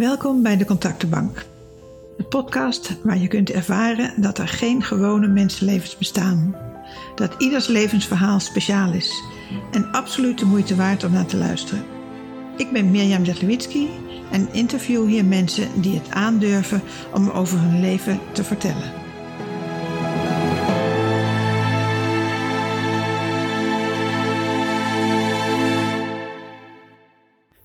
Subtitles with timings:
[0.00, 1.44] Welkom bij de Contactenbank.
[2.16, 6.56] De podcast waar je kunt ervaren dat er geen gewone mensenlevens bestaan.
[7.14, 9.22] Dat ieders levensverhaal speciaal is
[9.70, 11.84] en absoluut de moeite waard om naar te luisteren.
[12.56, 13.88] Ik ben Mirjam Zetlewitzki
[14.30, 16.82] en interview hier mensen die het aandurven
[17.14, 18.99] om over hun leven te vertellen.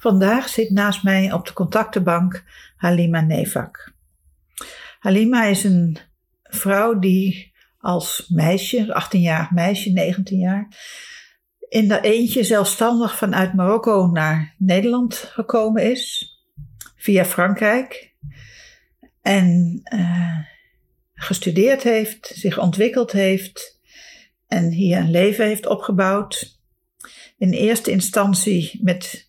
[0.05, 2.43] Vandaag zit naast mij op de contactenbank
[2.75, 3.93] Halima Nevak.
[5.00, 5.97] Halima is een
[6.43, 10.68] vrouw die als meisje, 18-jarig meisje, 19 jaar,
[11.69, 16.33] in dat eentje zelfstandig vanuit Marokko naar Nederland gekomen is,
[16.96, 18.13] via Frankrijk.
[19.21, 20.39] En uh,
[21.13, 23.82] gestudeerd heeft, zich ontwikkeld heeft
[24.47, 26.60] en hier een leven heeft opgebouwd.
[27.37, 29.25] In eerste instantie met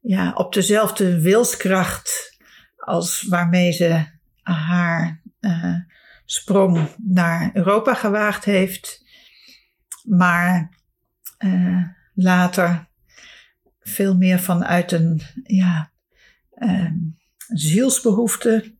[0.00, 2.38] ja, op dezelfde wilskracht
[2.76, 4.04] als waarmee ze
[4.42, 5.74] haar uh,
[6.24, 9.04] sprong naar Europa gewaagd heeft.
[10.02, 10.76] Maar
[11.38, 12.88] uh, later
[13.80, 15.92] veel meer vanuit een ja,
[16.58, 16.92] uh,
[17.48, 18.76] zielsbehoefte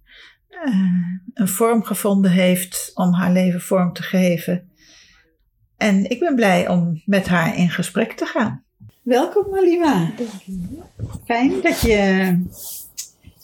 [1.34, 4.70] een vorm gevonden heeft om haar leven vorm te geven.
[5.76, 8.64] En ik ben blij om met haar in gesprek te gaan.
[9.08, 10.14] Welkom Malima.
[11.24, 12.42] Fijn dat je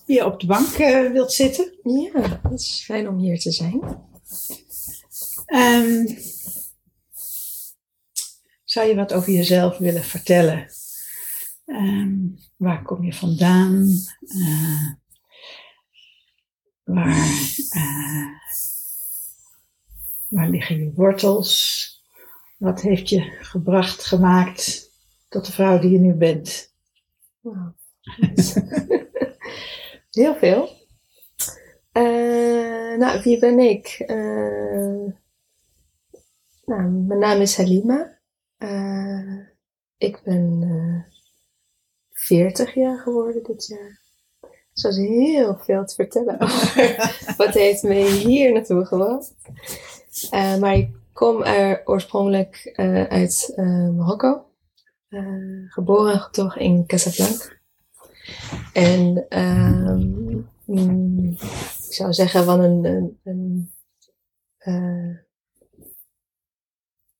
[0.06, 1.72] hier op de bank uh, wilt zitten.
[1.82, 3.80] Ja, het is fijn om hier te zijn.
[5.46, 6.18] Um,
[8.64, 10.66] zou je wat over jezelf willen vertellen?
[11.66, 13.88] Um, waar kom je vandaan?
[14.20, 14.92] Uh,
[16.84, 17.28] waar,
[17.76, 18.26] uh,
[20.28, 21.82] waar liggen je wortels?
[22.58, 24.92] Wat heeft je gebracht, gemaakt
[25.34, 26.74] tot de vrouw die je nu bent?
[27.40, 27.72] Wow.
[30.10, 30.68] Heel veel.
[31.92, 34.04] Uh, nou, wie ben ik?
[34.06, 35.12] Uh,
[36.64, 38.18] nou, mijn naam is Halima.
[38.58, 39.38] Uh,
[39.96, 41.06] ik ben
[42.10, 44.02] 40 jaar geworden dit jaar.
[44.72, 49.34] Zo is heel veel te vertellen over wat heeft me hier naartoe gebracht.
[50.60, 52.72] maar ik kom er oorspronkelijk
[53.08, 53.52] uit
[53.96, 54.44] Marokko.
[55.68, 57.52] Geboren en getogen in Casablanca.
[58.72, 60.48] En um,
[61.86, 63.70] ik zou zeggen van een, een,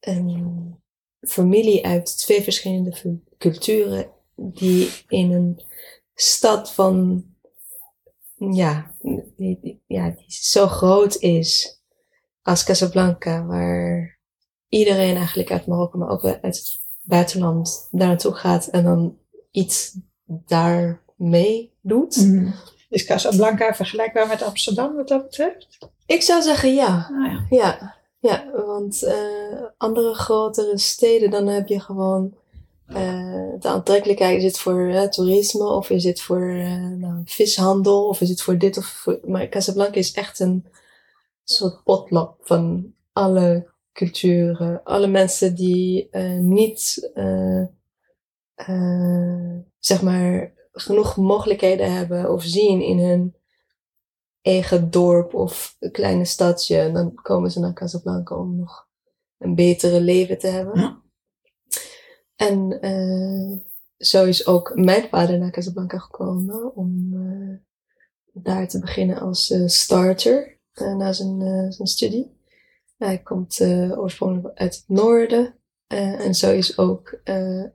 [0.01, 0.77] een
[1.21, 5.63] familie uit twee verschillende culturen die in een
[6.15, 7.25] stad van
[8.35, 8.95] ja,
[9.37, 11.81] die, ja, die zo groot is
[12.43, 14.19] als Casablanca, waar
[14.69, 19.19] iedereen eigenlijk uit Marokko, maar ook uit buitenland daar naartoe gaat en dan
[19.51, 22.17] iets daar meedoet.
[22.17, 22.55] Mm.
[22.89, 25.79] Is Casablanca vergelijkbaar met Amsterdam wat dat betreft?
[26.07, 27.11] Ik zou zeggen ja.
[27.11, 27.47] Ah, ja.
[27.51, 27.95] ja.
[28.19, 28.51] ja.
[28.67, 29.13] want uh,
[29.77, 32.35] andere grotere steden, dan heb je gewoon
[32.89, 32.97] uh,
[33.59, 34.39] de aantrekkelijkheid.
[34.39, 36.47] Is het voor uh, toerisme of is het voor
[36.97, 39.19] nou, vishandel of is het voor dit of voor...
[39.27, 40.67] Maar Casablanca is echt een
[41.45, 44.83] soort potluck van alle culturen.
[44.83, 47.11] Alle mensen die niet,
[49.79, 53.37] zeg maar, genoeg mogelijkheden hebben of zien in hun
[54.41, 58.89] eigen dorp of een kleine stadje, dan komen ze naar Casablanca om nog
[59.39, 60.81] een betere leven te hebben.
[60.81, 61.03] Ja.
[62.37, 62.81] En
[63.97, 67.13] zo is ook mijn vader naar Casablanca gekomen om
[68.33, 72.34] daar te beginnen als starter na zijn, zijn studie.
[73.05, 73.61] Hij komt
[73.97, 75.55] oorspronkelijk uit het noorden.
[75.87, 77.21] en zo is ook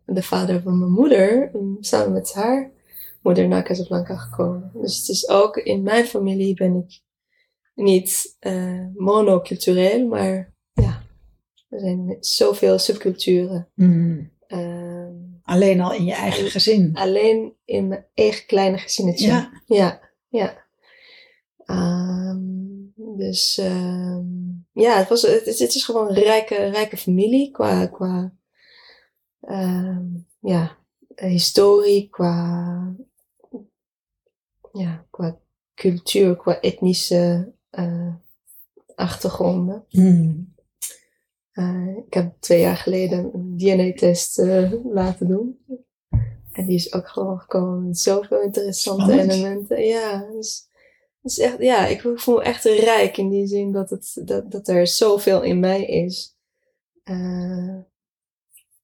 [0.06, 2.72] de vader van mijn moeder, samen met haar,
[3.22, 4.72] moeder naar Casablanca gekomen.
[4.74, 7.02] Dus het is ook in mijn familie ben ik
[7.76, 8.38] niet
[8.96, 11.02] monocultureel, maar ja,
[11.70, 13.70] er zijn zoveel subculturen.
[13.76, 14.32] Mm.
[15.44, 16.96] alleen al in je eigen gezin?
[16.96, 19.28] Alleen in mijn eigen kleine gezinnetje.
[19.28, 19.62] Ja.
[19.66, 20.68] Ja, ja.
[21.66, 22.69] Um,
[23.20, 27.86] dus um, ja, het, was, het, is, het is gewoon een rijke, rijke familie qua,
[27.88, 28.34] qua
[29.42, 30.78] um, ja,
[31.16, 32.96] historie, qua
[34.74, 35.40] ja, qua
[35.76, 38.14] cultuur, qua etnische uh,
[38.96, 39.86] achtergronden.
[39.90, 40.54] Mm.
[41.54, 45.66] Uh, ik heb twee jaar geleden een DNA-test uh, laten doen.
[46.52, 49.32] En die is ook gewoon gekomen met zoveel interessante Spannend.
[49.32, 49.84] elementen.
[49.84, 50.69] Ja, dus,
[51.36, 54.68] dus echt, ja, ik voel me echt rijk in die zin dat, het, dat, dat
[54.68, 56.38] er zoveel in mij is.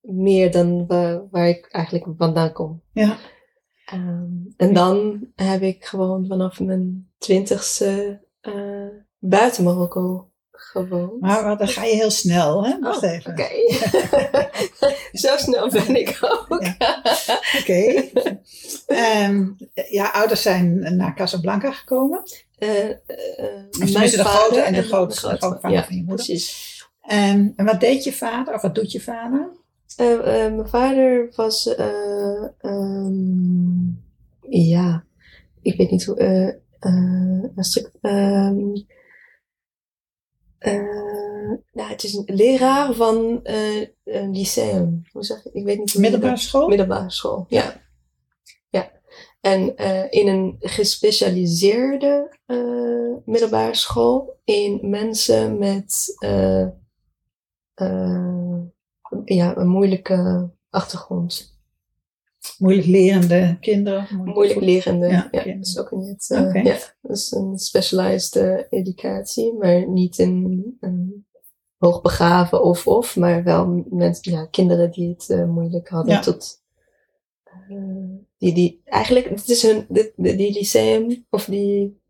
[0.02, 2.82] meer dan waar, waar ik eigenlijk vandaan kom.
[2.92, 3.18] Ja.
[3.86, 8.88] Ehm, en dan heb ik gewoon vanaf mijn twintigste uh,
[9.20, 11.22] buiten Marokko gewoond.
[11.22, 12.80] Maar, dan ga je heel snel, hè?
[12.80, 13.31] Wacht oh, even.
[13.31, 13.48] Oké.
[15.28, 16.50] Zo snel ben ik ook.
[16.50, 16.75] Oké.
[17.60, 18.12] Okay.
[19.28, 19.57] Um,
[19.90, 22.24] ja, ouders zijn naar Casablanca gekomen.
[22.60, 26.25] Uh, uh, mijn de grote en de grootste, grootvader ja, van je moeder.
[26.25, 26.74] Precies.
[27.12, 29.50] Um, en wat deed je vader, of wat doet je vader?
[30.01, 31.75] Uh, mijn vader was,
[32.62, 34.04] um,
[34.50, 35.04] ja,
[35.62, 36.60] ik weet niet hoe,
[37.56, 38.86] een stuk, um,
[41.72, 45.02] nou, het is een leraar van een lyceum.
[45.12, 45.50] Hoe zeg je?
[45.54, 46.68] Ik weet niet hoe Middelbare school?
[46.68, 47.82] Middelbare school, ja.
[48.70, 48.92] Ja.
[49.42, 49.76] En
[50.10, 52.38] in een gespecialiseerde
[53.26, 56.68] middelbare school in mensen met uh,
[59.26, 61.55] ja, een moeilijke achtergrond.
[62.58, 64.08] Moeilijk lerende kinderen?
[64.24, 65.28] Moeilijk lerende, ja.
[65.32, 66.30] Ja, dat is ook niet.
[66.30, 71.26] Uh, ja, dat is een specialized uh, educatie, maar niet een
[71.78, 76.22] hoogbegaven of of, maar wel met ja, kinderen die het uh, moeilijk hadden Ja.
[76.22, 76.64] tot.
[78.38, 82.02] die, die, eigenlijk, het is hun, die, die lyceum of die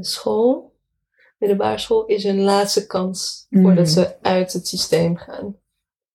[0.00, 0.72] school,
[1.38, 3.62] middelbare school, is hun laatste kans Mm.
[3.62, 5.56] voordat ze uit het systeem gaan.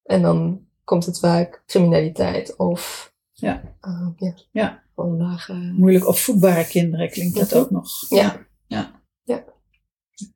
[0.03, 3.75] En dan komt het vaak criminaliteit of Ja.
[3.81, 4.83] uh, ja, Ja.
[4.95, 5.53] gewoon lage.
[5.53, 7.57] Moeilijk opvoedbare kinderen klinkt dat Mhm.
[7.59, 8.09] ook nog.
[8.09, 8.47] Ja.
[8.67, 9.01] ja.
[9.23, 9.43] Ja.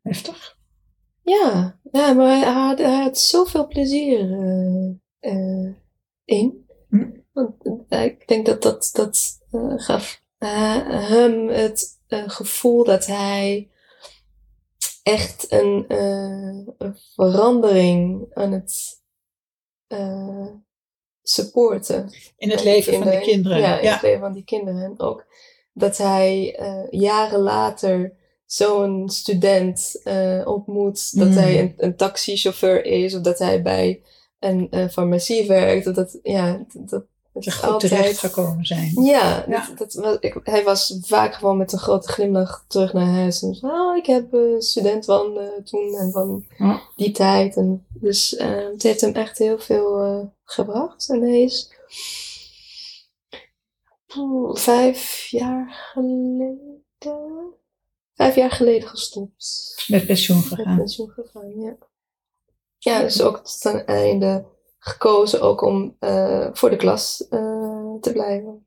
[0.02, 0.58] Heftig.
[1.22, 4.90] Ja, ja maar hij had, hij had zoveel plezier eh,
[5.20, 5.74] eh,
[6.26, 6.66] in.
[6.90, 7.10] Hm.
[7.32, 7.54] Want
[7.90, 9.40] eh, ik denk dat dat, dat
[9.76, 13.70] gaf hem het gevoel dat hij
[15.04, 19.01] echt een, een verandering aan het
[19.92, 20.48] eh,
[21.24, 22.10] supporten.
[22.38, 23.60] In het En leven van de, kinderen.
[23.60, 23.94] Ja, in ja.
[23.94, 24.84] het leven van die kinderen.
[24.84, 25.26] En ook
[25.74, 28.14] dat hij eh, jaren later
[28.46, 31.18] zo'n student eh, ontmoet.
[31.18, 31.34] Dat Mm.
[31.34, 33.16] hij een, een taxichauffeur is.
[33.16, 34.02] Of dat hij bij
[34.40, 35.86] een, farmacie werkt.
[35.86, 39.04] Dat, dat, ja, dat, dat is goed altijd- terecht gekomen zijn.
[39.04, 39.68] Ja, Ja.
[39.68, 43.42] Dat, dat, was- ik, hij was vaak gewoon met een grote glimlach terug naar huis.
[43.42, 46.82] En zei, oh, ik heb eh, student van toen en van Ja.
[46.96, 47.56] die tijd.
[47.56, 51.10] En dus eh, het heeft hem echt heel veel eh, gebracht.
[51.10, 51.70] En hij is
[54.54, 57.54] vijf jaar geleden,
[58.14, 59.74] vijf jaar geleden gestopt.
[59.88, 60.78] Met pensioen Met gegaan.
[60.78, 61.76] pensioen gegaan, ja.
[62.78, 64.46] Ja, dus ook tot een einde
[64.84, 68.66] gekozen ook om eh, voor de klas eh, te blijven.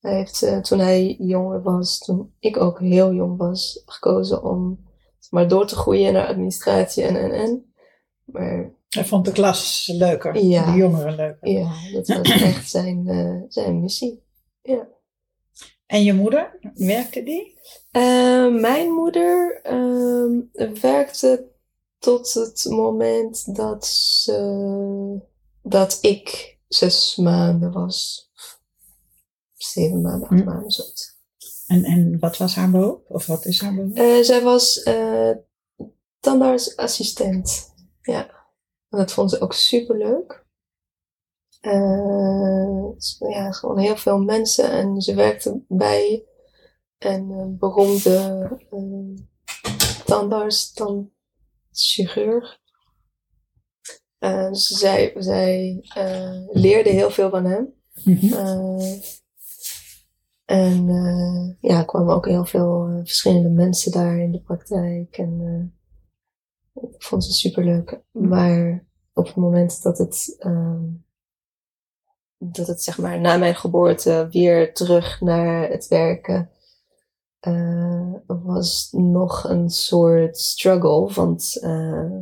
[0.00, 4.86] Hij heeft eh, toen hij jonger was, toen ik ook heel jong was, gekozen om
[5.18, 7.74] zeg maar door te groeien naar administratie en en en.
[8.24, 10.44] Maar Hij vond de klas leuker.
[10.44, 10.72] Ja.
[10.72, 11.48] De jongeren leuker.
[11.48, 14.22] ja, dat was echt zijn, zijn missie.
[14.62, 14.88] Ja.
[15.86, 17.58] En je moeder, werkte die?
[18.60, 20.40] Mijn moeder ehm,
[20.80, 21.53] werkte
[22.04, 25.20] tot het moment dat ze,
[25.62, 28.30] dat ik zes maanden was.
[29.54, 30.44] Zeven maanden, acht Hm.
[30.44, 31.12] maanden, zoiets.
[31.66, 33.10] En, en wat was haar beroep?
[33.10, 33.96] Of wat is haar beroep?
[33.96, 35.30] Eh, zij was eh
[36.20, 37.72] tandartsassistent.
[38.02, 38.26] Ja.
[38.88, 40.42] En dat vond ze ook super leuk.
[43.28, 44.70] ja, gewoon heel veel mensen.
[44.70, 46.24] En ze werkte bij
[46.98, 48.50] een eh, beroemde
[50.04, 50.72] tandarts,
[51.74, 52.58] tandchirurg.
[54.18, 57.74] Eh, dus zij, zij eh, leerde heel veel van hem.
[58.04, 58.32] Mhm.
[58.32, 59.00] Eh,
[60.44, 60.86] en
[61.60, 65.18] ja, er kwamen ook heel veel verschillende mensen daar in de praktijk.
[65.18, 65.72] En
[66.74, 68.00] ik vond ze superleuk.
[68.10, 70.84] Maar op het moment dat het, ehm,
[72.38, 76.50] dat het zeg maar na mijn geboorte weer terug naar het werken
[77.44, 81.12] eh, was nog een soort struggle.
[81.12, 82.16] Want eh,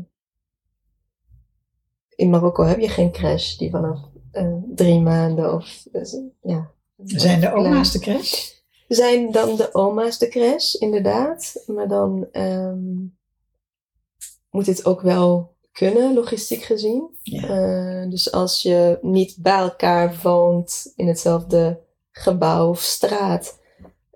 [2.09, 3.99] in Marokko heb je geen crash die vanaf
[4.31, 5.87] eh, drie maanden of
[6.43, 6.71] ja.
[7.05, 8.51] Zijn de oma's de crash?
[8.89, 11.63] zijn dan de oma's de crash, inderdaad.
[11.67, 13.01] Maar dan ehm,
[14.51, 17.09] moet dit ook wel kunnen, logistiek gezien.
[17.23, 18.07] Ja.
[18.07, 23.61] Dus als je niet bij elkaar woont in hetzelfde gebouw of straat.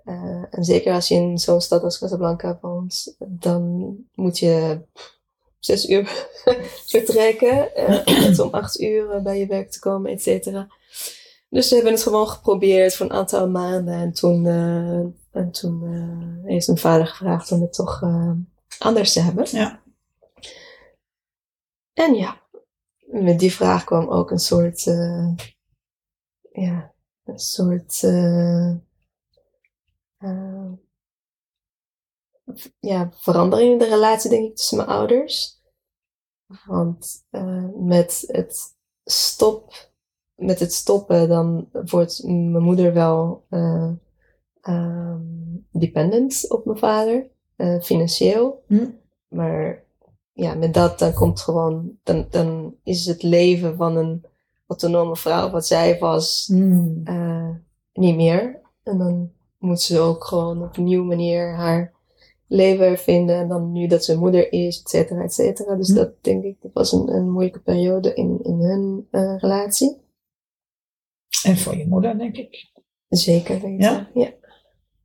[0.06, 4.80] Eh, en zeker als je in zo'n stad als Casablanca woont, dan moet je
[5.66, 6.28] zes uur
[6.92, 7.74] vertrekken.
[7.74, 10.68] eh, om acht uur eh, bij je werk te komen, et cetera.
[11.48, 13.94] Dus we hebben het gewoon geprobeerd voor een aantal maanden.
[13.94, 15.82] En toen, eh, en toen
[16.44, 18.02] heeft mijn vader gevraagd om het toch
[18.78, 19.46] anders te hebben.
[19.50, 19.82] Ja.
[21.92, 22.40] En ja,
[23.06, 24.82] met die vraag kwam ook een soort,
[26.52, 26.92] ja,
[27.24, 28.02] een soort
[30.18, 30.64] eh,
[32.44, 35.60] eh, ja, verandering in de relatie, denk ik, tussen mijn ouders.
[36.66, 39.90] Want eh, met het stop,
[40.34, 43.94] met het stoppen, dan wordt mijn moeder wel ehm,
[45.70, 48.64] dependent op mijn vader, eh, financieel.
[48.66, 48.90] Hm.
[49.28, 49.84] Maar
[50.32, 54.24] ja, met dat dan komt gewoon, dan, dan is het leven van een
[54.66, 56.52] autonome vrouw, wat zij was,
[57.04, 57.50] eh,
[57.92, 58.60] niet meer.
[58.82, 61.94] En dan moet ze ook gewoon op een nieuwe manier haar
[62.48, 63.36] leven vinden.
[63.36, 65.74] En dan nu dat ze moeder is, et cetera, et cetera.
[65.76, 65.94] Dus Hm.
[65.94, 69.96] dat denk ik, dat was een, een moeilijke periode in, in hun eh, relatie.
[71.44, 72.70] En voor je moeder, denk ik.
[73.08, 73.78] Zeker weten.
[73.78, 74.10] Ja?
[74.14, 74.30] Ja.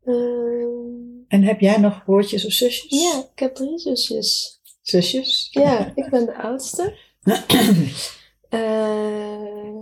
[0.03, 3.01] Ehm, En heb jij nog broertjes of zusjes?
[3.01, 4.59] ja, ik heb drie zusjes.
[4.81, 5.47] Zusjes?
[5.51, 6.97] Ja, ik ben de oudste.
[8.49, 9.77] Eh,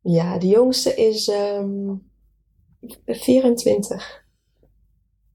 [0.00, 1.28] ja, de jongste is
[3.04, 4.24] ehm 24.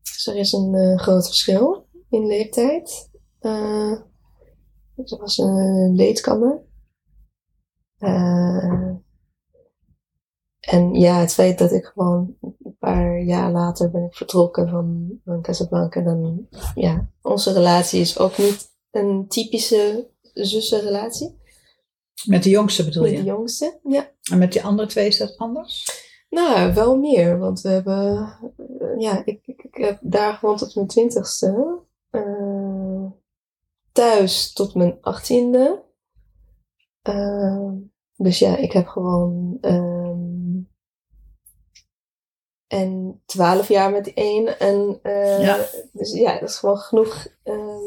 [0.02, 3.10] Dus er is een eh, groot verschil in leeftijd.
[3.40, 6.62] Er was een leedkammer.
[7.98, 8.94] Eh,
[10.60, 15.20] en ja, het feit dat ik gewoon een paar jaar later ben ik vertrokken van,
[15.26, 21.38] van Casablanca, dan ja, onze relatie is ook niet een typische zussenrelatie.
[22.26, 23.24] Met de jongste bedoel Met de je?
[23.24, 24.12] jongste, ja.
[24.32, 25.86] En met die andere twee is dat anders?
[26.30, 28.34] Nou, wel meer, want we hebben,
[28.80, 31.80] eh, ja, ik, ik, ik heb daar gewoond tot mijn twintigste.
[32.10, 33.06] eh,
[33.92, 35.84] thuis tot mijn achttiende.
[37.02, 37.72] Eh,
[38.16, 40.18] dus ja, ik heb gewoon, ehm,
[42.68, 44.60] en twaalf jaar met één.
[44.60, 45.58] En eh, Ja.
[45.94, 47.28] dus ja, dat is gewoon genoeg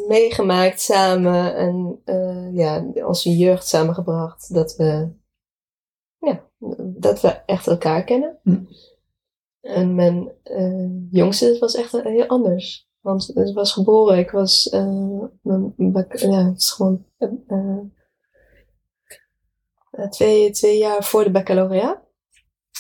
[0.08, 1.54] meegemaakt samen.
[1.56, 2.02] En
[2.52, 4.54] ja, onze jeugd samengebracht.
[4.54, 5.12] Dat we,
[6.18, 8.38] ja, dat we echt elkaar kennen.
[8.42, 8.64] Hm.
[9.60, 12.90] En mijn eh, jongste was echt heel anders.
[13.00, 15.74] Want het was geboren, ik was, eh, mijn,
[16.08, 17.78] ja, het is gewoon eh,
[20.08, 22.00] twee, twee jaar voor de baccalaureat.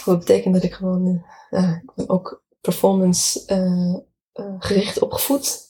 [0.04, 3.40] Wat betekent dat ik gewoon, ja, ik ben ook performance
[4.58, 5.60] gericht opgevoed.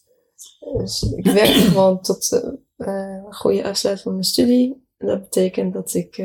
[0.77, 2.31] Dus ik werkte gewoon tot
[2.77, 4.87] een goede afsluiting van mijn studie.
[4.97, 6.17] En dat betekent dat ik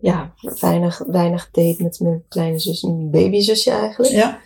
[0.00, 4.12] ja, weinig, weinig deed met mijn kleine zus, mijn babyzusje eigenlijk.
[4.12, 4.40] Ja.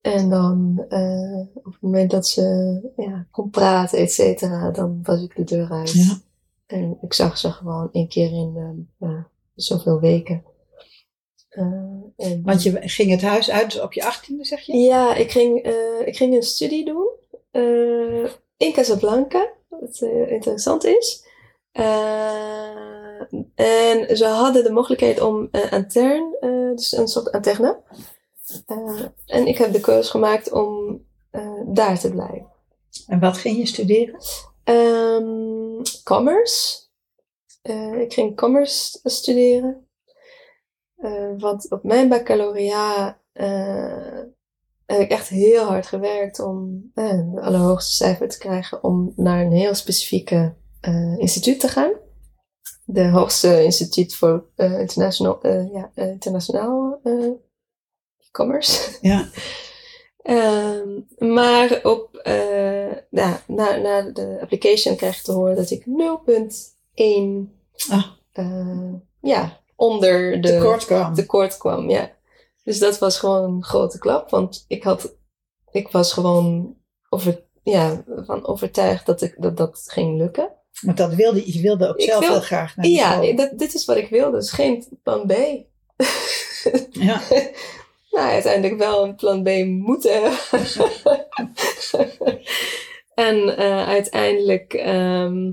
[0.00, 5.22] En dan eh, op het moment dat ze ja, kon praten, et cetera, dan was
[5.22, 5.92] ik de deur uit.
[5.92, 6.18] ja.
[6.66, 10.44] En ik zag ze gewoon één keer in ja, zoveel weken.
[11.48, 11.64] Eh,
[12.16, 14.76] en, Want je ging het huis uit op je achttiende, zeg je?
[14.76, 15.58] Ja, ik ging,
[16.04, 17.08] ik ging een studie doen
[18.56, 21.26] in Casablanca, wat interessant is.
[21.72, 22.97] Eh,
[23.54, 27.80] en ze hadden de mogelijkheid om intern, eh, dus een soort interne.
[28.66, 32.46] Eh, en ik heb de keuze gemaakt om eh, daar te blijven.
[33.06, 34.20] En wat ging je studeren?
[34.64, 36.86] Ehm, commerce.
[37.62, 39.88] Eh, ik ging commerce studeren.
[40.96, 44.20] Eh, want op mijn baccalaureat eh,
[44.86, 49.44] heb ik echt heel hard gewerkt om eh, de allerhoogste cijfer te krijgen om naar
[49.44, 51.92] een heel specifieke eh, instituut te gaan.
[52.90, 57.30] De hoogste instituut voor eh, international, eh, ja, eh, internationaal eh,
[58.32, 58.98] commerce.
[59.00, 59.28] Ja.
[60.22, 62.20] Ehm, maar op,
[63.10, 67.56] ja, na, na de application krijg ik te horen dat ik 0.1
[67.90, 68.04] Ah.
[69.20, 71.14] ja, onder de Tekort kwam.
[71.14, 71.90] tekort kwam.
[71.90, 72.10] Ja.
[72.64, 75.16] Dus dat was gewoon een grote klap, want ik, had,
[75.70, 76.76] ik was gewoon
[77.08, 80.52] over, ja, van overtuigd dat, ik, dat dat ging lukken.
[80.80, 83.74] Want dat wilde, je wilde ook Ik zelf wil- heel graag naar Ja, dat, dit
[83.74, 85.32] is wat ik wilde, dus geen plan B.
[86.90, 87.22] Ja.
[88.10, 90.38] nou, uiteindelijk wel een plan B moeten hebben.
[93.14, 95.52] en eh, uiteindelijk ehm,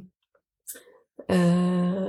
[1.25, 2.07] eh,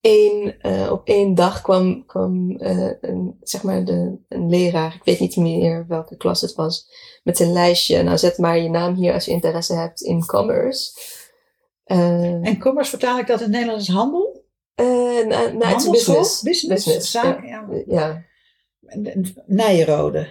[0.00, 5.20] één, eh, op één dag kwam, kwam een, zeg maar de, een leraar, ik weet
[5.20, 6.86] niet meer welke klas het was,
[7.22, 8.02] met een lijstje.
[8.02, 10.92] Nou, zet maar je naam hier als je interesse hebt in commerce.
[11.86, 14.44] Eh, En commerce vertaal ik dat in het Nederlands als handel?
[14.74, 16.14] eh, nou, nou, het is Handelschool?
[16.14, 16.42] business.
[16.42, 17.68] Business, Business, zaken, ja.
[17.86, 18.24] Ja.
[19.46, 20.28] Nijenrode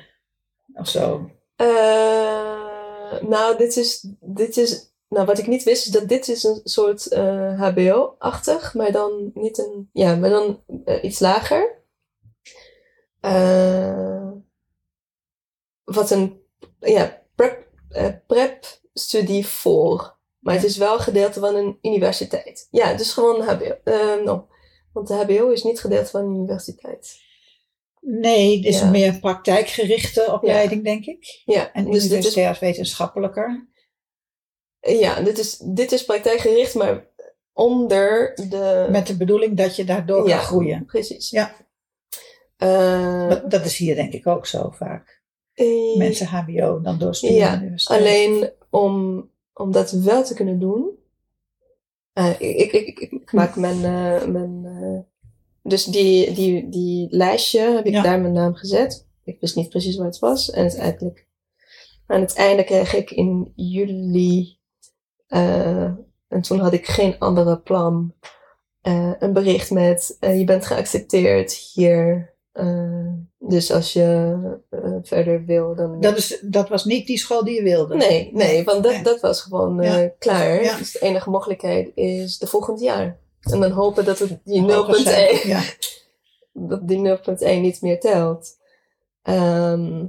[0.73, 1.29] of zo.
[1.55, 4.93] Eh, nou, dit is, dit is.
[5.09, 7.13] Nou, wat ik niet wist, is dat dit is een soort
[7.57, 9.89] HBO-achtig, maar dan niet een.
[9.93, 10.63] Ja, maar dan
[11.01, 11.83] iets lager.
[15.83, 16.41] Wat een
[16.79, 20.14] ja, prep, eh, prep-studie voor.
[20.45, 22.67] Maar het is wel gedeelte van een universiteit.
[22.71, 23.75] Ja, dus gewoon HBO.
[23.83, 24.47] eh, no.
[24.93, 27.23] Want de HBO is niet gedeelte van de universiteit.
[27.99, 28.85] Nee, het is Ja.
[28.85, 31.41] een meer praktijkgerichte opleiding, denk ik.
[31.45, 33.69] Ja, En dus dit is, universitair wetenschappelijker.
[34.79, 37.07] ja dit, is, dit is praktijkgericht, maar
[37.53, 38.87] onder de...
[38.89, 40.35] Met de bedoeling dat je daardoor Ja.
[40.37, 40.85] kan groeien.
[40.85, 41.29] Precies.
[41.29, 41.55] Ja.
[42.57, 45.23] Eh, Dat, dat is hier denk ik ook zo vaak.
[45.53, 47.99] eh, Mensen HBO dan doorsturen Ja, naar de universiteit.
[48.01, 50.89] Alleen om, om dat wel te kunnen doen.
[52.13, 53.75] eh, ik, ik, ik, ik maak mijn.
[53.75, 54.99] eh, mijn eh,
[55.63, 58.01] dus die, die, die lijstje heb ik Ja.
[58.03, 59.07] daar mijn naam gezet.
[59.23, 60.51] Ik wist niet precies wat het was.
[60.51, 61.27] En het eigenlijk,
[62.07, 64.59] aan het einde kreeg ik in juli.
[65.27, 68.13] en toen had ik geen andere plan.
[69.19, 72.34] een bericht met: Je bent geaccepteerd hier.
[72.55, 74.37] Eh, dus als je
[74.69, 76.01] eh, verder wil, dan.
[76.01, 77.95] Dat, is, dat was niet die school die je wilde.
[77.95, 79.03] Nee, nee, want dat, Nee.
[79.03, 80.11] dat was gewoon eh, Ja.
[80.19, 80.63] klaar.
[80.63, 80.77] Ja.
[80.77, 83.19] Dus de enige mogelijkheid is de volgend jaar.
[83.39, 85.47] En dan hopen dat het die 0.1 Hoger zijn.
[85.47, 85.61] Ja.
[86.69, 88.57] dat die 0.1 niet meer telt.
[89.21, 90.05] Ehm,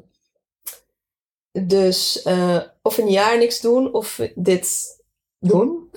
[1.53, 2.23] dus
[2.83, 4.97] of een jaar niks doen of dit
[5.39, 5.91] doen.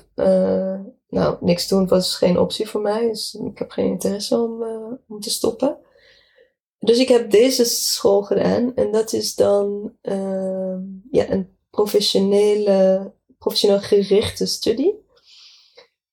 [1.09, 3.07] Nou, niks doen was geen optie voor mij.
[3.07, 4.63] Dus ik heb geen interesse om,
[5.07, 5.77] om te stoppen.
[6.79, 8.75] Dus ik heb deze school gedaan.
[8.75, 10.81] En dat is dan ehm,
[11.11, 15.07] ja, een professionele, professioneel gerichte studie.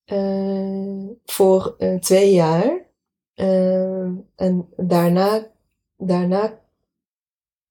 [0.05, 2.91] Eh, voor eh, twee jaar.
[3.35, 5.53] Ehm, en daarna,
[5.97, 6.61] daarna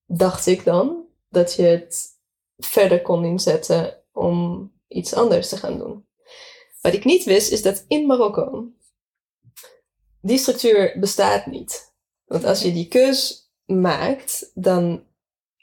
[0.06, 2.08] dacht ik dan dat je het
[2.58, 6.08] verder kon inzetten om iets anders te gaan doen.
[6.82, 8.70] Wat ik niet wist is dat in Marokko
[10.22, 11.95] die structuur bestaat niet.
[12.25, 15.03] Want als je die keus maakt, dan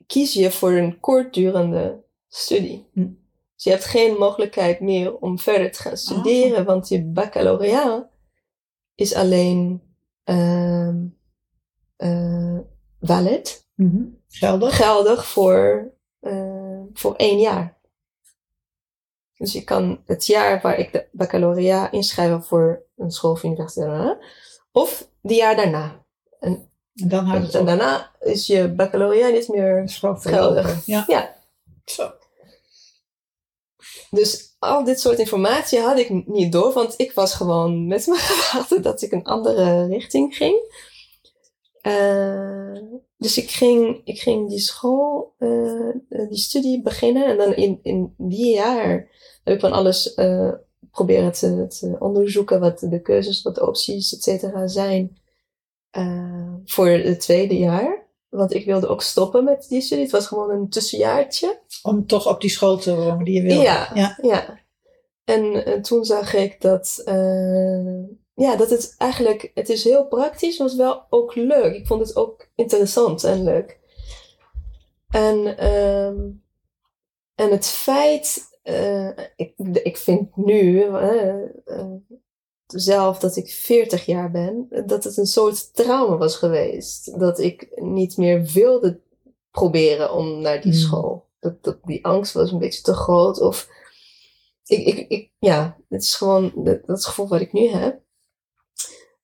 [0.07, 2.88] kies je voor een kortdurende studie.
[2.92, 3.09] Hm.
[3.54, 8.07] Dus je hebt geen mogelijkheid meer om verder te gaan studeren, want je baccalaureat
[8.95, 9.83] is alleen
[10.25, 11.07] ehm
[11.97, 12.59] eh,
[13.00, 14.04] valid, Mhm.
[14.28, 14.76] Geldig.
[14.76, 17.81] geldig voor, eh, voor één jaar.
[19.37, 24.18] Dus je kan het jaar waar ik de baccalaureat inschrijven voor een school of universiteit,
[24.72, 26.02] of die jaar daarna.
[26.42, 27.66] En dan houdt het En op.
[27.66, 29.83] daarna is je baccalaureat niet meer
[30.14, 30.87] geldig.
[30.87, 31.05] Ja.
[31.07, 31.35] Ja.
[31.85, 32.12] Zo.
[34.11, 38.20] Dus al dit soort informatie had ik niet door, want ik was gewoon met mijn
[38.31, 40.81] gedachten dat ik een andere richting ging.
[41.81, 42.76] Eh,
[43.16, 47.78] dus ik ging, ik ging die school, eh, eh, die studie beginnen en dan in,
[47.83, 49.09] in die jaar
[49.44, 50.52] heb ik van alles eh,
[50.90, 55.16] proberen te, te onderzoeken wat de keuzes, wat de opties, et cetera zijn
[55.92, 58.07] eh, voor het tweede jaar.
[58.28, 60.02] Want ik wilde ook stoppen met die studie.
[60.02, 61.61] Het was gewoon een tussenjaartje.
[61.83, 63.62] Om toch op die school te wonen die je wilde.
[63.62, 64.18] Ja, ja.
[64.22, 64.61] ja.
[65.24, 68.02] En, eh, toen zag ik dat, eh,
[68.35, 71.74] ja, dat het eigenlijk, het is heel praktisch, was wel ook leuk.
[71.74, 73.81] Ik vond het ook interessant en leuk.
[75.09, 76.31] En, ehm,
[77.35, 78.50] en het feit,
[79.37, 80.85] ik, ik vind nu
[82.74, 87.18] zelf dat ik 40 jaar ben, dat het een soort trauma was geweest.
[87.20, 89.00] Dat ik niet meer wilde
[89.50, 90.80] proberen om naar die Hmm.
[90.80, 91.26] school.
[91.40, 93.40] Dat, dat, die angst was een beetje te groot.
[93.40, 93.68] Of
[94.64, 97.68] ik, ik, ik, ja, het is gewoon dat, dat is het gevoel wat ik nu
[97.68, 98.00] heb.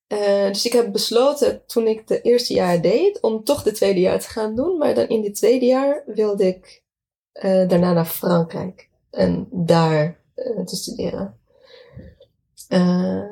[0.07, 3.99] Eh, dus ik heb besloten toen ik de eerste jaar deed om toch de tweede
[3.99, 4.77] jaar te gaan doen.
[4.77, 6.83] Maar dan in het tweede jaar wilde ik
[7.31, 11.39] eh, daarna naar Frankrijk en daar eh, te studeren.
[12.69, 13.23] Eh,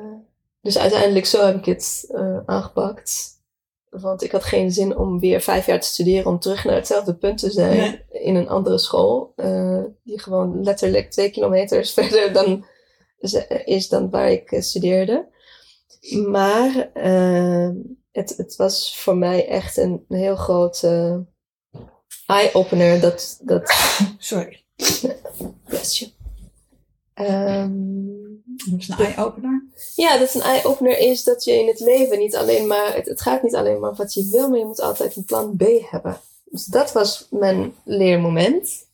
[0.62, 3.36] dus uiteindelijk zo heb ik het eh, aangepakt.
[3.90, 7.14] Want ik had geen zin om weer vijf jaar te studeren om terug naar hetzelfde
[7.14, 9.32] punt te zijn in een andere school.
[9.36, 12.66] eh, die gewoon letterlijk twee kilometers verder dan,
[13.64, 15.28] is dan waar ik studeerde.
[16.26, 16.90] Maar
[18.12, 21.24] het, het was voor mij echt een, een heel grote
[22.26, 23.72] eye-opener dat, dat
[24.18, 24.64] Sorry.
[25.64, 26.17] bless you.
[27.18, 27.70] Ehm,
[28.70, 29.64] Dat is een eye-opener.
[29.94, 33.20] ja, dat een eye-opener is dat je in het leven niet alleen maar, het, het
[33.20, 36.20] gaat niet alleen maar wat je wil, maar je moet altijd een plan B hebben.
[36.44, 38.86] Dus dat was mijn leermoment.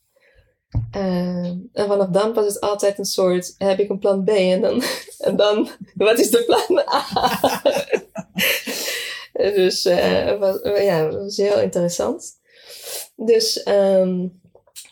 [0.91, 4.61] Ehm, en vanaf dan was het altijd een soort, heb ik een plan B en
[4.61, 4.83] dan,
[5.19, 7.63] en dan wat is de plan A?
[9.55, 12.39] dus eh, het was, ja, het was heel interessant.
[13.17, 14.27] Dus ehm,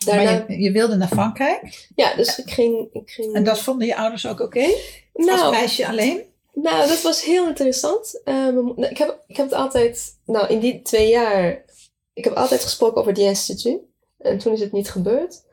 [0.05, 1.87] daarna, Maar je, je wilde naar Frankrijk.
[1.95, 4.65] ja, dus ik ging, ik ging En dat vonden je ouders ook oké?
[5.13, 6.23] Als nou, meisje alleen?
[6.53, 8.21] Nou, dat was heel interessant.
[8.23, 11.65] Eh, nou, ik, heb, ik heb het altijd, nou in die twee jaar,
[12.13, 13.79] ik heb altijd gesproken over die instituut.
[14.17, 15.43] En toen is het niet gebeurd.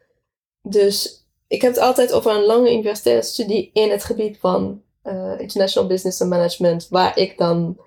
[0.63, 5.35] Dus ik heb het altijd over een lange universitaire studie in het gebied van eh,
[5.39, 7.81] International Business and Management, waar ik dan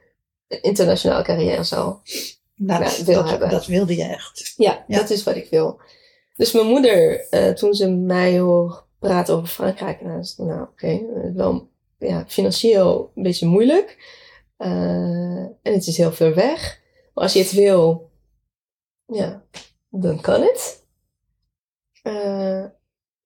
[0.47, 1.95] een internationale carrière zou.
[2.56, 3.49] Nou, wil dat, hebben.
[3.49, 4.54] dat wilde je echt.
[4.58, 4.97] Ja, Ja.
[4.97, 5.80] dat is wat ik wil.
[6.36, 11.34] Dus mijn moeder, eh, toen ze mij hoorde praten over Frankrijk, nou, nou oké, eh,
[11.34, 13.98] wel ja, financieel een beetje moeilijk.
[14.58, 14.69] Eh,
[15.41, 16.82] en het is heel ver weg.
[17.13, 18.12] Maar als je het wil,
[19.06, 19.46] ja,
[19.89, 20.82] dan kan het.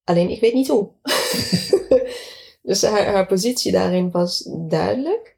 [0.03, 0.91] Alleen ik weet niet hoe.
[2.61, 5.37] dus haar, positie daarin was duidelijk.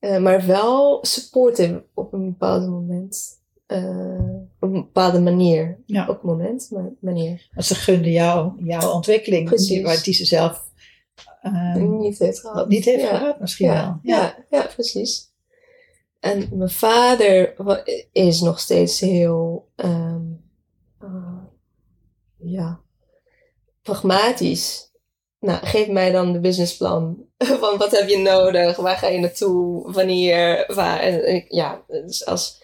[0.00, 3.39] Maar wel supportive op een bepaald moment.
[3.70, 4.20] Eh,
[4.60, 5.78] op een bepaalde manier.
[5.86, 6.02] Ja.
[6.02, 7.48] Op het moment, maar manier.
[7.54, 9.68] Want ze gunde jou, jouw ontwikkeling, Precies.
[9.68, 10.70] die, waar- die ze zelf
[11.42, 12.68] eh, niet heeft gehad.
[12.68, 13.16] niet heeft ja.
[13.18, 13.98] gehad, misschien wel.
[14.02, 14.66] Ja, ja.
[14.74, 15.32] Precies.
[16.20, 17.54] En mijn vader
[18.12, 20.22] is nog steeds heel, ehm,
[21.00, 21.42] eh,
[22.36, 22.80] ja,
[23.82, 24.92] pragmatisch.
[25.40, 27.24] Nou, geef mij dan de businessplan.
[27.60, 28.76] Van wat heb je nodig?
[28.76, 29.92] Waar ga je naartoe?
[29.92, 30.64] Wanneer?
[30.74, 31.00] Waar?
[31.00, 32.62] En, ja, dus als,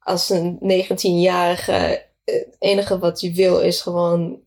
[0.00, 4.40] als een 19-jarige, eh, het enige wat je wil is gewoon,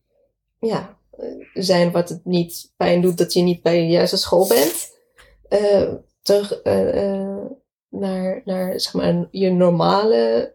[0.58, 4.48] ja, eh, zijn wat het niet pijn doet dat je niet bij de juiste school
[4.48, 4.92] bent.
[5.48, 6.62] Eh, terug
[7.88, 10.54] naar, naar zeg maar, je normale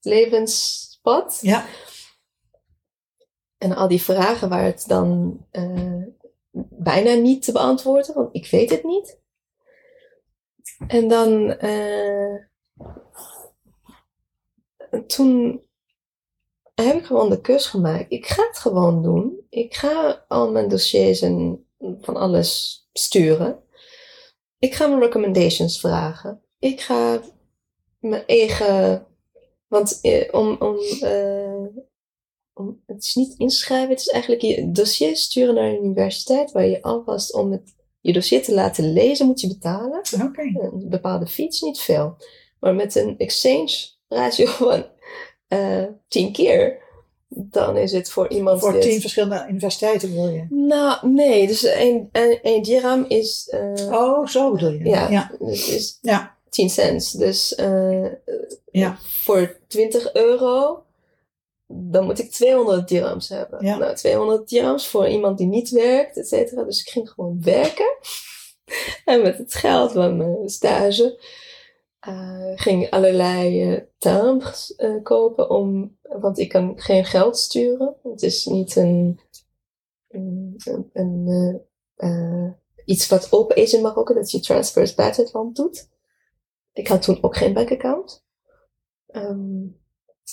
[0.00, 1.38] levenspad.
[1.42, 1.66] Ja.
[3.58, 5.38] En al die vragen waar het dan
[6.70, 9.20] bijna niet te beantwoorden, want ik weet het niet.
[10.86, 11.56] En dan
[15.06, 15.62] toen
[16.74, 18.12] heb ik gewoon de keus gemaakt.
[18.12, 19.46] Ik ga het gewoon doen.
[19.48, 21.66] Ik ga al mijn dossiers en
[22.00, 23.62] van alles sturen.
[24.58, 26.42] Ik ga mijn recommendations vragen.
[26.58, 27.20] Ik ga
[27.98, 29.06] mijn eigen.
[29.68, 30.56] Want eh, om.
[30.58, 31.66] om, eh,
[32.56, 36.66] om het is niet inschrijven, het is eigenlijk je dossier sturen naar een universiteit waar
[36.66, 39.98] je alvast om het, je dossier te laten lezen moet je betalen.
[40.22, 40.42] Oké.
[40.42, 42.16] Een bepaalde fiets, niet veel.
[42.60, 44.84] Maar met een exchange ratio van
[45.48, 46.82] eh 10 keer,
[47.28, 50.46] dan is het voor iemand Voor die het- tien verschillende universiteiten wil je.
[50.50, 54.84] Nou, nee, dus een, een, een dirham is, eh, Oh, zo bedoel je.
[54.84, 55.30] ja, ja.
[55.38, 56.36] dus is Ja.
[56.48, 57.18] 10 cent.
[57.18, 58.06] Dus eh,
[58.70, 58.96] Ja.
[59.00, 60.82] voor 20 euro,
[61.66, 63.64] dan moet ik 200 dirhams hebben.
[63.66, 63.76] Ja.
[63.76, 66.62] Nou, 200 dirhams voor iemand die niet werkt, et cetera.
[66.62, 67.96] Dus ik ging gewoon werken.
[69.04, 71.18] en met het geld van mijn stage
[72.04, 75.50] eh, ging allerlei eh timbres eh, kopen.
[75.50, 77.96] Om, want ik kan geen geld sturen.
[78.02, 79.20] Het is niet een,
[80.08, 80.60] een,
[80.92, 81.62] een,
[81.96, 85.88] een, iets wat open is in Marokko, dat je transfers buiten het land doet.
[86.72, 88.24] Ik had toen ook geen bankaccount.
[89.06, 89.66] Ehm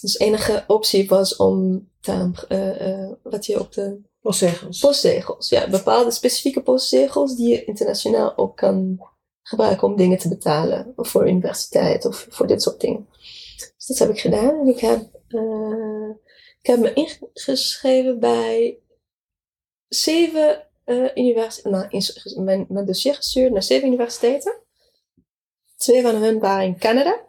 [0.02, 4.80] dus de enige optie was om timbre, wat je op de Postzegels.
[4.80, 9.10] postzegels, ja, bepaalde specifieke postzegels die je internationaal ook kan
[9.52, 10.94] gebruiken om dingen te betalen.
[10.96, 13.08] Of voor universiteit of voor dit soort dingen.
[13.78, 14.60] Dus dat heb ik gedaan.
[14.60, 16.10] En ik heb, eh,
[16.62, 18.80] ik heb me ingeschreven bij
[19.88, 21.72] zeven eh universiteiten.
[21.72, 24.56] Nou, ins- mijn, mijn dossier gestuurd naar zeven universiteiten.
[25.78, 27.20] Twee van hen waren in Canada.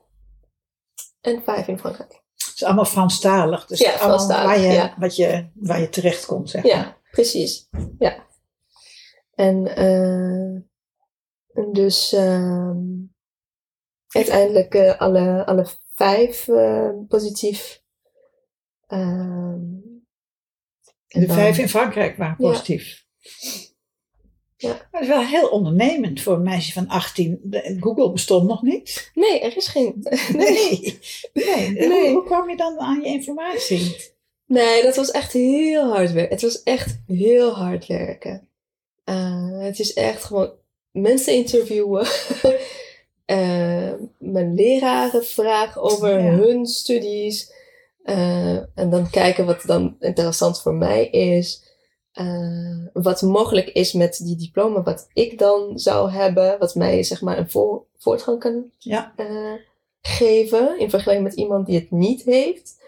[1.21, 2.11] En vijf in Frankrijk.
[2.35, 3.67] Het is allemaal Franstalig.
[3.67, 4.95] Dus Ja, allemaal Franstalig, waar, je, ja.
[4.99, 6.73] wat je, waar je terecht komt, zeg maar.
[6.73, 7.69] Ja, precies.
[7.99, 8.27] Ja.
[9.35, 9.85] En eh,
[10.53, 10.72] en
[11.73, 12.79] dus ehm,
[14.09, 17.83] uiteindelijk eh, alle, alle vijf eh, positief.
[18.87, 19.61] Ehm,
[21.07, 23.05] De dan- vijf in Frankrijk waren positief.
[24.57, 24.69] Ja.
[24.69, 27.41] Maar dat is wel heel ondernemend voor een meisje van 18.
[27.43, 29.11] De- Google bestond nog niet.
[29.15, 29.95] Nee, er is geen.
[30.37, 30.39] Nee.
[30.73, 30.99] nee.
[31.79, 31.89] Nee.
[31.89, 34.11] Hoe, hoe kwam je dan aan je informatie?
[34.47, 36.33] Nee, dat was echt heel hard werken.
[36.33, 38.49] Het was echt heel hard werken.
[39.05, 40.53] Eh, het is echt gewoon
[40.93, 42.07] mensen interviewen.
[43.25, 46.31] Eh, mijn leraren vragen over Ja.
[46.31, 47.53] hun studies.
[48.03, 51.63] Eh, en dan kijken wat dan interessant voor mij is.
[52.13, 56.59] Eh, wat mogelijk is met die diploma wat ik dan zou hebben.
[56.59, 59.15] Wat mij zeg maar een voor, voortgang kan Ja.
[60.01, 62.81] geven in vergelijking met iemand die het niet heeft.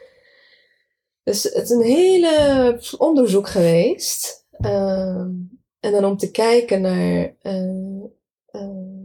[1.23, 4.45] Dus het is een hele onderzoek geweest.
[4.51, 5.31] Ehm,
[5.85, 8.03] en dan om te kijken naar eh,
[8.47, 9.03] eh,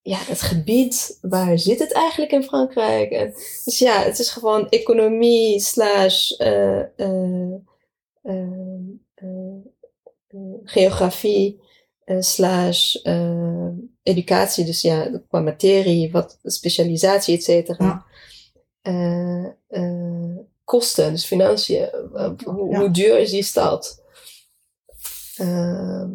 [0.00, 3.10] ja, het gebied, waar zit het eigenlijk in Frankrijk?
[3.10, 3.32] En,
[3.64, 6.82] dus ja, het is gewoon economie slash eh,
[10.64, 11.60] geografie
[12.18, 12.96] slash
[14.02, 14.64] educatie.
[14.64, 18.06] Dus ja, qua materie, wat specialisatie, et cetera.
[18.82, 19.56] Ja.
[20.64, 21.88] Kosten, dus financiën.
[22.44, 24.02] Hoe, hoe duur is die stad?
[25.38, 26.10] Ehm,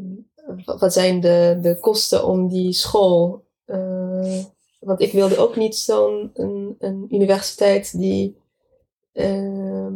[0.65, 3.43] wat zijn de, de kosten om die school.
[3.65, 4.37] eh,
[4.79, 8.37] want ik wilde ook niet zo'n een, een universiteit die
[9.13, 9.93] ehm,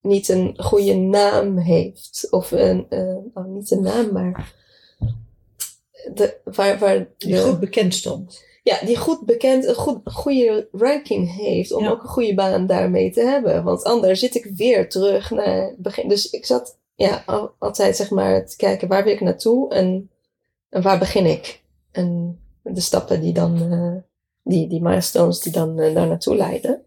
[0.00, 2.26] niet een goede naam heeft.
[2.30, 4.54] Of een, eh, oh, niet een naam, maar
[6.14, 8.42] de, waar, waar Die de- goed bekend stond.
[8.62, 11.90] ja, die goed bekend, een goed, goede ranking heeft om Ja.
[11.90, 13.64] ook een goede baan daarmee te hebben.
[13.64, 16.08] Want anders zit ik weer terug naar het begin.
[16.08, 20.10] Dus ik zat ja, al- altijd zeg maar te kijken waar wil ik naartoe en,
[20.68, 21.62] en waar begin ik.
[21.92, 24.02] En de stappen die dan, eh,
[24.42, 26.84] die, die milestones die dan eh, daar naartoe leiden.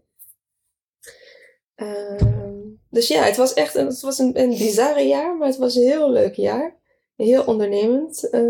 [1.74, 2.58] Ehm,
[2.90, 5.74] dus ja, het was echt een, het was een, een bizarre jaar, maar het was
[5.74, 6.76] een heel leuk jaar.
[7.16, 8.40] Heel ondernemend, eh,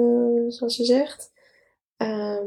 [0.49, 1.31] zoals je zegt.
[1.97, 2.47] Ehm,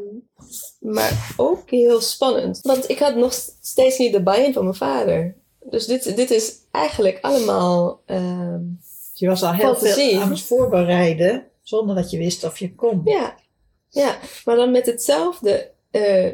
[0.80, 2.60] maar ook heel spannend.
[2.62, 5.36] Want ik had nog steeds niet de buy-in van mijn vader.
[5.70, 8.02] Dus dit, dit is eigenlijk allemaal.
[8.06, 8.62] ehm,
[9.22, 10.10] Je was al heel Fantasie.
[10.10, 13.02] veel aan het voorbereiden, zonder dat je wist of je kon.
[13.06, 13.36] ja,
[13.90, 15.72] ja, maar dan met hetzelfde.
[15.92, 16.28] eh,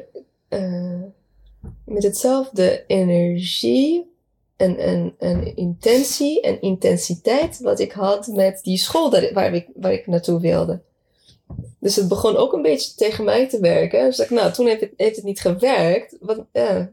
[0.48, 1.02] eh,
[1.86, 4.12] met hetzelfde energie
[4.58, 9.94] en, en, en intentie en intensiteit wat ik had met die school waar, ik, waar
[9.94, 10.82] ik naartoe wilde.
[11.80, 14.06] Dus het begon ook een beetje tegen mij te werken.
[14.06, 16.18] Dus ik, nou, toen heeft het, heeft het niet gewerkt.
[16.20, 16.92] Wat, ja.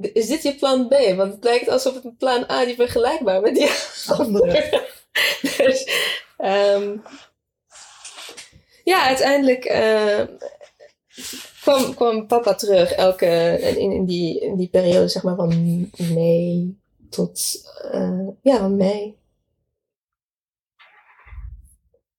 [0.00, 0.94] Is dit je plan B?
[1.16, 3.70] Want het lijkt alsof het een plan A die vergelijkbaar met die
[4.06, 4.82] Andere.
[5.56, 5.88] dus,
[6.36, 6.96] ehm,
[8.84, 10.22] ja, uiteindelijk eh,
[11.60, 16.78] kwam, kwam papa terug elke, in, in, die, in die periode zeg maar van mei
[17.10, 19.18] tot, eh, ja, van mei.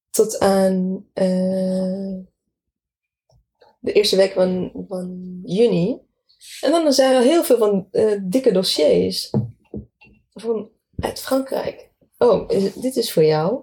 [0.10, 2.18] Tot aan eh,
[3.80, 6.00] de eerste week van, van juni.
[6.62, 9.30] En dan zijn er heel veel van eh, dikke dossiers.
[10.34, 11.90] Van, uit Frankrijk.
[12.18, 13.62] Oh, is- dit is voor jou.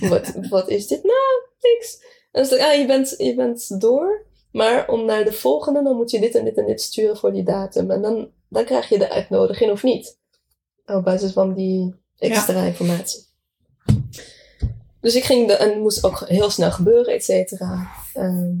[0.00, 1.02] Wat, wat is dit?
[1.02, 2.02] Nou, niks.
[2.32, 4.26] En dan het, ah, je bent, je bent door.
[4.50, 7.32] Maar om naar de volgende, dan moet je dit en dit en dit sturen voor
[7.32, 7.90] die datum.
[7.90, 10.18] En dan, dan krijg je de uitnodiging of niet.
[10.86, 13.22] Op basis van die extra informatie.
[15.00, 17.88] Dus ik ging, de, en het moest ook heel snel gebeuren, et cetera.
[18.14, 18.52] Ehm,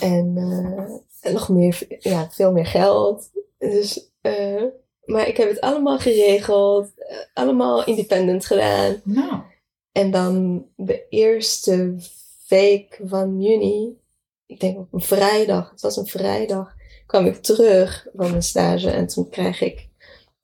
[0.00, 3.30] en, eh, en nog meer, ja, veel meer geld.
[3.58, 4.62] Dus, eh,
[5.04, 9.00] maar ik heb het allemaal geregeld, eh, allemaal independent gedaan.
[9.04, 9.40] Nou,
[9.92, 11.96] En dan de eerste
[12.48, 13.98] week van juni,
[14.46, 16.74] ik denk op een vrijdag, het was een vrijdag,
[17.06, 19.88] kwam ik terug van mijn stage en toen krijg ik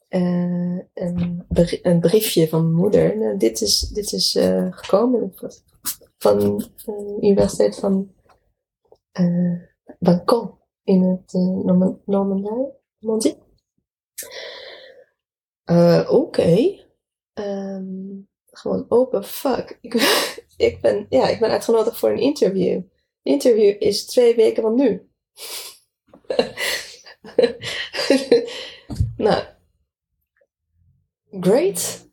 [0.08, 1.46] een,
[1.82, 3.18] een briefje van mijn moeder.
[3.18, 4.38] Nou, dit is, dit is
[4.70, 5.34] gekomen
[6.18, 6.38] van
[6.84, 8.10] de Universiteit van
[9.12, 9.52] eh
[9.98, 12.72] Bangkok in het uh, Norman- Normandie.
[12.98, 13.36] Normandie.
[15.64, 16.80] Eh, Oké.
[17.32, 19.78] Ehm, gewoon open fuck.
[19.80, 19.94] Ik,
[20.56, 22.80] ik, ben, ja, ik ben uitgenodigd voor een interview.
[23.22, 25.08] Interview is twee weken van nu.
[29.16, 29.44] nou,
[31.40, 32.10] great.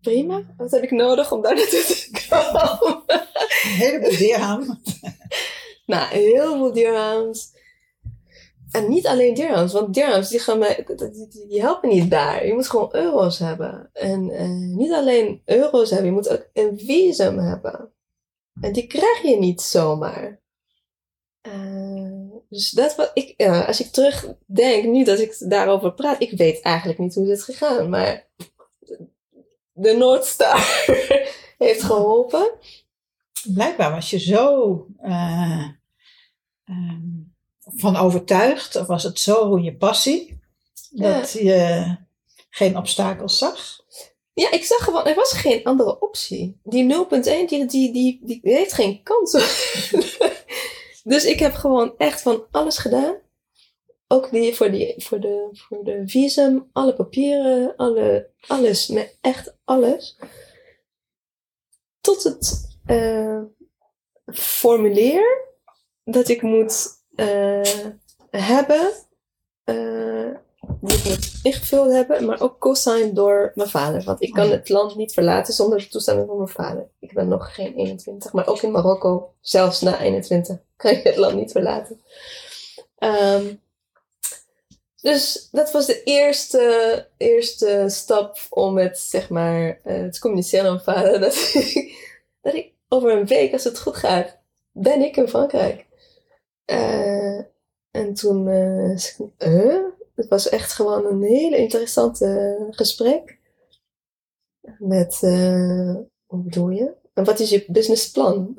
[0.00, 0.54] Prima.
[0.56, 3.02] Wat heb ik nodig om daar naartoe te komen?
[3.06, 3.20] een
[3.70, 4.10] heleboel.
[5.86, 7.52] nou, heel veel dirhams.
[8.70, 10.86] En niet alleen dirhams, want dirhams die, gaan mij,
[11.48, 12.46] die, helpen niet daar.
[12.46, 13.90] Je moet gewoon euro's hebben.
[13.92, 17.92] En eh, niet alleen euro's hebben, je moet ook een visum hebben.
[18.60, 20.40] En die krijg je niet zomaar.
[21.40, 21.94] Eh,
[22.48, 26.60] dus dat wat ik, ja, als ik terugdenk, nu dat ik daarover praat, ik weet
[26.60, 28.28] eigenlijk niet hoe dit is gegaan, maar
[29.72, 30.86] de Noordstar
[31.58, 32.50] heeft geholpen.
[33.44, 35.68] Blijkbaar was je zo eh,
[36.64, 37.24] ehm,
[37.60, 40.40] van overtuigd, of was het zo je passie,
[40.90, 41.86] dat je
[42.50, 43.82] geen obstakels zag.
[44.34, 46.60] Ja, ik zag gewoon, er was geen andere optie.
[46.62, 49.32] Die 0.1, die, die, die, die heeft geen kans.
[51.12, 53.16] dus ik heb gewoon echt van alles gedaan.
[54.08, 59.56] Ook die, voor, die, voor, de, voor de visum, alle papieren, alle, alles, met echt
[59.64, 60.18] alles.
[62.00, 63.40] Tot het eh,
[64.26, 65.42] formulier
[66.04, 67.60] dat ik moet eh,
[68.30, 68.92] hebben.
[69.64, 70.30] eh,
[70.80, 74.02] die ik moet ingevuld hebben, maar ook co-signed door mijn vader.
[74.04, 76.88] Want ik kan Oh het land niet verlaten zonder de toestemming van mijn vader.
[77.00, 81.16] Ik ben nog geen 21, maar ook in Marokko, zelfs na 21, kan je het
[81.16, 82.00] land niet verlaten.
[82.98, 83.54] Ehm,
[85.00, 90.72] dus dat was de eerste, eerste stap om het, zeg maar, eh, te communiceren aan
[90.84, 91.20] mijn vader.
[91.24, 91.96] Dat ik,
[92.42, 94.38] dat ik over een week, als het goed gaat,
[94.72, 95.86] ben ik in Frankrijk.
[96.64, 97.38] Eh,
[97.90, 98.48] en toen,
[99.38, 99.84] huh?
[100.14, 103.38] Het was echt gewoon een hele interessante gesprek.
[104.78, 105.94] Met, eh,
[106.26, 106.94] hoe bedoel je?
[107.14, 108.56] en wat is je businessplan?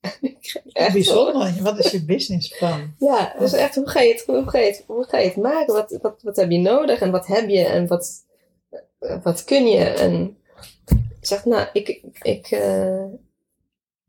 [0.72, 1.62] Echt Bijzonder.
[1.62, 2.94] Wat is je businessplan?
[2.98, 5.36] Ja, dus echt, hoe ga je het, hoe ga je het, hoe ga je het
[5.36, 5.74] maken?
[5.74, 8.24] Wat, wat, wat heb je nodig en wat heb je en wat,
[9.22, 9.84] wat kun je?
[9.84, 10.38] En
[11.20, 13.04] ik zeg, nou, ik, ik, uh,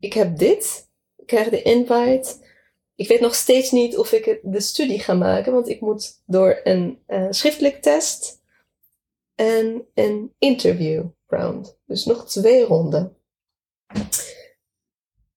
[0.00, 0.88] ik heb dit.
[1.16, 2.48] Ik krijg de invite.
[2.94, 6.60] Ik weet nog steeds niet of ik de studie ga maken, want ik moet door
[6.64, 8.40] een uh, schriftelijk test
[9.34, 11.78] en een interview round.
[11.86, 13.16] Dus nog twee ronden.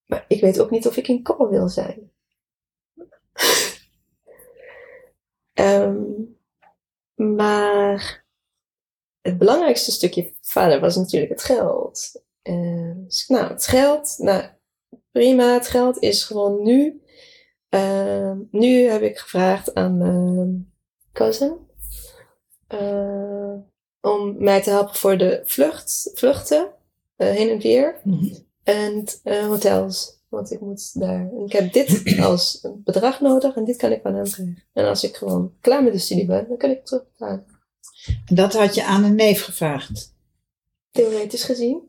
[0.06, 2.10] Maar ik weet ook niet of ik in call wil zijn.
[5.54, 6.38] um,
[7.36, 8.24] maar
[9.20, 12.22] het belangrijkste stukje vader was natuurlijk het geld.
[12.42, 14.44] Uh, dus, nou, het geld, nou,
[15.14, 17.02] prima, het geld is gewoon nu.
[17.70, 20.72] Uh, nu heb ik gevraagd aan mijn
[21.12, 21.56] cousin
[22.68, 23.54] uh,
[24.00, 26.68] om mij te helpen voor de vlucht, vluchten,
[27.16, 28.00] uh, heen en weer.
[28.02, 28.46] Mm -hmm.
[28.62, 29.04] En
[29.48, 30.22] hotels.
[30.28, 31.30] Want ik moet daar.
[31.46, 34.62] Ik heb dit als bedrag nodig en dit kan ik van hem krijgen.
[34.72, 37.46] En als ik gewoon klaar met de studie ben, dan kan ik terugbetalen.
[38.26, 40.14] En dat had je aan een neef gevraagd?
[40.90, 41.82] Theoretisch gezien.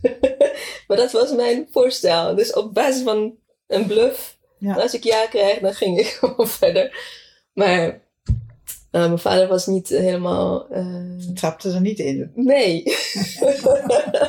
[0.86, 2.34] maar dat was mijn voorstel.
[2.34, 3.34] Dus op basis van
[3.66, 4.36] een bluff.
[4.58, 4.74] Ja.
[4.74, 6.98] Als ik ja kreeg, dan ging ik gewoon verder.
[7.52, 8.04] Maar
[8.96, 10.66] uh, mijn vader was niet helemaal.
[10.72, 11.34] Uh...
[11.34, 12.32] Trapte er niet in.
[12.34, 12.82] Nee.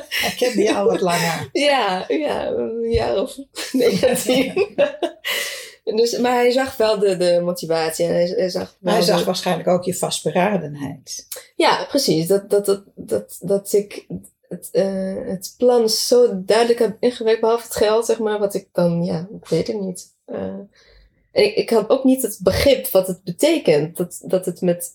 [0.09, 1.49] Hij kende jou wat langer.
[1.67, 3.37] Ja, ja, een jaar of
[3.71, 4.75] 19.
[5.83, 8.05] dus, maar hij zag wel de, de motivatie.
[8.05, 11.27] En hij, hij zag, hij zag waarschijnlijk ook je vastberadenheid.
[11.55, 12.27] Ja, precies.
[12.27, 14.05] Dat, dat, dat, dat, dat ik
[14.49, 18.69] het, uh, het plan zo duidelijk heb ingewerkt, behalve het geld, zeg maar, wat ik
[18.71, 20.15] dan, ja, ik weet het niet.
[20.25, 20.37] Uh,
[21.37, 23.97] en ik, ik had ook niet het begrip wat het betekent.
[23.97, 24.91] Dat, dat, het met,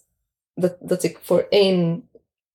[0.55, 2.09] dat, dat ik voor één,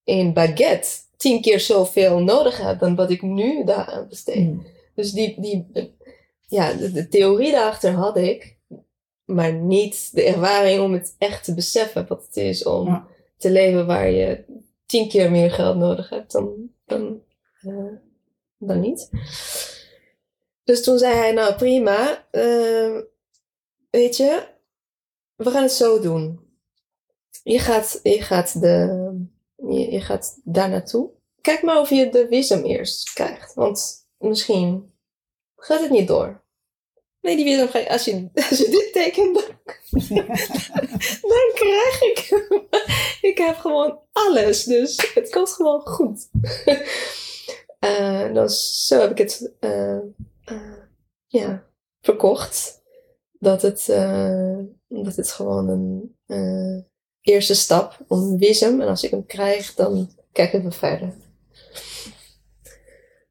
[0.04, 4.36] één baguette tien keer zoveel nodig heb dan wat ik nu daaraan besteed.
[4.36, 4.66] Mm.
[4.94, 5.66] Dus die, die,
[6.46, 8.56] ja, de, de, theorie daarachter had ik,
[9.24, 13.06] maar niet de ervaring om het echt te beseffen wat het is om ja.
[13.36, 14.44] te leven waar je
[14.86, 17.22] tien keer meer geld nodig hebt dan, dan,
[17.62, 17.92] uh,
[18.58, 19.10] dan niet.
[20.64, 23.00] Dus toen zei hij, nou prima, uh,
[23.90, 24.48] weet je,
[25.34, 26.46] we gaan het zo doen.
[27.42, 29.26] Je gaat, je gaat, de,
[29.90, 31.10] je gaat daar naartoe.
[31.40, 33.54] Kijk maar of je de visum eerst krijgt.
[33.54, 34.92] Want misschien
[35.56, 36.44] gaat het niet door.
[37.28, 39.44] Nee, die ga je, als je, als je dit tekent, dan,
[41.32, 42.48] dan krijg ik
[43.20, 46.28] Ik heb gewoon alles, dus het komt gewoon goed.
[47.80, 49.98] uh, dus zo heb ik het uh,
[50.52, 50.78] uh,
[51.26, 51.66] ja,
[52.00, 52.82] verkocht
[53.32, 53.86] dat het,
[54.88, 56.86] dat het gewoon een
[57.20, 58.80] eerste stap om een visum.
[58.80, 61.14] En als ik hem krijg, dan kijken we verder.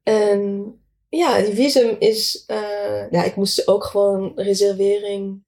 [0.02, 0.72] En
[1.08, 5.46] ja, die visum is, uh, ja, ik moest ook gewoon reservering,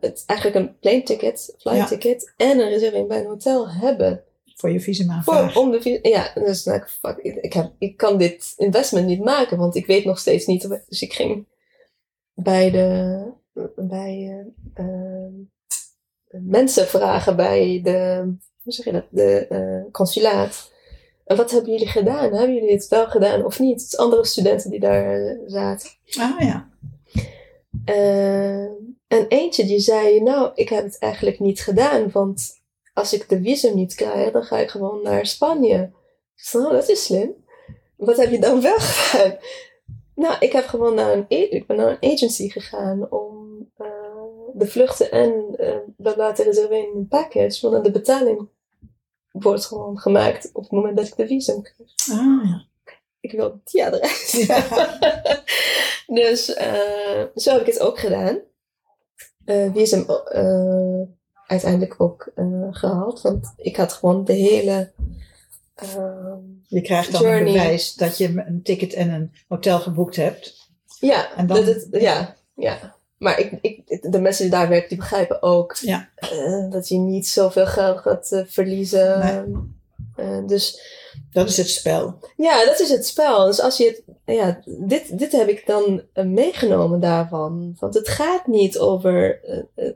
[0.00, 1.86] het eigenlijk een plane ticket, flight ja.
[1.86, 4.24] ticket en een reservering bij een hotel hebben.
[4.56, 5.52] Voor je visum aanvraag.
[5.52, 9.58] Voor, om de ja, dus nou, fuck, ik, heb, ik kan dit investment niet maken,
[9.58, 10.80] want ik weet nog steeds niet.
[10.88, 11.46] Dus ik ging
[12.34, 13.22] bij de
[13.76, 15.26] bij uh,
[16.30, 18.22] mensen vragen bij de,
[18.62, 19.92] hoe zeg je dat, de uh,
[21.24, 22.32] wat hebben jullie gedaan?
[22.32, 23.82] Hebben jullie het wel gedaan of niet?
[23.82, 25.90] Het andere studenten die daar zaten.
[26.18, 26.68] Ah ja.
[29.06, 33.42] en eentje die zei, nou, ik heb het eigenlijk niet gedaan, want als ik de
[33.42, 35.92] visum niet krijg, dan ga ik gewoon naar Spanje.
[36.36, 37.34] Ik zei, nou, dat is slim.
[37.96, 39.36] Wat heb je dan wel gedaan?
[40.14, 43.44] Nou, ik heb gewoon naar een, ik ben naar een agency gegaan om
[44.54, 47.70] de vluchten en uh, dat laten reserveren in een package.
[47.70, 48.48] Want de betaling
[49.42, 52.20] wordt gewoon gemaakt op het moment dat ik de visum krijg.
[52.20, 52.66] Ah, ja.
[53.20, 54.32] Ik wil die adres.
[54.32, 54.66] Ja.
[56.20, 58.38] dus uh, zo heb ik het ook gedaan.
[59.46, 60.06] Uh, visum
[61.46, 62.32] uiteindelijk ook
[62.70, 63.20] gehaald.
[63.20, 64.92] Want ik had gewoon de hele...
[66.66, 67.38] je krijgt dan journey.
[67.38, 70.68] een bewijs dat je een ticket en een hotel geboekt hebt.
[71.00, 72.96] Ja, en dan, dat het, ja, ja.
[73.24, 76.08] Maar ik, ik, de mensen die daar werken, die begrijpen ook ja.
[76.32, 79.18] uh, dat je niet zoveel geld gaat uh, verliezen.
[79.18, 80.26] Nee.
[80.26, 80.80] Uh, dus,
[81.32, 82.18] dat is het spel.
[82.36, 83.46] Ja, dat is het spel.
[83.46, 87.76] Dus als je het, ja, dit, dit heb ik dan meegenomen daarvan.
[87.78, 89.40] Want het gaat niet over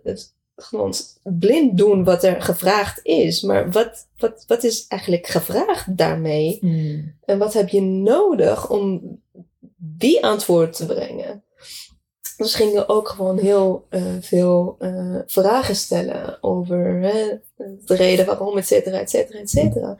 [0.02, 3.42] het gewoon blind doen wat er gevraagd is.
[3.42, 6.58] Maar wat, wat, wat is eigenlijk gevraagd daarmee?
[6.60, 7.14] Hmm.
[7.24, 9.18] En wat heb je nodig om
[9.76, 11.42] die antwoord te brengen?
[12.38, 17.38] Dus gingen ook gewoon heel uh, veel uh, vragen stellen over hè,
[17.84, 19.96] de reden waarom, et cetera, et cetera, et cetera.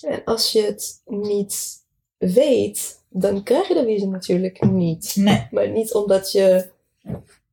[0.00, 1.70] En als je het niet
[2.18, 5.12] weet, dan krijg je de visum natuurlijk niet.
[5.16, 5.46] Nee.
[5.50, 6.68] Maar niet omdat je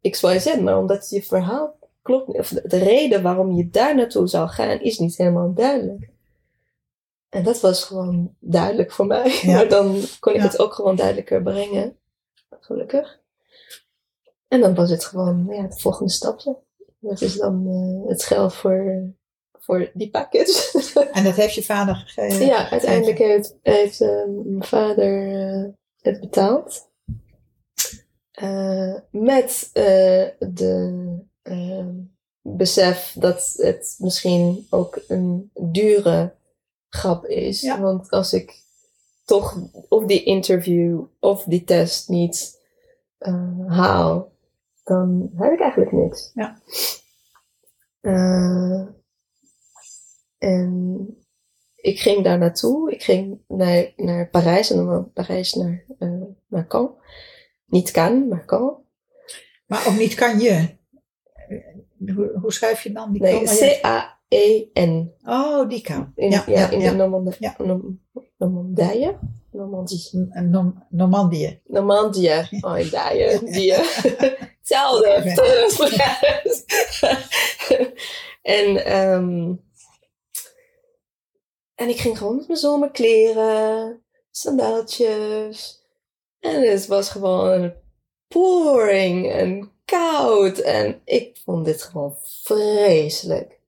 [0.09, 2.37] XYZ, maar omdat je verhaal klopt niet.
[2.37, 6.09] Of de, de reden waarom je daar naartoe zou gaan, is niet helemaal duidelijk.
[7.29, 9.39] En dat was gewoon duidelijk voor mij.
[9.41, 9.51] Ja.
[9.55, 10.45] Maar dan kon ik Ja.
[10.45, 11.95] het ook gewoon duidelijker brengen.
[12.59, 13.19] Gelukkig.
[14.49, 16.57] En dan was het gewoon ja, het volgende stapje.
[16.99, 19.13] Dat is dan eh, het geld voor,
[19.51, 20.77] voor die package.
[21.11, 22.45] En dat heeft je vader gegeven?
[22.45, 25.65] Ja, uiteindelijk heeft, heeft eh, mijn vader eh,
[26.01, 26.87] het betaald.
[29.11, 31.19] Met de
[32.41, 36.35] besef dat het misschien ook een dure
[36.89, 37.61] grap is.
[37.61, 37.81] Ja.
[37.81, 38.61] Want als ik
[39.25, 39.57] toch
[39.89, 42.61] of die interview of die test niet
[43.67, 44.31] haal,
[44.89, 46.31] dan heb ik eigenlijk niks.
[46.33, 46.61] Ja.
[48.01, 48.87] Eh,
[50.37, 51.07] en
[51.75, 52.91] ik ging daar naartoe.
[52.91, 56.89] Ik ging naar, naar Parijs en dan van Parijs naar, eh naar Caen.
[57.65, 58.73] Niet Cannes, maar Caen.
[59.65, 60.77] Maar ook niet kan je.
[62.15, 63.55] Hoe, hoe schrijf je dan die Nee, kan?
[63.55, 65.13] C-A-E-N.
[65.23, 66.11] Oh, die kan.
[66.15, 66.91] In, Ja, ja, ja, in ja.
[66.91, 67.97] de
[68.37, 69.19] Normandije?
[69.51, 70.09] Normandie.
[70.29, 71.61] Een Norm- Normandië.
[71.65, 72.47] Normandië.
[72.61, 73.39] Oh, Dije.
[73.43, 73.73] Die.
[74.59, 75.11] Hetzelfde.
[78.41, 79.53] en, ehm,
[81.75, 85.83] en ik ging gewoon met mijn zomerkleren, sandaaltjes.
[86.39, 87.73] En het was gewoon
[88.27, 90.57] pouring en koud.
[90.57, 93.59] En ik vond dit gewoon vreselijk.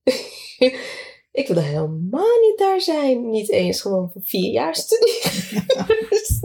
[1.32, 3.30] Ik wilde helemaal niet daar zijn.
[3.30, 5.66] Niet eens gewoon voor vier jaar studeren.
[6.10, 6.40] Dus,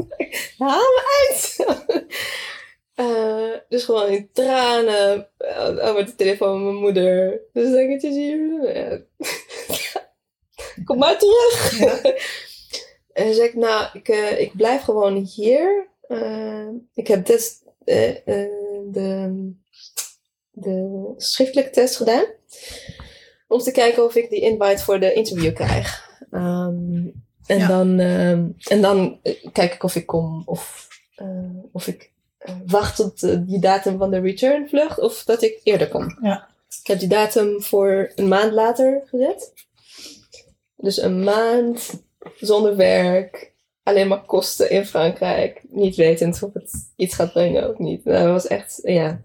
[0.59, 1.67] Haal me uit!
[2.95, 5.29] Eh, dus gewoon in tranen.
[5.39, 7.41] Uh, met de telefoon van mijn moeder.
[7.53, 8.75] Dus denk ik, hier.
[8.75, 9.01] Ja.
[10.85, 11.81] Kom maar terug.
[13.13, 15.89] en zei ik, nou, ik, eh, ik blijf gewoon hier.
[16.09, 17.29] Eh, ik heb
[17.85, 18.51] eh, eh,
[18.85, 19.53] de,
[20.51, 22.27] de schriftelijke test gedaan.
[23.57, 26.11] Om te kijken of ik die invite voor de interview krijg.
[26.31, 27.07] Ehm,
[27.47, 27.67] en, Ja.
[27.67, 31.27] dan, ehm, en dan eh, kijk ik of ik kom of, eh,
[31.73, 35.89] of ik eh, wacht tot die datum van de return vlucht of dat ik eerder
[35.89, 36.19] kom.
[36.23, 36.49] Ja.
[36.81, 39.53] Ik heb die datum voor een maand later gezet.
[40.77, 42.03] Dus een maand
[42.41, 43.53] zonder werk,
[43.83, 48.05] alleen maar kosten in Frankrijk, niet wetend of het iets gaat brengen of niet.
[48.05, 49.21] Dat was echt, ja,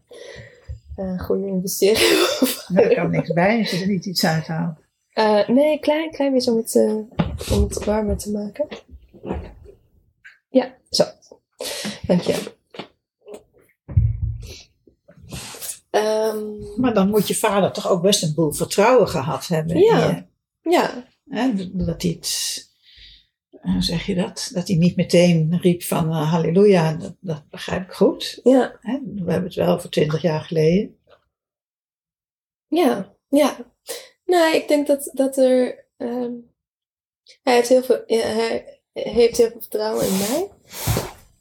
[0.96, 2.38] een goede investering.
[2.74, 4.78] Daar kan niks bij als je er niet iets uithaalt.
[5.14, 6.94] Eh, nee, klein, klein beetje om het, eh,
[7.58, 8.68] om het warmer te maken.
[10.50, 11.04] Ja, zo.
[12.08, 12.52] Dank je.
[15.90, 19.76] Ehm, Maar dan moet je vader toch ook best een boel vertrouwen gehad hebben.
[19.76, 20.08] in Ja.
[20.62, 20.70] je.
[20.70, 22.71] ja, Hè, dat hij het,
[23.60, 24.50] hoe zeg je dat?
[24.54, 28.40] Dat hij niet meteen riep van eh, halleluja, dat, dat begrijp ik goed.
[28.44, 30.98] ja, Hè, we hebben het wel voor twintig jaar geleden.
[32.68, 33.58] ja, ja.
[34.26, 35.86] Nou, ik denk dat, dat er...
[35.98, 36.32] ehm,
[37.44, 40.50] hij, heeft heel veel, ja, hij heeft heel veel vertrouwen in mij.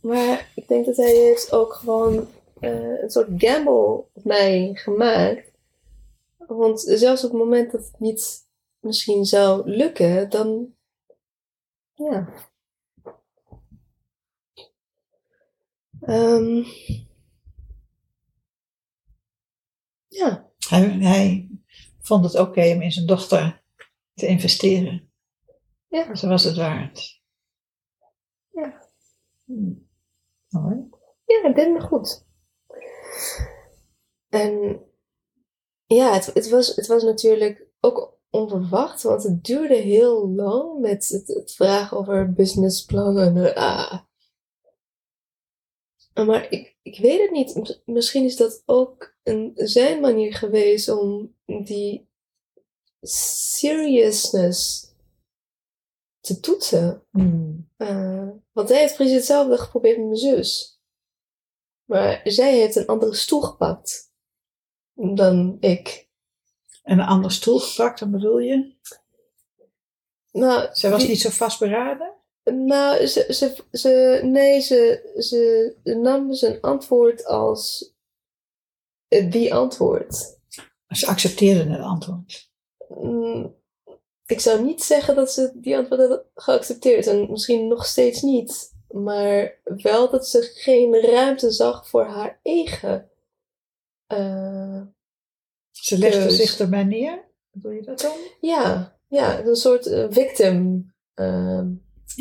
[0.01, 2.29] Maar ik denk dat hij heeft ook gewoon
[2.61, 5.51] eh, een soort gamble op mij gemaakt.
[6.37, 8.47] Want zelfs op het moment dat het niet
[8.81, 10.75] misschien zou lukken, dan.
[12.01, 12.27] Ja.
[16.01, 16.63] Ehm,
[20.09, 21.51] ja, Hij, hij
[21.99, 23.65] vond het oké om in zijn dochter
[24.15, 25.13] te investeren.
[25.89, 26.15] Ja.
[26.15, 27.23] Zo was het waard.
[28.51, 28.89] Ja.
[29.45, 29.75] Hm.
[30.49, 30.89] Mooi.
[31.25, 32.27] ja, ik denk me goed.
[34.29, 34.83] En
[35.87, 41.09] ja, het, het, was, het was natuurlijk ook onverwacht, want het duurde heel lang met
[41.09, 43.55] het, het vragen over businessplannen.
[43.55, 44.01] Ah.
[46.15, 47.55] Maar ik, ik weet het niet.
[47.55, 52.09] Mis- Misschien is dat ook een, zijn manier geweest om die
[53.01, 54.89] seriousness
[56.21, 57.07] te toetsen.
[57.11, 57.59] Hm.
[57.77, 60.81] Eh, want hij heeft precies hetzelfde geprobeerd met mijn zus.
[61.85, 64.13] Maar zij heeft een andere stoel gepakt
[64.95, 66.10] dan ik.
[66.83, 68.73] En een andere stoel gepakt, dan bedoel je?
[70.33, 72.15] Nou, Zij was die- niet zo vastberaden?
[72.45, 77.95] Nou, ze, ze, ze, nee, ze, ze nam zijn antwoord als
[79.09, 80.39] eh, die antwoord.
[80.89, 82.51] Ze accepteerde het antwoord.
[82.89, 83.55] Mm,
[84.27, 87.07] Ik zou niet zeggen dat ze die antwoord had geaccepteerd.
[87.07, 88.73] En misschien nog steeds niet.
[88.89, 93.11] Maar wel dat ze geen ruimte zag voor haar eigen.
[94.07, 94.83] eh,
[95.81, 96.37] Ze legde Keus.
[96.37, 97.25] zich erbij neer.
[97.53, 98.13] Bedoel je dat dan?
[98.41, 100.93] ja, ja, een soort eh, victim.
[101.15, 101.67] ehm,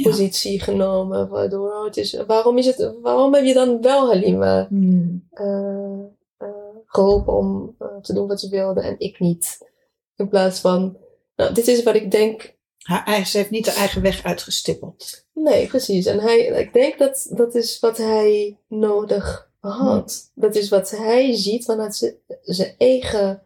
[0.01, 1.29] positie genomen.
[1.29, 5.27] Waardoor oh, het is, waarom, is het, waarom heb je dan wel Halima Hmm.
[5.31, 5.99] eh,
[6.37, 6.47] eh,
[6.85, 9.67] geholpen om eh, te doen wat ze wilde en ik niet?
[10.15, 10.97] In plaats van,
[11.35, 15.25] nou, dit is wat ik denk Haar eigen, ze heeft niet haar eigen weg uitgestippeld.
[15.33, 16.05] Nee, precies.
[16.05, 20.31] En hij, ik denk dat dat is wat hij nodig had.
[20.35, 23.41] Dat is wat hij ziet vanuit zijn eigen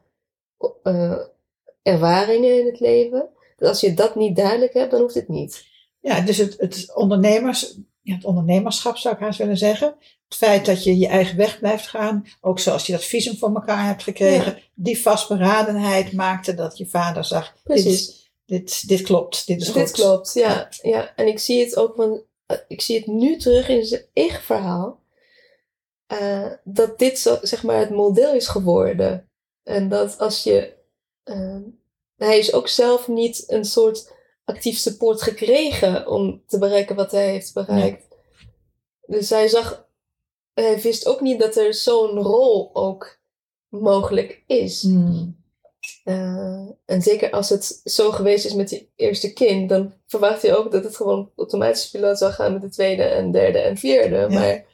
[0.83, 1.19] eh,
[1.81, 3.29] ervaringen in het leven.
[3.57, 5.65] Dat als je dat niet duidelijk hebt, dan hoeft het niet.
[5.99, 9.95] Ja, dus het, het, ondernemers, het ondernemerschap zou ik haast willen zeggen.
[10.27, 12.25] Het feit dat je je eigen weg blijft gaan.
[12.41, 14.57] Ook zoals je dat visum voor elkaar hebt gekregen.
[14.73, 17.53] Die vastberadenheid maakte dat je vader zag.
[17.63, 19.75] Dit, is- dit, dit klopt, dit is goed.
[19.81, 21.15] Dit klopt, ja, ja.
[21.15, 24.41] En ik zie het ook van, eh, ik zie het nu terug in zijn eigen
[24.43, 25.01] verhaal.
[26.07, 29.29] eh, dat dit zo, zeg maar het model is geworden.
[29.63, 30.73] En dat als je,
[31.23, 31.59] eh,
[32.15, 34.11] hij is ook zelf niet een soort
[34.45, 38.07] actief support gekregen om te bereiken wat hij heeft bereikt.
[39.05, 39.87] Dus hij zag,
[40.53, 43.19] hij wist ook niet dat er zo'n rol ook
[43.69, 44.81] mogelijk is.
[44.81, 45.41] Hmm.
[46.03, 50.57] Eh, en zeker als het zo geweest is met je eerste kind, dan verwacht je
[50.57, 54.27] ook dat het gewoon automatisch piloot zou gaan met de tweede en derde en vierde.
[54.29, 54.65] Maar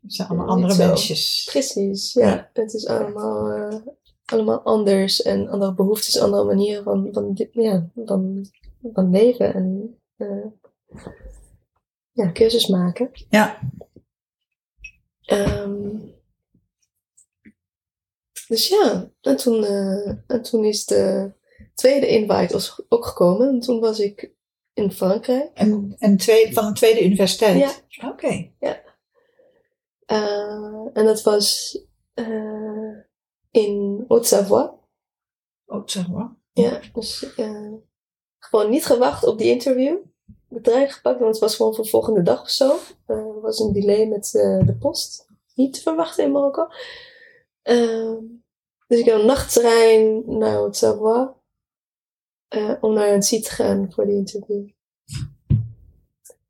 [0.00, 1.48] Het zijn allemaal andere mensjes.
[1.50, 3.76] precies, ja, het is allemaal, eh,
[4.24, 8.46] allemaal anders en andere behoeftes, andere manieren van, van, ja, van,
[8.92, 10.46] van leven en eh,
[12.12, 13.10] ja, keuzes maken.
[13.28, 13.58] Ja.
[15.20, 15.96] Ehm,
[18.48, 21.32] dus ja, en toen, eh, en toen is de
[21.74, 23.48] tweede invite ook gekomen.
[23.48, 24.32] En toen was ik
[24.74, 25.50] in Frankrijk.
[25.54, 27.84] En, en twee, van een tweede universiteit.
[27.88, 28.08] Ja.
[28.08, 28.50] Oké.
[30.08, 31.78] Eh, en dat was
[32.14, 32.96] eh,
[33.50, 34.72] in Haute-Savoie.
[36.10, 36.36] Maar.
[36.52, 37.72] Ja, dus eh,
[38.38, 39.96] gewoon niet gewacht op die interview.
[40.48, 42.76] De trein gepakt, want het was gewoon voor de volgende dag of zo.
[43.06, 44.30] Er was een delay met
[44.66, 45.26] de post.
[45.54, 46.68] Niet te verwachten in Marokko.
[47.62, 48.22] Ehm,
[48.86, 51.36] dus ik heb een nachttrein naar Haute-Savoie.
[52.80, 54.68] om naar een site te gaan voor die interview.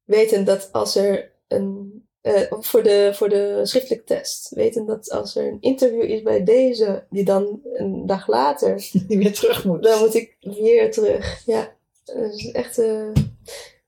[0.04, 2.07] Weten dat als er een...
[2.20, 4.48] eh, voor, de, voor de schriftelijke test.
[4.48, 8.76] Weten dat als er een interview is bij deze, die dan een dag later
[9.08, 9.82] Die weer terug moet.
[9.82, 11.42] dan moet ik weer terug.
[11.46, 12.78] Ja, dat is echt.
[12.78, 13.10] eh,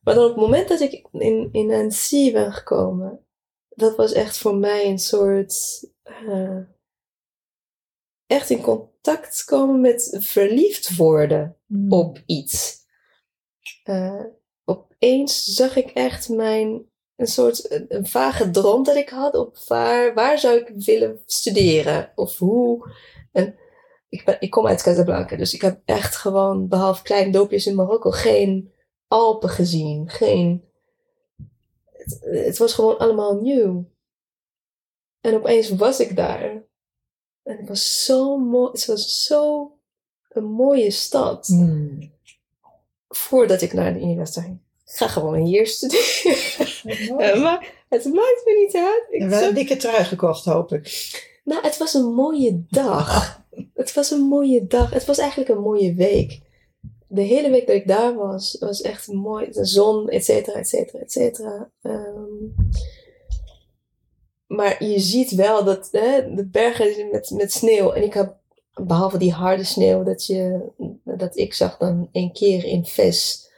[0.00, 3.24] Maar dan op het moment dat ik in, in Annecy ben gekomen,
[3.68, 5.84] dat was echt voor mij een soort.
[6.02, 6.58] eh,
[8.26, 11.92] echt in contact komen met verliefd worden Hmm.
[11.92, 12.78] op iets.
[14.64, 16.89] Opeens zag ik echt mijn.
[17.20, 21.20] Een soort een, een vage droom dat ik had op waar, waar zou ik willen
[21.26, 22.92] studeren of hoe.
[23.32, 23.54] En
[24.08, 27.74] ik, ben, ik kom uit Casablanca, dus ik heb echt gewoon, behalve kleine doopjes in
[27.74, 28.72] Marokko, geen
[29.08, 30.08] Alpen gezien.
[30.08, 30.64] Geen,
[31.92, 33.90] het, het was gewoon allemaal nieuw.
[35.20, 36.42] En opeens was ik daar.
[37.42, 38.70] En het was zo mooi.
[38.70, 39.72] Het was zo
[40.28, 41.46] een mooie stad.
[41.46, 42.12] Hmm.
[43.08, 44.60] Voordat ik naar de universiteit ging.
[44.90, 46.48] Ik ga gewoon hier studeren.
[47.18, 49.06] Eh, maar het maakt me niet uit.
[49.10, 50.88] Ik wel een dikke trui gekocht, hoop ik.
[51.44, 53.38] Nou, het was een mooie dag.
[53.74, 54.90] Het was een mooie dag.
[54.90, 56.40] Het was eigenlijk een mooie week.
[57.06, 59.50] De hele week dat ik daar was, was echt mooi.
[59.50, 61.70] De zon, et cetera, et cetera, et cetera.
[61.82, 62.22] Ehm,
[64.46, 67.92] maar je ziet wel dat hè, de bergen met, met sneeuw.
[67.92, 68.36] En ik heb,
[68.74, 70.60] behalve die harde sneeuw dat, je,
[71.04, 73.49] dat ik zag dan één keer in Ves.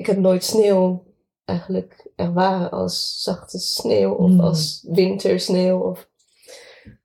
[0.00, 1.04] Ik heb nooit sneeuw
[1.44, 4.40] eigenlijk ervaren als zachte sneeuw of Hmm.
[4.40, 5.78] als wintersneeuw.
[5.78, 6.08] Of,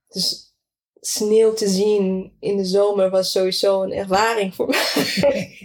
[0.07, 0.55] dus
[0.99, 5.59] sneeuw te zien in de zomer was sowieso een ervaring voor mij.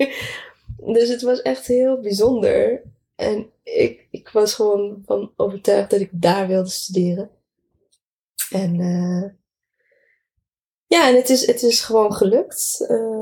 [0.94, 2.82] dus het was echt heel bijzonder.
[3.14, 7.30] En ik, ik was gewoon van overtuigd dat ik daar wilde studeren.
[8.50, 9.30] En eh,
[10.86, 12.84] ja, en het is, het is gewoon gelukt.
[12.88, 13.19] Eh,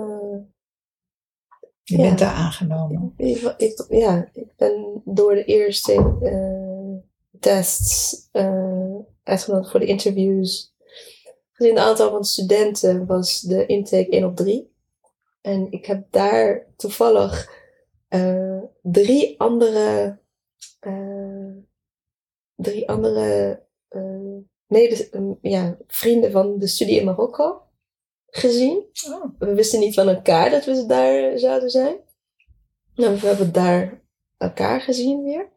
[1.89, 2.03] Je Ja.
[2.03, 3.13] bent daar aangenomen.
[3.17, 7.05] ik, ik- ja, ik ben door de eerste eh,
[7.41, 10.75] tests eh, uitgenodigd voor de interviews.
[11.53, 14.73] Gezien het aantal van studenten was de intake 1 op 3.
[15.41, 17.51] En ik heb daar toevallig
[18.09, 20.19] eh, drie andere,
[22.57, 27.63] drie andere eh, ja, vrienden van de studie in Marokko
[28.31, 29.25] gezien Oh.
[29.39, 31.97] we wisten niet van elkaar dat we daar zouden zijn.
[32.95, 34.01] Nou, we hebben daar
[34.37, 35.49] elkaar gezien weer.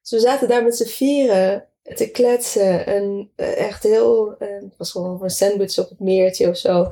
[0.00, 2.86] Dus we zaten daar met z'n vieren te kletsen.
[2.86, 4.34] En eh, echt heel...
[4.38, 6.88] eh, het was gewoon een sandwich op het meertje of zo.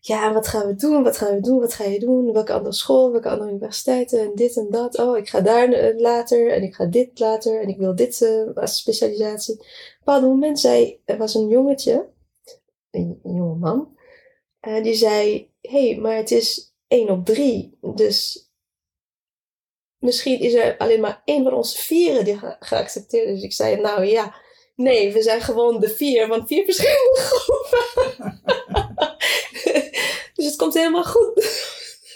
[0.00, 1.02] ja, wat gaan we doen?
[1.02, 1.60] Wat gaan we doen?
[1.60, 2.32] Wat ga je doen?
[2.32, 3.12] Welke andere school?
[3.12, 4.20] Welke andere universiteiten?
[4.20, 4.98] En dit en dat.
[4.98, 6.50] Oh, ik ga daar eh, later.
[6.52, 7.60] En ik ga dit later.
[7.62, 9.54] En ik wil dit uh, als specialisatie.
[9.54, 9.66] Op een
[9.98, 12.06] bepaald moment zei, er was een jongetje,
[12.90, 13.93] een, een jonge man.
[14.64, 17.78] En die zei, hé, hey, maar het is één op drie.
[17.80, 18.48] Dus
[19.98, 23.34] misschien is er alleen maar één van onze vieren die ge geaccepteerd is.
[23.34, 24.34] Dus ik zei, nou ja,
[24.76, 28.42] nee, we zijn gewoon de vier van vier verschillende groepen.
[30.34, 31.46] dus het komt helemaal goed.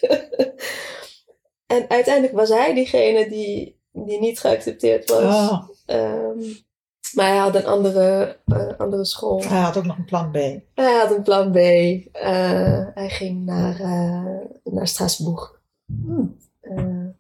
[1.67, 5.23] en uiteindelijk was hij diegene die, die niet geaccepteerd was.
[5.23, 6.67] Oh, Um,
[7.15, 9.43] maar hij had een andere, uh, andere school.
[9.43, 10.35] hij had ook nog een plan B.
[10.75, 11.57] Hij had een plan B.
[11.57, 15.57] Uh, hij ging naar, uh, naar Straatsburg.
[15.87, 16.37] Hmm.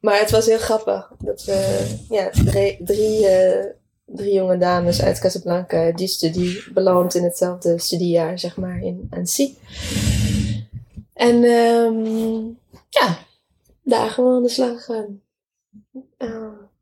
[0.00, 1.12] maar het was heel grappig.
[1.18, 3.26] Dat we ja, drie, drie,
[4.04, 9.54] drie jonge dames uit Casablanca, die studie beland in hetzelfde studiejaar, zeg maar, in Annecy.
[11.12, 12.58] En um,
[12.88, 13.18] ja,
[13.82, 15.20] daar gewoon aan de slag gaan.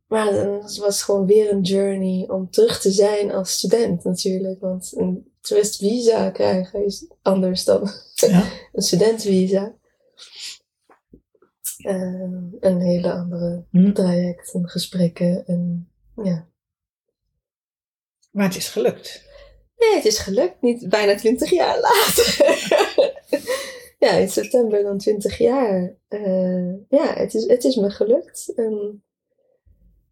[0.07, 4.61] Maar het was gewoon weer een journey om terug te zijn als student natuurlijk.
[4.61, 8.45] Want een toeristvisa krijgen is anders dan Ja.
[8.73, 9.75] een studentvisa.
[11.79, 13.93] Uh, een hele andere Hm.
[13.93, 15.47] traject en gesprekken.
[15.47, 15.91] En,
[16.23, 16.49] ja.
[18.31, 19.25] Maar het is gelukt.
[19.77, 20.63] Nee, het is gelukt.
[20.63, 22.45] Niet bijna twintig jaar later.
[24.09, 25.97] ja, in september dan twintig jaar.
[26.09, 28.53] Uh, ja, het is, het is me gelukt.
[28.55, 29.05] En,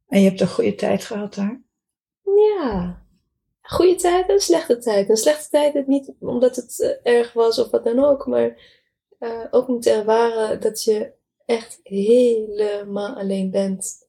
[0.08, 1.62] En je hebt een goede tijd gehad daar?
[2.36, 3.02] Ja,
[3.62, 5.08] goede tijd en slechte tijd.
[5.08, 8.58] Een slechte tijd niet omdat het uh, erg was of wat dan ook, maar
[9.20, 11.12] uh, ook om te ervaren dat je
[11.46, 14.06] echt helemaal alleen bent.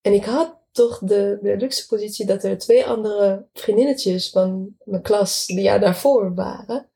[0.00, 5.02] En ik had toch de, de luxe positie dat er twee andere vriendinnetjes van mijn
[5.02, 6.88] klas die jaar daarvoor waren.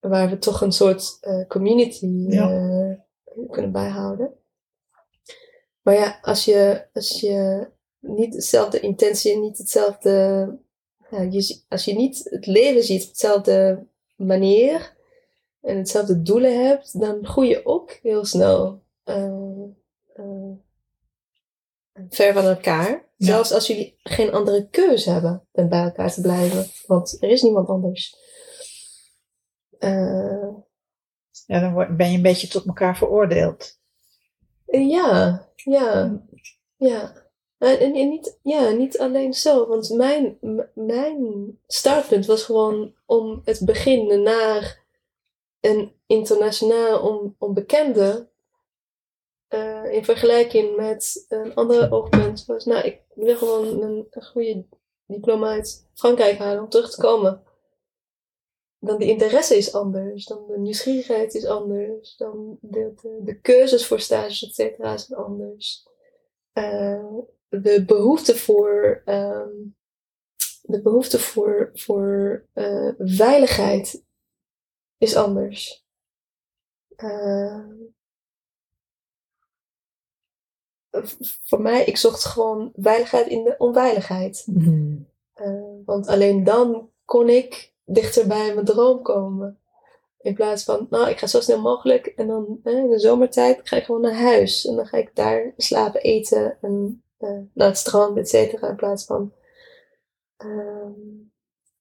[0.00, 2.48] Waar we toch een soort uh, community Ja.
[3.50, 4.34] kunnen bijhouden.
[5.82, 7.68] Maar ja, als je, als je
[8.00, 10.58] niet dezelfde intentie, niet hetzelfde.
[11.10, 14.96] Ja, je, als je niet het leven ziet op dezelfde manier
[15.60, 19.64] en hetzelfde doelen hebt, dan groei je ook heel snel uh,
[20.16, 20.52] uh,
[22.08, 23.08] ver van elkaar.
[23.16, 23.26] Ja.
[23.26, 26.66] Zelfs als jullie geen andere keuze hebben dan bij elkaar te blijven.
[26.86, 28.16] Want er is niemand anders.
[29.78, 30.48] Uh,
[31.46, 33.79] ja, dan word, ben je een beetje tot elkaar veroordeeld.
[34.70, 36.20] Ja, ja,
[36.76, 37.12] ja.
[37.58, 40.38] En, en, en, niet, ja, niet alleen zo, want mijn,
[40.74, 44.84] mijn startpunt was gewoon om het beginnen naar
[45.60, 48.28] een internationaal on, onbekende.
[49.54, 54.64] Uh, in vergelijking met een andere oogpunt was, nou, ik wil gewoon een, een goede
[55.06, 57.42] diploma uit Frankrijk halen om terug te komen.
[58.82, 63.86] Dan de interesse is anders, dan de nieuwsgierigheid is anders, dan de, de, de keuzes
[63.86, 65.88] voor stages, et cetera, zijn anders.
[66.54, 67.18] Uh,
[67.48, 69.76] de behoefte voor, um,
[70.62, 74.04] de behoefte voor, voor uh, veiligheid
[74.98, 75.86] is anders.
[76.96, 77.66] Uh,
[81.42, 84.46] voor mij, ik zocht gewoon veiligheid in de onveiligheid.
[84.46, 85.08] Mm.
[85.84, 89.58] want alleen dan kon ik dichter bij mijn droom komen.
[90.20, 93.60] In plaats van, nou, ik ga zo snel mogelijk en dan eh, in de zomertijd
[93.62, 94.66] ga ik gewoon naar huis.
[94.66, 98.68] En dan ga ik daar slapen, eten en uh, naar het strand, et cetera.
[98.68, 99.32] In plaats van,
[100.44, 101.32] um,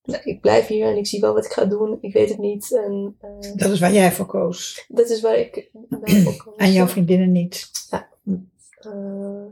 [0.03, 1.97] nou, ik blijf hier en ik zie wel wat ik ga doen.
[2.01, 2.73] Ik weet het niet.
[2.73, 4.85] En, uh, dat is waar jij voor koos.
[4.87, 6.55] Dat is waar ik voor koos.
[6.55, 7.69] En jouw vriendinnen niet.
[7.89, 8.09] Ja.
[8.85, 9.45] Uh,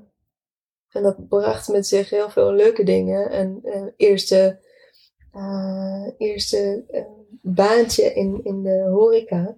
[0.92, 3.30] en dat bracht met zich heel veel leuke dingen.
[3.32, 3.62] En
[3.98, 4.60] eerste
[5.38, 7.02] uh, eerste uh,
[7.42, 9.58] baantje in, in de horeca.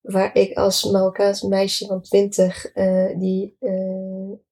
[0.00, 3.56] Waar ik als Marokkaans meisje van 20, uh, die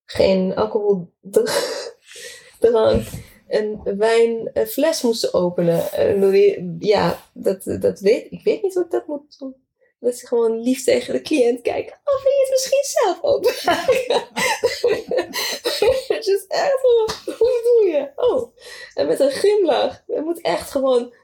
[0.04, 1.12] geen alcohol
[2.60, 3.06] drank,
[3.48, 5.92] een wijnfles moest openen.
[5.92, 8.42] En ja, dat, dat weet ik.
[8.42, 9.54] weet niet hoe ik dat moet.
[10.00, 12.00] Dat is gewoon lief tegen de cliënt kijken.
[12.04, 14.28] Oh, wil je het misschien zelf openmaken?
[16.16, 18.12] Het is echt gewoon, hoe doe je?
[18.16, 18.56] Oh,
[18.94, 20.02] en met een glimlach.
[20.06, 21.14] Het moet echt gewoon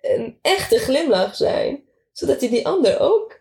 [0.00, 1.84] een echte glimlach zijn.
[2.12, 3.40] Zodat je die ander ook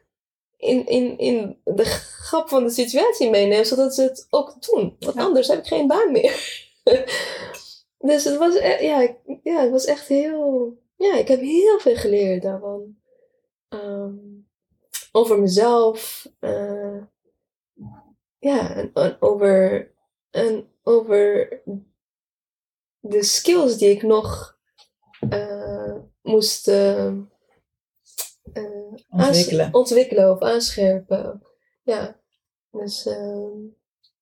[0.57, 3.67] in, in, in de grap van de situatie meeneemt.
[3.67, 4.95] Zodat ze het ook doen.
[4.99, 5.23] Want ja.
[5.23, 6.67] anders heb ik geen baan meer.
[7.97, 10.77] dus het was, ja, ja, het was echt heel...
[10.95, 12.97] Ja, ik heb heel veel geleerd daarvan.
[13.69, 14.38] Um,
[15.11, 16.27] over mezelf.
[16.39, 17.03] Uh,
[18.39, 19.91] ja, en, en, over,
[20.29, 21.47] en over
[22.99, 24.57] de skills die ik nog
[25.29, 27.07] uh, moest, uh,
[28.53, 29.73] eh, Ontwikkelen.
[29.73, 31.43] ontwikkelen of aanscherpen.
[31.83, 32.19] Ja,
[32.71, 33.57] dus ehm,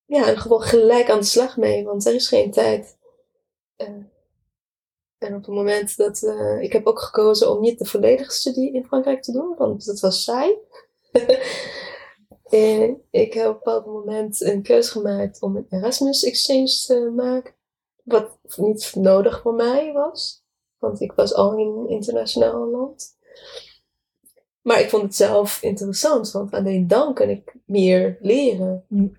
[0.06, 2.98] ja, en gewoon gelijk aan de slag mee, want er is geen tijd.
[5.18, 8.74] En op het moment dat eh, ik heb ook gekozen om niet de volledige studie
[8.74, 10.58] in Frankrijk te doen, want dat was saai.
[12.50, 17.12] en ik heb op een bepaald moment een keuze gemaakt om een Erasmus Exchange te
[17.16, 17.54] maken,
[18.04, 20.44] wat niet nodig voor mij was,
[20.78, 23.16] want ik was al in een internationaal land.
[24.62, 28.86] Maar ik vond het zelf interessant, want alleen dan kan ik meer leren.
[28.88, 29.18] Mm.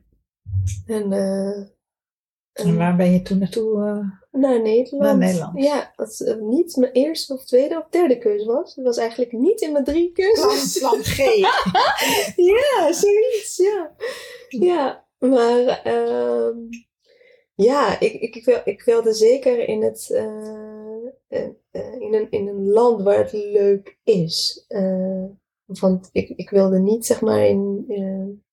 [0.86, 1.66] En, eh,
[2.53, 3.84] En waar ben je toen naartoe?
[3.86, 4.26] eh?
[4.39, 5.03] Naar Nederland.
[5.03, 5.62] Naar Nederland.
[5.62, 8.74] Ja, wat eh, niet mijn eerste of tweede of derde keuze was.
[8.74, 10.78] Het was eigenlijk niet in mijn drie keuzes.
[10.78, 11.16] plan G.
[12.36, 13.95] ja, zoiets, ja.
[14.49, 16.57] Ja, maar ehm,
[17.55, 22.49] ja, ik, ik, ik, wil, ik wilde zeker in, het, eh, eh, in, een, in
[22.49, 24.64] een land waar het leuk is.
[24.68, 25.24] Eh,
[25.64, 28.47] want ik, ik wilde niet, zeg maar, in, eh,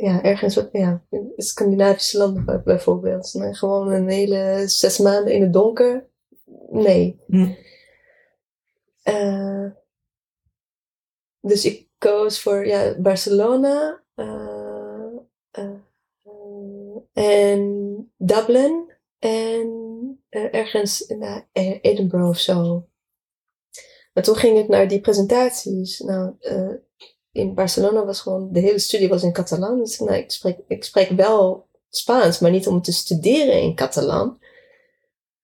[0.00, 3.34] ja, ergens ja, in Scandinavische landen bij- bijvoorbeeld.
[3.34, 6.08] Maar gewoon een hele zes maanden in het donker.
[6.70, 7.20] Nee.
[7.26, 7.52] Hm.
[9.02, 9.66] Eh,
[11.40, 15.06] dus ik koos voor ja, Barcelona eh,
[15.50, 15.70] eh,
[17.12, 19.68] en Dublin en
[20.28, 21.22] ergens in
[21.52, 22.88] Edinburgh of zo.
[24.12, 25.98] Maar toen ging ik naar die presentaties.
[25.98, 26.34] Nou,
[27.32, 29.78] in Barcelona was gewoon, de hele studie was in Catalan.
[29.78, 34.38] Dus nou, ik, spreek, ik spreek wel Spaans, maar niet om te studeren in Catalan.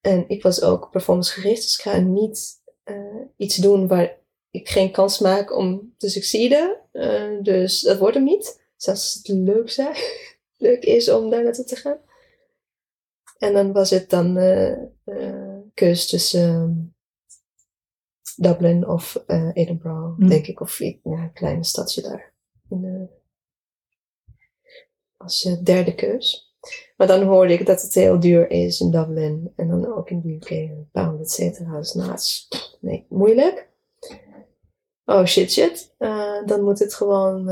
[0.01, 4.18] En ik was ook performancegericht, dus ik ga niet eh, iets doen waar
[4.51, 6.76] ik geen kans maak om te succeeden.
[6.93, 8.61] Eh, dus dat wordt hem niet.
[8.76, 9.95] Zelfs als het leuk, zijn,
[10.57, 11.99] leuk is om daar naartoe te gaan.
[13.39, 14.76] En dan was het dan eh,
[15.74, 16.95] keus tussen
[18.37, 20.28] Dublin of eh, Edinburgh, Hm.
[20.28, 20.61] denk ik.
[20.61, 22.32] Of ja, een kleine stadje daar.
[22.70, 23.16] In, eh,
[25.16, 26.55] als eh, derde keus.
[26.97, 29.53] Maar dan hoorde ik dat het heel duur is in Dublin.
[29.57, 30.51] En dan ook in de UK.
[30.51, 31.78] Een pound, et cetera.
[31.78, 32.49] Dus nou, het is-
[32.80, 33.68] nee, moeilijk.
[35.05, 35.95] Oh shit, shit.
[36.47, 37.45] Dan moet het gewoon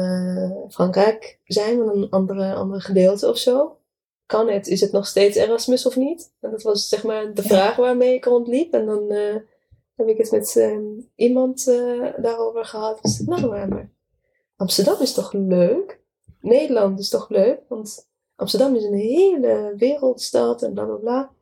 [0.70, 1.78] Frankrijk zijn.
[1.78, 3.78] Een andere, andere gedeelte of zo.
[4.26, 4.66] Kan het?
[4.66, 6.32] Is het nog steeds Erasmus of niet?
[6.40, 7.48] En dat was zeg maar de Ja.
[7.48, 8.72] vraag waarmee ik rondliep.
[8.74, 9.12] En dan
[9.96, 10.78] heb ik het met eh,
[11.14, 13.02] iemand eh, daarover gehad.
[13.02, 13.90] Dus, nou, maar, maar
[14.56, 16.00] Amsterdam is toch leuk?
[16.40, 17.60] Nederland is toch leuk?
[17.68, 21.32] Want Amsterdam is een hele wereldstad en bla bla bla.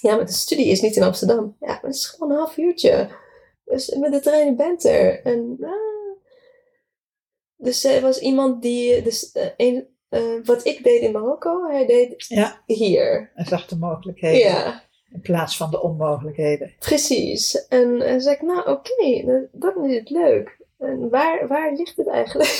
[0.00, 1.56] Ja, maar de studie is niet in Amsterdam.
[1.60, 3.10] Ja, maar het is gewoon een half uurtje.
[3.64, 5.22] Dus met de trein bent er.
[5.22, 5.70] En, ah.
[7.56, 11.86] Dus er was iemand die, dus, eh, een, eh, wat ik deed in Marokko, hij
[11.86, 12.62] deed Ja.
[12.66, 13.30] hier.
[13.34, 14.82] Hij zag de mogelijkheden Ja,
[15.12, 16.72] in plaats van de onmogelijkheden.
[16.78, 17.66] precies.
[17.68, 20.60] En, en zei ik, nou oké, dan- dan is het leuk.
[20.78, 22.50] En waar, waar ligt het eigenlijk?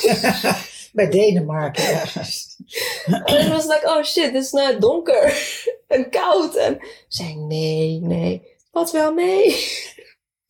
[0.93, 2.51] Bij Denemarken ergens.
[3.07, 5.35] En toen was ik, oh shit, het is nou donker
[5.87, 6.55] en koud.
[6.57, 9.57] En ik zei, nee, nee, wat wel mee.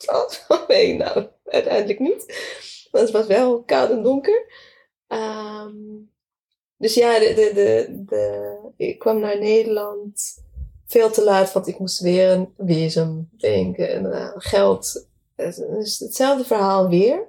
[0.06, 0.94] Wat wel mee?
[0.96, 2.24] Nou, uiteindelijk niet.
[2.90, 4.46] Want het was wel koud en donker.
[5.08, 5.74] Ehm,
[6.76, 10.42] dus ja, de, de, de, ik kwam naar Nederland
[10.92, 13.88] veel te laat, want ik moest weer een visum denken.
[13.88, 15.08] En geld.
[15.36, 17.28] Is hetzelfde verhaal weer.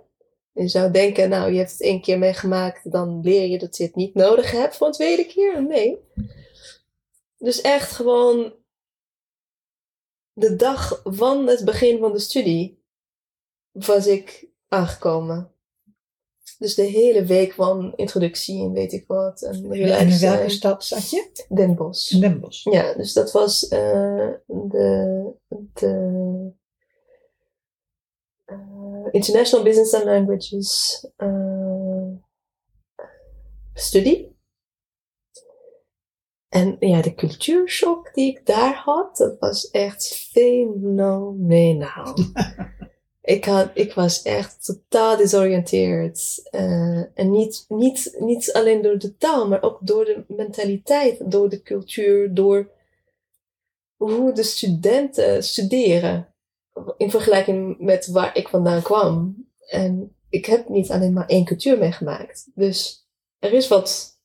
[0.53, 3.83] Je zou denken, nou, je hebt het één keer meegemaakt, dan leer je dat je
[3.83, 5.63] het niet nodig hebt voor een tweede keer.
[5.63, 5.99] Nee.
[7.37, 8.53] Dus echt gewoon
[10.33, 12.83] de dag van het begin van de studie
[13.71, 15.52] was ik aangekomen.
[16.63, 19.41] Dus de hele week van introductie en weet ik wat.
[19.41, 21.45] En En in welke stad zat je?
[21.49, 22.19] Den Bosch.
[22.19, 22.71] Den Bosch.
[22.71, 25.31] Ja, dus dat was eh, de,
[25.73, 26.51] de
[28.45, 32.07] eh, International Business and Languages eh,
[33.73, 34.37] studie.
[36.49, 42.15] En ja, de cultuurshock die ik daar had, dat was echt fenomenaal.
[43.23, 46.49] ik, had, ik was echt totaal desoriënteerd.
[46.51, 51.49] Eh, en niet, niet, niet alleen door de taal, maar ook door de mentaliteit, door
[51.49, 52.71] de cultuur, door
[53.95, 56.33] hoe de studenten studeren.
[56.97, 59.45] In vergelijking met waar ik vandaan kwam.
[59.67, 62.49] En ik heb niet alleen maar één cultuur meegemaakt.
[62.55, 63.07] Dus
[63.39, 64.19] er is wat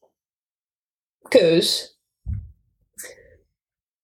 [1.28, 1.98] keus.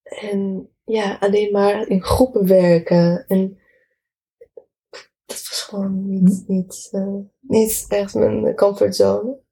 [0.03, 3.25] En ja, alleen maar in groepen werken.
[3.29, 3.59] En
[5.35, 9.43] dat was gewoon niet, niet, eh, niet echt mijn comfortzone.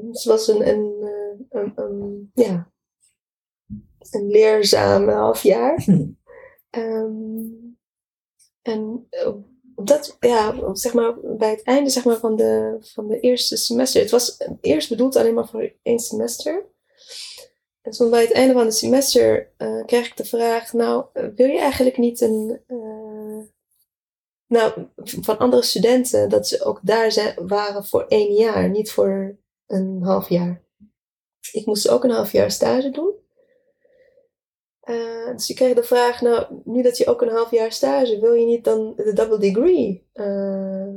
[0.00, 2.72] Dus het was een, een, eh, een, een, ja,
[4.10, 5.82] een leerzaam half jaar.
[5.82, 6.06] Hm.
[6.70, 7.46] Ehm,
[8.62, 9.32] en eh,
[9.76, 14.00] dat, ja, zeg maar, bij het einde zeg maar, van, de, van de eerste semester.
[14.00, 16.66] Het was eerst bedoeld alleen maar voor één semester.
[17.82, 21.46] En toen bij het einde van het semester uh, kreeg ik de vraag: Nou, wil
[21.46, 22.60] je eigenlijk niet een.
[22.68, 22.85] Uh,
[24.46, 29.36] nou, van andere studenten, dat ze ook daar waren voor één jaar, niet voor
[29.66, 30.64] een half jaar.
[31.52, 33.14] Ik moest ook een half jaar stage doen.
[34.84, 38.20] Uh, dus ik kreeg de vraag, nou, nu dat je ook een half jaar stage,
[38.20, 40.94] wil je niet dan de double degree uh,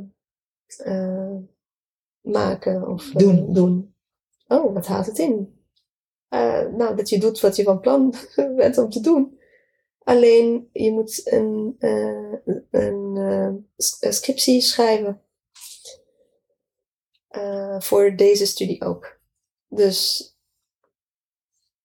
[0.86, 1.36] uh,
[2.22, 3.54] maken of doen.
[3.54, 3.94] doen?
[4.48, 5.58] Oh, wat houdt het in?
[6.78, 8.14] nou, dat je doet wat je van plan
[8.56, 9.39] bent om te doen.
[10.10, 13.16] Alleen je moet een, een,
[14.00, 15.22] een scriptie schrijven.
[17.80, 19.20] voor deze studie ook.
[19.68, 20.28] Dus,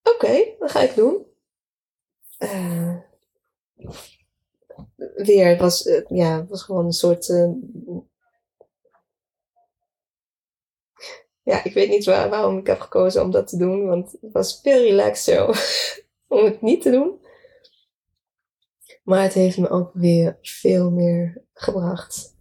[0.02, 1.26] oké, okay, dat ga ik doen.
[5.14, 7.26] Weer, het was, ja, het was gewoon een soort.
[11.42, 14.32] Ja, ik weet niet waar, waarom ik heb gekozen om dat te doen, want het
[14.32, 15.48] was veel relaxer
[16.28, 17.22] om het niet te doen.
[19.04, 22.36] Maar het heeft me ook weer veel meer gebracht.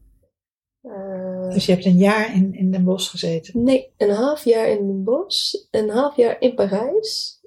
[1.49, 3.63] dus je hebt een jaar in, in Den Bosch gezeten?
[3.63, 7.41] Nee, een half jaar in Den Bosch, een half jaar in Parijs.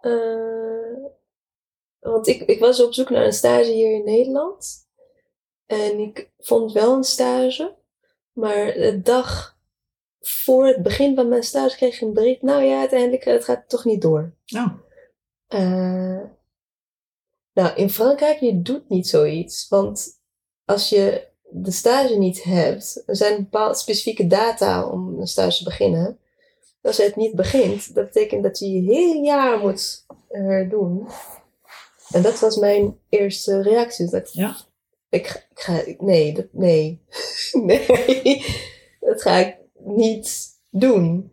[0.00, 1.04] Uh,
[1.98, 4.86] want ik, ik was op zoek naar een stage hier in Nederland.
[5.66, 7.76] En ik vond wel een stage.
[8.32, 9.58] Maar de dag
[10.20, 12.42] voor het begin van mijn stage kreeg ik een bericht.
[12.42, 14.34] Nou ja, uiteindelijk het gaat toch niet door.
[14.56, 14.72] Oh.
[15.48, 16.24] Uh,
[17.58, 19.68] nou, in Frankrijk, je doet niet zoiets.
[19.68, 20.06] Want
[20.64, 25.64] als je de stage niet hebt, er zijn bepaalde specifieke data om een stage te
[25.64, 26.18] beginnen.
[26.82, 31.08] Als je het niet begint, dat betekent dat je je hele jaar moet herdoen.
[32.10, 34.10] En dat was mijn eerste reactie.
[34.10, 34.56] Dat ja.
[35.08, 37.02] ik, ik ga, nee, dat, nee,
[37.66, 37.86] nee,
[39.00, 41.32] dat ga ik niet doen.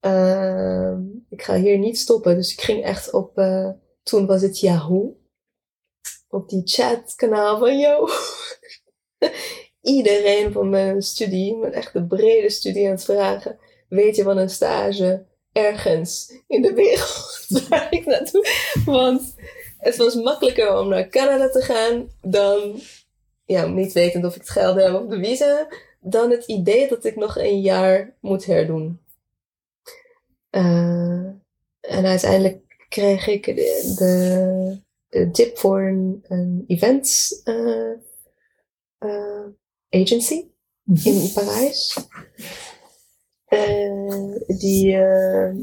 [0.00, 0.96] Uh,
[1.28, 2.34] ik ga hier niet stoppen.
[2.34, 3.70] Dus ik ging echt op, uh,
[4.02, 5.18] toen was het Yahoo.
[6.30, 8.08] Op die chatkanaal van Yo.
[9.96, 13.58] Iedereen van mijn studie, mijn echt de brede studie aan het vragen.
[13.88, 18.46] Weet je van een stage ergens in de wereld waar ik naartoe?
[18.84, 19.34] Want
[19.78, 22.80] het was makkelijker om naar Canada te gaan dan,
[23.44, 25.68] ja, niet wetend of ik het geld heb of de visa,
[26.00, 29.00] dan het idee dat ik nog een jaar moet herdoen.
[30.50, 31.28] Uh,
[31.80, 37.92] en uiteindelijk kreeg ik de, de, de tip voor een, een events uh,
[38.98, 39.46] uh,
[39.90, 40.44] agency
[41.04, 41.98] in Parijs.
[44.46, 44.98] die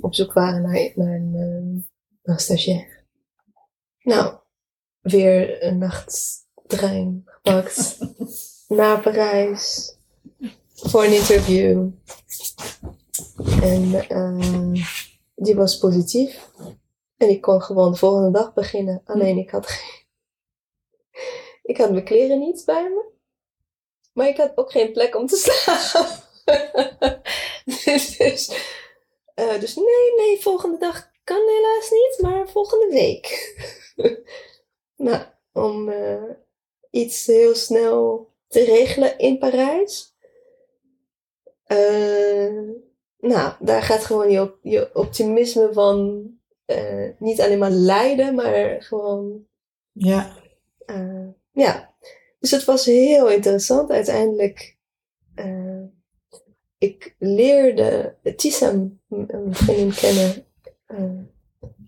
[0.02, 1.86] op zoek waren naar, naar een,
[2.24, 3.06] naar stagiair.
[4.02, 4.38] Nou,
[5.02, 7.98] weer een nachttrein gepakt
[8.68, 9.96] naar Parijs
[10.74, 11.90] voor een interview.
[13.62, 14.84] En uh,
[15.36, 16.50] die was positief.
[17.18, 19.02] En ik kon gewoon de volgende dag beginnen.
[19.06, 20.06] Alleen ik had geen.
[21.64, 23.06] Ik had mijn kleren niet bij me.
[24.14, 26.26] Maar ik had ook geen plek om te slapen.
[27.86, 28.50] dus, dus,
[29.36, 33.56] uh, dus nee, nee, volgende dag kan helaas niet, maar volgende week.
[34.96, 36.32] nou, om uh,
[36.90, 40.16] iets heel snel te regelen in Parijs.
[41.68, 42.72] Uh,
[43.18, 46.26] nou, daar gaat gewoon je, je optimisme van
[46.68, 49.46] uh, niet alleen maar leiden, maar gewoon.
[49.92, 50.36] Ja.
[51.52, 51.96] ja.
[52.40, 53.92] Dus het was heel interessant.
[53.92, 54.78] Uiteindelijk.
[56.78, 60.46] ik leerde Tissam, een vriendin kennen,
[60.86, 61.32] een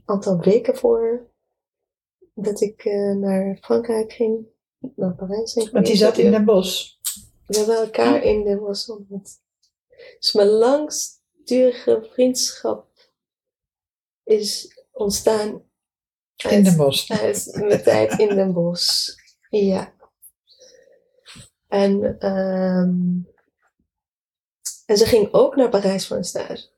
[0.05, 1.27] aantal weken voor
[2.33, 4.45] dat ik naar Frankrijk ging,
[4.95, 5.69] naar Parijs ging.
[5.69, 6.97] Want die zat in Den Bosch?
[7.45, 9.29] We hebben elkaar in Den Bosch ontmoet.
[10.19, 12.88] Dus mijn langsturige vriendschap
[14.29, 15.63] is ontstaan
[16.35, 17.11] uit, in Den Bosch.
[17.21, 19.09] Uit mijn tijd in Den Bosch.
[19.49, 19.93] Ja.
[21.67, 23.27] En, um,
[24.85, 26.69] en ze ging ook naar Parijs voor een stage.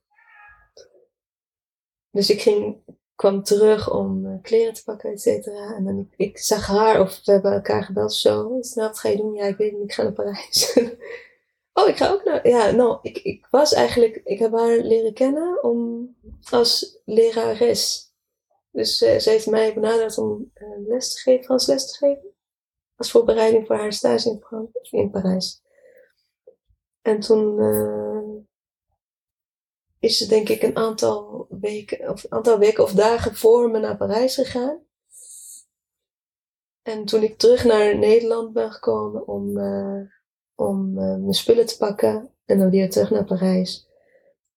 [2.12, 2.84] Dus ik ging
[3.16, 5.76] kwam terug om uh, kleren te pakken, et cetera.
[5.76, 8.58] En dan ik, ik, zag haar, of we hebben elkaar gebeld zo.
[8.62, 9.34] Snel, wat ga je doen?
[9.34, 10.74] Ja, ik weet niet, ik ga naar Parijs.
[11.74, 12.48] oh, ik ga ook naar...
[12.48, 14.22] Ja, nou, ik, ik was eigenlijk...
[14.24, 16.10] Ik heb haar leren kennen om,
[16.50, 18.14] als lerares.
[18.72, 22.34] Dus uh, ze heeft mij benaderd om uh, les te geven, Frans les te geven.
[22.96, 25.62] Als voorbereiding voor haar stage in, in Parijs.
[27.02, 27.60] En toen
[30.00, 33.80] is ze denk ik een aantal weken of, een aantal weken of dagen voor me
[33.80, 34.86] naar Parijs gegaan.
[36.82, 39.58] En toen ik terug naar Nederland ben gekomen om
[40.62, 43.88] om eh, mijn spullen te pakken en dan weer terug naar Parijs,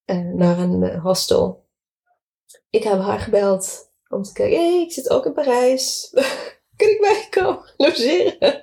[0.05, 1.65] eh, naar een eh, hostel.
[2.71, 6.11] Ik heb haar gebeld om te kijken, hé, hey, ik zit ook in Parijs.
[6.77, 8.63] kan ik bij komen logeren?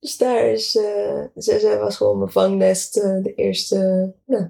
[0.00, 4.48] Dus daar is, uh, zij, zij was gewoon mijn vangnest uh, de eerste, nou,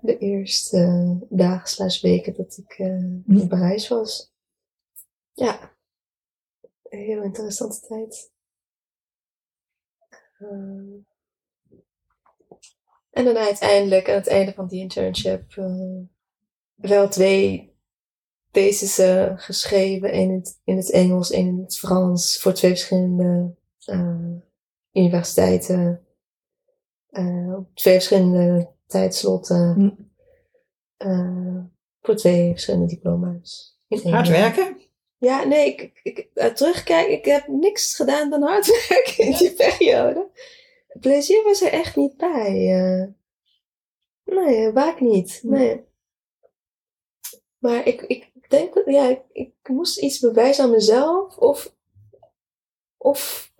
[0.00, 2.78] de eerste dagen slash weken dat ik
[3.26, 4.32] in Parijs was.
[5.32, 5.76] Ja,
[6.82, 8.33] een heel interessante tijd.
[13.10, 15.54] En dan uiteindelijk aan het einde van die internship
[16.74, 17.72] wel twee
[18.50, 20.14] thesissen geschreven.
[20.14, 22.40] Eén in het, in het Engels, één in het Frans.
[22.40, 23.54] Voor twee verschillende
[23.86, 24.36] uh,
[24.92, 26.06] universiteiten.
[27.56, 29.96] Op twee verschillende tijdslotten.
[30.98, 31.62] Hm.
[32.00, 33.78] Voor twee verschillende diploma's.
[33.88, 34.76] Hard werken?
[35.18, 39.52] Ja, nee, ik, ik, ik terugkijk, ik heb niks gedaan dan hard werken in die
[39.52, 40.30] periode.
[41.00, 43.14] Plezier was er echt niet bij.
[44.24, 45.38] nee, vaak niet.
[45.42, 45.50] Hm.
[45.50, 45.84] Nee.
[47.58, 51.36] Maar ik, ik denk, ja, ik, ik moest iets bewijzen aan mezelf.
[51.36, 51.74] Of,
[52.96, 53.52] of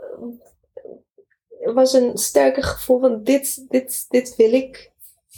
[1.61, 4.93] er was een sterker gevoel van dit, dit, dit wil ik.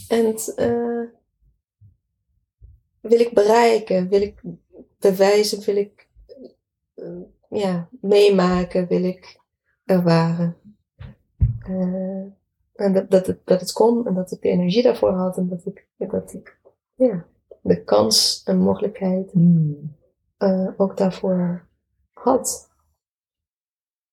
[0.08, 1.08] En uh,
[3.00, 4.40] wil ik bereiken, wil ik
[4.98, 6.05] bewijzen, wil ik
[7.48, 9.40] ja, meemaken, wil ik
[9.84, 10.56] ervaren.
[11.68, 12.24] Uh,
[12.74, 15.48] en dat, dat, het, dat het kon en dat ik de energie daarvoor had en
[15.48, 16.58] dat ik, dat ik
[16.94, 17.26] ja,
[17.62, 19.96] de kans en mogelijkheid mm.
[20.38, 21.68] uh, ook daarvoor
[22.12, 22.68] had.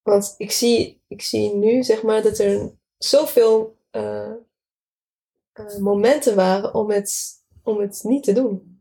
[0.01, 4.31] Want ik zie, ik zie nu, zeg maar, dat er zoveel uh,
[5.53, 7.31] uh, momenten waren om het,
[7.63, 8.72] om het niet te doen.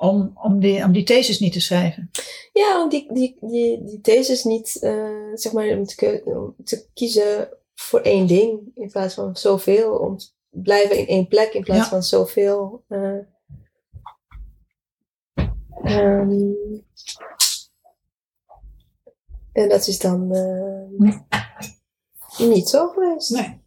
[0.00, 2.10] Om, om, die, om die thesis niet te schrijven?
[2.52, 6.86] Ja, om die, die, die, die thesis niet, uh, zeg maar, om te, om te
[6.94, 9.96] kiezen voor één ding in plaats van zoveel.
[9.96, 11.88] Om te blijven in één plek in plaats ja.
[11.88, 12.84] van zoveel.
[12.88, 13.18] Uh,
[15.84, 16.56] um,
[19.52, 21.18] en dat is dan uh,
[22.48, 23.30] niet zo geweest.
[23.30, 23.60] Nee.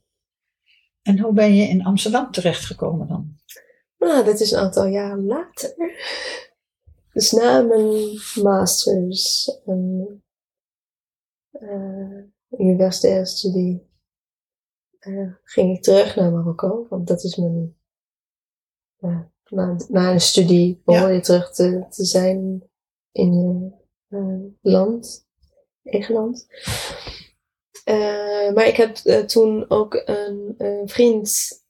[1.01, 3.37] En hoe ben je in Amsterdam terechtgekomen dan?
[4.03, 5.75] Nou, dat is een aantal jaar later.
[7.13, 10.23] Dus na mijn masters en
[11.51, 13.91] uh, universitaire studie
[14.99, 16.87] uh, ging ik terug naar Marokko.
[16.89, 17.77] Want dat is mijn...
[18.99, 22.69] Uh, na, na een studie behoor je terug te, te zijn
[23.11, 23.71] in je
[24.61, 25.27] land
[25.83, 26.47] Engeland.
[27.85, 28.95] Uh, maar ik heb
[29.27, 31.61] toen ook een, een vriend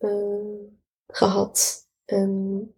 [1.08, 1.83] gehad.
[2.14, 2.76] En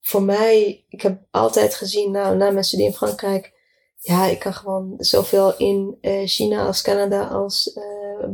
[0.00, 3.52] voor mij, ik heb altijd gezien, nou, na mijn studie in Frankrijk,
[3.96, 7.78] ja, ik kan gewoon zoveel in China als Canada als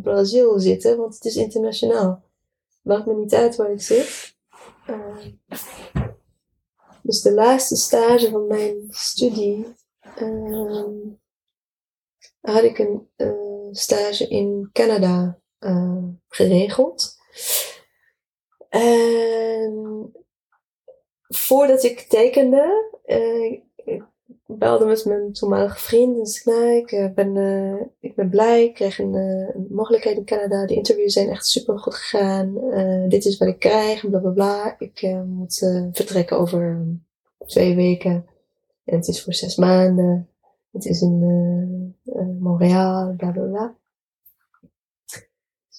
[0.02, 2.24] Brazil zitten, want het is internationaal.
[2.82, 4.36] Maakt me niet uit waar ik zit.
[7.02, 9.66] dus de laatste stage van mijn studie
[12.40, 13.08] had ik een
[13.72, 15.40] stage in Canada
[16.28, 17.16] geregeld.
[18.82, 20.12] En
[21.28, 23.52] voordat ik tekende, uh,
[23.84, 24.04] ik
[24.46, 27.36] belde met mijn toenmalige vriend en zei nou, ik, ben,
[28.00, 30.66] ik ben blij, ik kreeg een, mogelijkheid in Canada.
[30.66, 32.54] De interviews zijn echt super goed gegaan.
[33.08, 34.76] dit is wat ik krijg bla bla bla.
[34.78, 35.58] Ik moet
[35.92, 36.86] vertrekken over
[37.46, 38.26] twee weken.
[38.84, 40.28] En het is voor zes maanden.
[40.72, 41.96] Het is in
[42.40, 43.76] Montreal, bla bla bla.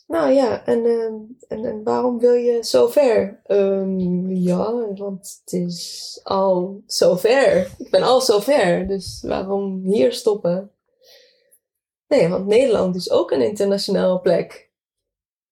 [0.10, 1.04] Nou ja, en, uh,
[1.48, 3.42] en, en waarom wil je zo ver?
[3.48, 7.72] Um, ja, want het is al zo ver.
[7.78, 10.72] Ik ben al zo ver, dus waarom hier stoppen?
[12.08, 14.72] Nee, want Nederland is ook een internationale plek.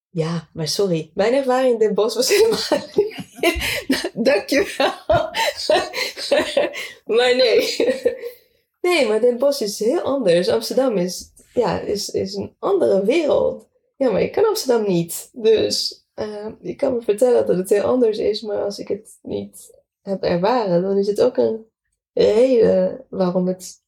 [0.10, 2.88] Ja, maar sorry, mijn ervaring in Den Bosch was helemaal.
[4.34, 4.94] Dankjewel.
[7.18, 7.76] maar nee.
[8.82, 10.48] Nee, maar Den Bosch is heel anders.
[10.48, 13.68] Amsterdam is, ja, is, is een andere wereld.
[13.98, 15.30] Ja, maar ik kan Amsterdam niet.
[15.34, 19.20] Dus uh, je kan me vertellen dat het heel anders is, maar als ik het
[19.22, 21.66] niet heb ervaren, dan is het ook een
[22.14, 23.84] reden waarom het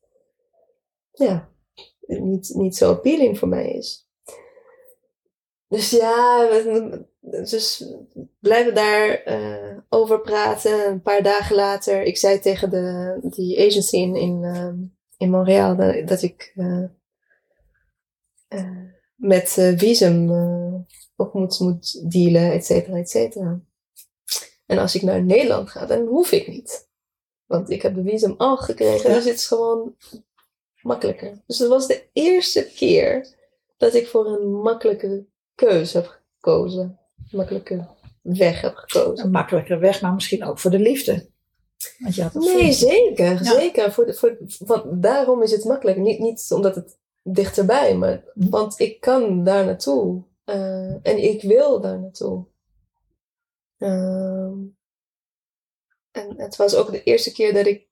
[1.11, 1.49] ja,
[2.07, 4.07] niet, niet zo appealing voor mij is.
[5.67, 6.47] Dus ja,
[7.21, 7.93] dus
[8.39, 10.87] blijven daar uh, over praten.
[10.87, 14.73] Een paar dagen later, ik zei tegen de, die agency in, in, uh,
[15.17, 16.85] in Montreal dat, ik uh,
[19.19, 20.31] met visum
[21.15, 23.59] ook moet, moet dealen, et cetera, et cetera.
[24.65, 26.87] En als ik naar Nederland ga, dan hoef ik niet.
[27.45, 29.95] Want ik heb de visum al gekregen, dus het is gewoon
[30.81, 31.41] makkelijker.
[31.45, 33.27] Dus dat was de eerste keer
[33.77, 36.99] dat ik voor een makkelijke keuze heb gekozen.
[37.31, 37.87] Makkelijke
[38.21, 39.25] weg heb gekozen.
[39.25, 41.29] Een makkelijker weg, maar misschien ook voor de liefde.
[41.99, 43.25] Want je had Nee, zeker.
[43.25, 43.43] Ja.
[43.43, 43.91] zeker.
[43.91, 45.97] Voor de, voor, want daarom is het makkelijk.
[45.97, 50.23] Niet, niet omdat het dichterbij, maar want ik kan daar naartoe.
[50.43, 52.45] Eh, en ik wil daar naartoe.
[53.77, 54.57] Ehm,
[56.11, 57.87] en het was ook de eerste keer dat ik,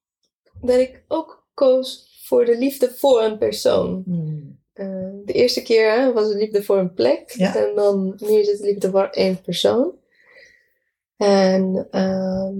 [0.61, 4.01] dat ik ook koos voor de liefde voor een persoon.
[4.05, 4.59] Hmm.
[4.73, 7.31] Eh, de eerste keer hè, was het liefde voor een plek.
[7.31, 7.55] Ja.
[7.55, 9.95] En dan nu is het liefde voor één persoon.
[11.15, 12.55] En ehm,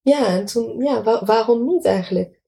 [0.00, 2.40] ja, en toen, ja, wa- waarom niet eigenlijk?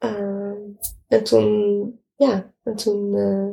[0.00, 0.60] Ehm,
[1.08, 3.48] en toen, ja, en toen eh,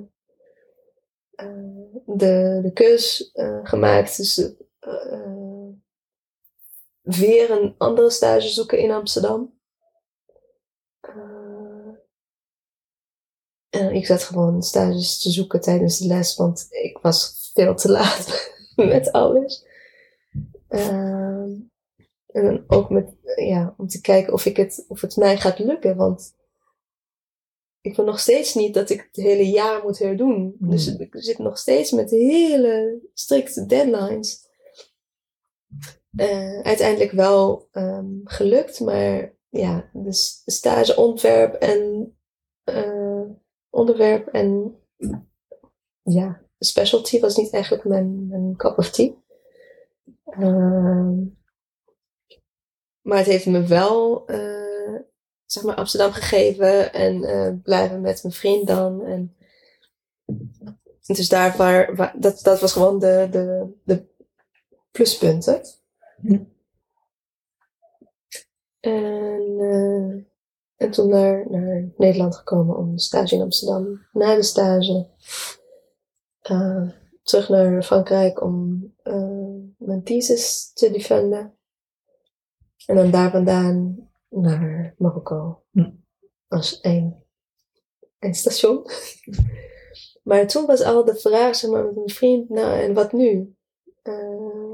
[1.45, 4.18] eh, de, de keus eh, gemaakt.
[4.18, 4.38] Dus
[4.80, 5.68] eh, eh,
[7.02, 9.60] weer een andere stage zoeken in Amsterdam.
[11.00, 11.93] Eh,
[13.70, 17.91] en ik zat gewoon stages te zoeken tijdens de les, want ik was veel te
[17.91, 19.66] laat met alles.
[22.28, 25.95] En ook met, ja, om te kijken of, ik het, of het mij gaat lukken,
[25.95, 26.36] want
[27.90, 30.56] ik wil nog steeds niet dat ik het hele jaar moet herdoen.
[30.60, 30.70] Hmm.
[30.70, 34.46] Dus ik zit nog steeds met hele strikte deadlines.
[36.16, 42.12] Eh, uiteindelijk wel ehm, gelukt, maar ja, de s- stageontwerp en
[42.64, 43.22] eh,
[43.70, 44.76] onderwerp en
[46.02, 49.12] ja, specialty was niet eigenlijk mijn, mijn cup of tea.
[50.26, 51.16] Ehm,
[53.02, 54.66] maar het heeft me wel, eh,
[55.48, 59.04] zeg maar, Amsterdam gegeven en eh, blijven met mijn vriend dan.
[59.06, 59.36] En,
[61.06, 64.06] dus daar waar, waar- dat, dat was gewoon de, de, de
[64.91, 65.62] pluspunten.
[66.22, 66.43] Hm.
[68.80, 70.26] En, eh,
[70.76, 74.06] en toen naar, naar Nederland gekomen om stage in Amsterdam.
[74.12, 75.08] Na de stage
[76.41, 76.89] eh,
[77.24, 78.86] terug naar Frankrijk om
[79.78, 81.58] mijn thesis te defenden.
[82.86, 85.63] En dan daar vandaan naar Marokko.
[85.71, 85.91] Hm.
[86.47, 87.23] Als één,
[88.19, 88.86] één station.
[90.23, 93.55] maar toen was al de vraag zeg maar, met mijn vriend, nou en wat nu?
[94.01, 94.67] Eh,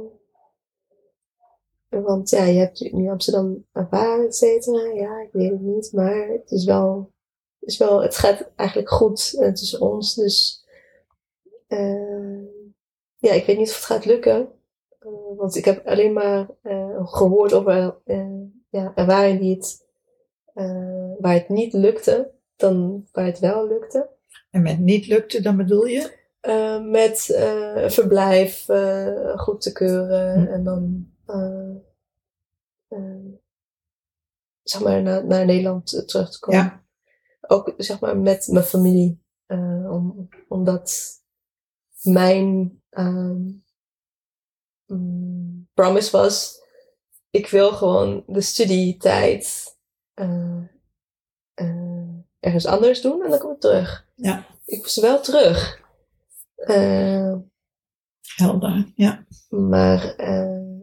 [2.02, 4.94] want ja, je hebt nu Amsterdam ervaren, et cetera.
[4.94, 5.92] Ja, ik weet het niet.
[5.94, 7.12] Maar het is wel,
[7.60, 10.16] het, is wel, het gaat eigenlijk goed eh, tussen ons.
[10.16, 10.66] Dus
[11.68, 12.44] eh,
[13.18, 14.52] ja, ik weet niet of het gaat lukken.
[15.36, 17.98] Want ik heb alleen maar eh, gehoord over
[18.74, 19.86] ja, ervaringen die het,
[20.54, 24.10] eh, waar het niet lukte, dan waar het wel lukte.
[24.50, 26.22] En met niet lukte, dan bedoel je?
[26.40, 28.66] Eh, met een verblijf
[29.36, 30.54] goed te keuren Hm.
[30.54, 31.08] en dan
[34.64, 36.60] zeg maar naar, naar Nederland terug te komen.
[36.60, 36.84] Ja.
[37.42, 39.22] Ook zeg maar met mijn familie.
[39.90, 41.20] om, omdat
[42.02, 43.42] mijn ehm,
[44.86, 46.63] mm, promise was,
[47.34, 49.76] ik wil gewoon de studietijd
[50.14, 50.64] eh,
[51.54, 54.08] eh, ergens anders doen en dan kom ik terug.
[54.16, 54.46] Ja.
[54.66, 55.82] Ik was wel terug.
[56.56, 57.36] Eh,
[58.36, 59.26] Helder, ja.
[59.50, 60.16] maar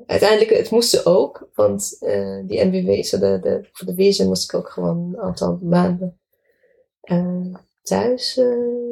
[0.07, 1.49] uiteindelijk, het moest ze ook.
[1.55, 1.99] Want
[2.47, 6.21] die zo de, de, voor de wezen moest ik ook gewoon een aantal maanden
[7.83, 8.41] thuis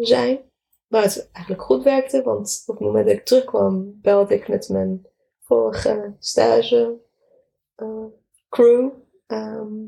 [0.00, 0.40] zijn.
[0.86, 2.22] Waar het eigenlijk goed werkte.
[2.22, 5.06] Want op het moment dat ik terugkwam, belde ik met mijn
[5.40, 7.06] vorige stage
[7.78, 8.04] eh,
[8.48, 8.90] crew.
[9.26, 9.84] Ehm,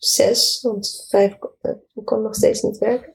[0.00, 1.72] 2006, want vijf eh,
[2.04, 3.14] kon nog steeds niet werken.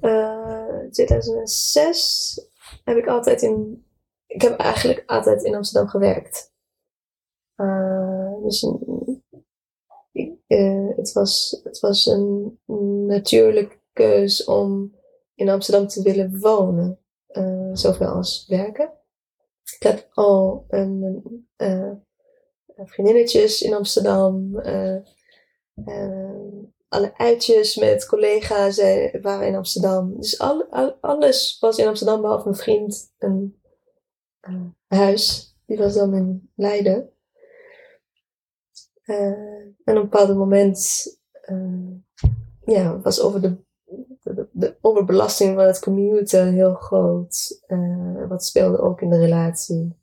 [0.00, 0.44] Eh
[0.90, 2.40] 2006
[2.84, 3.86] heb ik altijd in.
[4.26, 6.52] Ik heb eigenlijk altijd in Amsterdam gewerkt.
[7.54, 8.66] Eh, dus
[10.96, 12.58] het, was, het was een
[13.06, 14.94] natuurlijke keus om
[15.34, 16.98] in Amsterdam te willen wonen.
[17.72, 18.92] Zoveel als werken.
[19.78, 21.22] Ik heb al een,
[21.56, 21.92] uh,
[22.76, 24.58] vriendinnetjes in Amsterdam.
[24.58, 24.96] Uh,
[26.88, 28.76] alle uitjes met collega's
[29.22, 30.16] waren in Amsterdam.
[30.16, 30.66] Dus al,
[31.00, 33.12] alles was in Amsterdam, behalve mijn vriend.
[33.18, 33.60] Een
[34.86, 37.10] huis, die was dan in Leiden.
[39.04, 41.06] en op een bepaald moment
[42.64, 43.56] ja, was over de
[44.52, 47.62] de, overbelasting van het commuten heel groot.
[48.28, 49.96] Wat speelde ook in de relatie.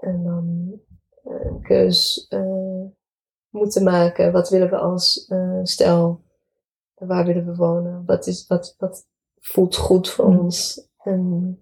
[0.00, 0.72] En dan
[1.24, 2.28] uh, een keus
[3.48, 4.32] moeten maken.
[4.32, 5.32] Wat willen we als
[5.62, 6.22] stel?
[6.94, 8.04] Waar willen we wonen?
[8.04, 9.06] Wat, is, wat, wat
[9.38, 10.38] voelt goed voor mm.
[10.38, 10.88] ons?
[10.96, 11.58] En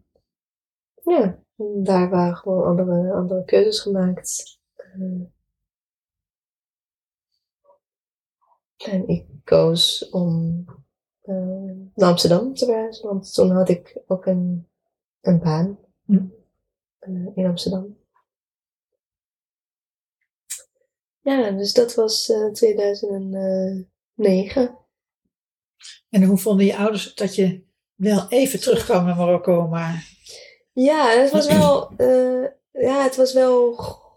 [1.05, 1.39] ja,
[1.83, 4.59] daar waren gewoon andere, andere keuzes gemaakt.
[8.79, 10.65] En ik koos om
[11.25, 14.69] uh, naar Amsterdam te verhuizen, want toen had ik ook een,
[15.21, 17.98] een baan uh, in Amsterdam.
[21.29, 24.79] Ja, dus dat was uh, 2009.
[26.11, 27.65] En hoe vonden je ouders dat je
[27.95, 30.17] wel even terugkwam naar Marokko, maar...
[30.73, 33.73] Ja, het was wel, uh, ja, het was wel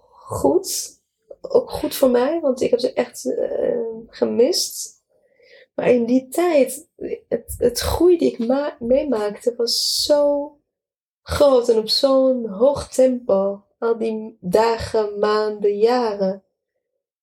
[0.10, 1.00] goed.
[1.42, 3.36] Ook goed voor mij, want ik heb ze echt
[4.08, 5.04] gemist.
[5.76, 6.90] Maar in die tijd,
[7.28, 8.38] het, het groei die ik
[8.80, 10.52] meemaakte was zo
[11.22, 13.64] groot en op zo'n hoog tempo.
[13.78, 16.44] Al die dagen, maanden, jaren.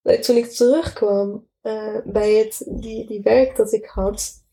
[0.02, 4.46] Toen ik terugkwam uh, bij het, die, die werk dat ik had.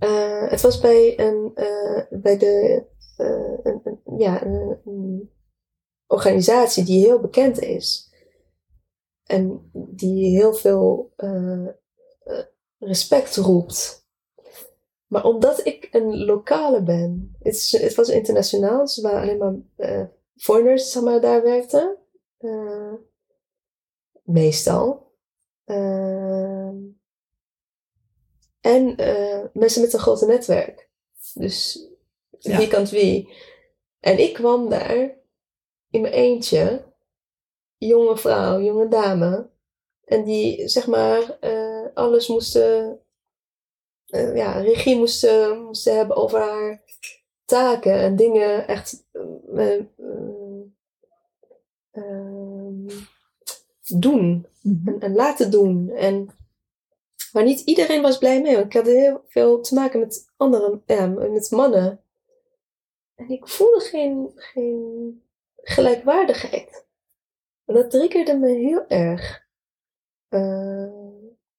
[0.00, 2.84] Uh, het was bij, een, uh, bij de,
[4.16, 5.30] ja, een,
[6.06, 8.10] organisatie die heel bekend is.
[9.24, 11.12] En die heel veel
[12.78, 14.06] respect roept.
[15.06, 20.92] Maar omdat ik een lokale ben, het, het was internationaal, dus waren alleen maar foreigners
[20.92, 21.96] daar werkten.
[24.22, 25.10] Meestal.
[25.66, 26.70] Uh,
[28.60, 28.94] en
[29.52, 30.88] mensen met een groot netwerk.
[31.34, 31.86] Dus
[32.38, 32.58] ja.
[32.58, 33.32] wie kant wie.
[34.00, 35.20] En ik kwam daar
[35.90, 36.84] in mijn eentje
[37.76, 39.50] jonge vrouw, jonge dame.
[40.04, 43.00] En die zeg maar uh, alles moesten,
[44.06, 46.82] uh, ja, regie moesten, moesten hebben over haar
[47.44, 49.80] taken en dingen echt uh,
[54.00, 54.88] doen mhm.
[54.88, 55.90] en, en, laten doen.
[55.90, 56.28] En,
[57.32, 60.80] maar niet iedereen was blij mee, want ik had heel veel te maken met andere,
[60.86, 62.00] ja, met mannen.
[63.14, 65.22] En ik voelde geen, geen
[65.56, 66.86] gelijkwaardigheid.
[67.64, 69.46] En dat triggerde me heel erg.
[70.30, 70.88] Uh,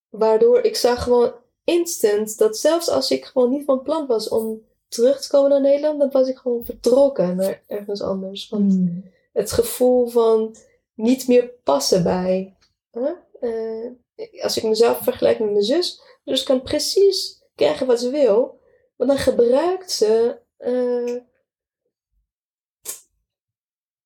[0.10, 1.34] waardoor ik zag gewoon
[1.64, 5.62] instant dat zelfs als ik gewoon niet van plan was om terug te komen naar
[5.62, 8.50] Nederland, dan was ik gewoon vertrokken naar ergens anders.
[8.50, 9.04] Want hmm.
[9.34, 10.56] het gevoel van
[10.96, 12.58] niet meer passen bij.
[13.42, 13.92] Uh,
[14.42, 18.60] als ik mezelf vergelijk met mijn zus, dus kan precies krijgen wat ze wil,
[18.96, 21.18] maar dan gebruikt ze uh,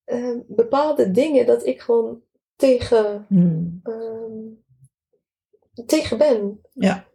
[0.05, 2.22] uh, bepaalde dingen dat ik gewoon
[2.55, 3.80] tegen, hmm.
[3.84, 4.64] um,
[5.85, 6.61] tegen ben.
[6.73, 7.05] Ja.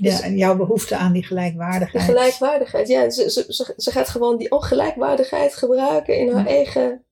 [0.00, 2.06] Dus, ja, en jouw behoefte aan die gelijkwaardigheid.
[2.06, 3.10] Die gelijkwaardigheid, ja.
[3.10, 7.04] Ze, ze, ze, ze gaat gewoon die ongelijkwaardigheid gebruiken in haar eigen,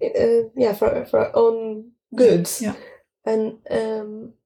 [0.00, 2.58] uh, ja, voor, voor own good.
[2.58, 2.76] Ja.
[3.22, 4.38] En, um,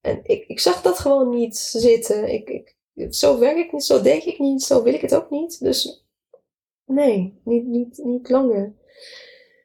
[0.00, 2.32] en ik, ik zag dat gewoon niet zitten.
[2.32, 2.76] Ik, ik,
[3.14, 5.60] zo werk ik niet, zo denk ik niet, zo wil ik het ook niet.
[5.60, 6.06] Dus
[6.84, 8.74] nee, niet, niet, niet langer.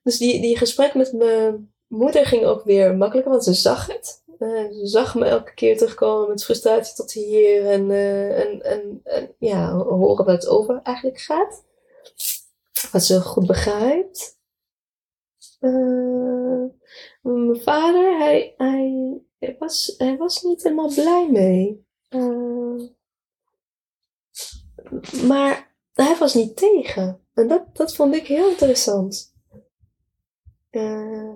[0.03, 4.23] Dus die, die gesprek met mijn moeder ging ook weer makkelijker, want ze zag het.
[4.39, 9.01] Uh, ze zag me elke keer terugkomen met frustratie tot hier en, uh, en, en,
[9.03, 11.63] en, ja, horen waar het over eigenlijk gaat.
[12.91, 14.36] Wat ze goed begrijpt.
[15.59, 16.65] Uh,
[17.21, 21.85] mijn vader, hij, hij, was, hij was niet helemaal blij mee.
[25.27, 27.27] maar hij was niet tegen.
[27.33, 29.35] En dat, dat vond ik heel interessant.
[30.71, 31.35] Uh,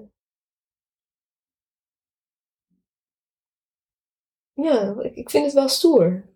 [4.54, 6.30] ja, ik, ik vind het wel stoer.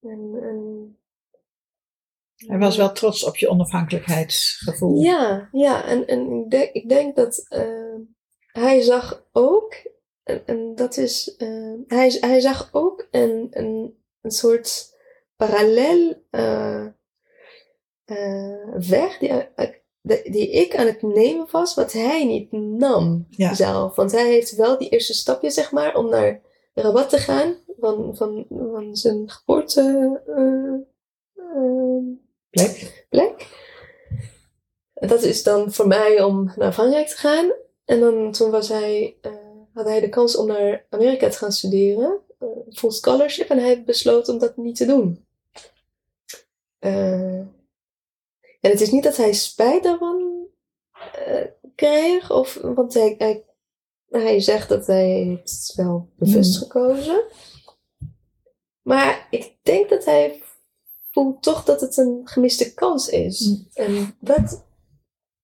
[0.00, 0.98] En, en,
[2.46, 5.00] Hij was wel trots op je onafhankelijkheidsgevoel.
[5.00, 7.94] Ja, ja en, en ik, denk, ik denk dat uh,
[8.52, 9.74] hij zag ook,
[10.22, 14.96] en, en dat is, uh, hij, hij zag ook een, een, een soort
[15.36, 16.86] parallel uh,
[18.88, 19.32] weg die
[20.04, 23.96] die ik aan het nemen was, wat hij niet nam zelf.
[23.96, 26.40] Want hij heeft wel die eerste stapje, zeg maar, om naar
[26.74, 30.20] Rabat te gaan, van, van, van zijn geboorte,
[32.54, 33.04] Plek?
[33.08, 33.46] plek.
[34.94, 37.52] En dat is dan voor mij om naar Frankrijk te gaan.
[37.84, 39.32] En dan toen was hij, eh,
[39.74, 42.18] had hij de kans om naar Amerika te gaan studeren.
[42.38, 43.48] eh, full scholarship.
[43.48, 45.26] En hij besloot om dat niet te doen.
[46.78, 47.38] Eh,
[48.60, 50.46] en het is niet dat hij spijt daarvan
[51.74, 52.30] kreeg.
[52.30, 53.44] Of, want hij, hij,
[54.10, 56.62] hij zegt dat hij het wel bewust Hmm.
[56.70, 57.22] gekozen.
[58.82, 60.42] Maar ik denk dat hij
[61.14, 63.44] voelt toch dat het een gemiste kans is.
[63.46, 63.68] Hmm.
[63.74, 64.64] En dat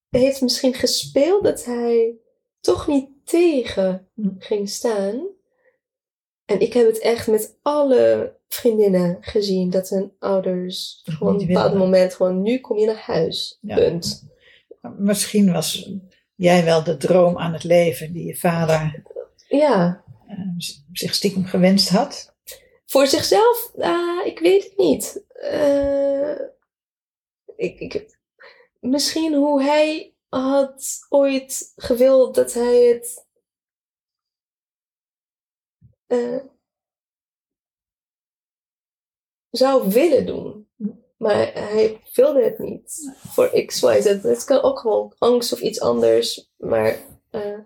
[0.09, 2.15] heeft misschien gespeeld dat hij
[2.61, 4.37] toch niet tegen Hmm.
[4.39, 5.27] ging staan.
[6.45, 11.41] En ik heb het echt met alle vriendinnen gezien dat hun ouders Dat gewoon op
[11.41, 13.59] een bepaald moment gewoon nu kom je naar huis.
[13.61, 13.75] Ja.
[13.75, 14.29] Punt.
[14.99, 15.91] Misschien was
[16.35, 19.03] jij wel de droom aan het leven die je vader
[19.49, 20.05] Ja.
[20.29, 20.37] eh,
[20.93, 22.35] zich stiekem gewenst had.
[22.87, 25.25] Voor zichzelf, ah, ik weet het niet.
[25.41, 26.41] Eh,
[27.57, 28.19] ik, ik,
[28.81, 33.29] misschien hoe hij had ooit gewild dat hij het.
[36.07, 36.45] eh,
[39.51, 40.69] zou willen doen.
[41.17, 43.15] Maar hij wilde het niet.
[43.17, 44.05] Voor X, Y, Z.
[44.23, 46.51] Het kan ook gewoon angst of iets anders.
[46.57, 46.99] Maar
[47.31, 47.59] eh,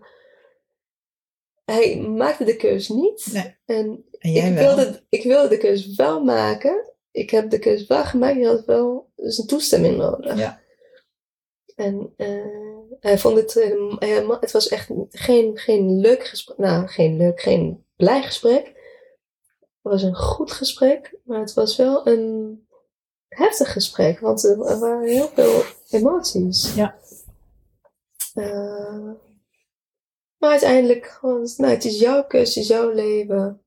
[1.65, 3.29] hij maakte de keus niet.
[3.33, 3.57] Nee.
[3.65, 4.77] En En jij ik wel.
[4.77, 6.94] wilde, ik wilde de keus wel maken.
[7.15, 8.37] Ik heb de keus wel gemaakt.
[8.37, 10.39] Je had wel zijn toestemming nodig.
[10.39, 10.61] Ja.
[11.77, 16.59] En eh, hij vond het helemaal, helemaal- het was echt geen, geen leuk gesprek.
[16.59, 18.67] Nou, geen leuk, geen blij gesprek.
[19.61, 22.67] Het was een goed gesprek, maar het was wel een
[23.29, 26.75] heftig gesprek, want er waren heel veel emoties.
[26.75, 26.99] Ja.
[28.35, 29.11] Eh,
[30.37, 33.63] maar uiteindelijk, gewoon, nou, het is jouw is jouw leven.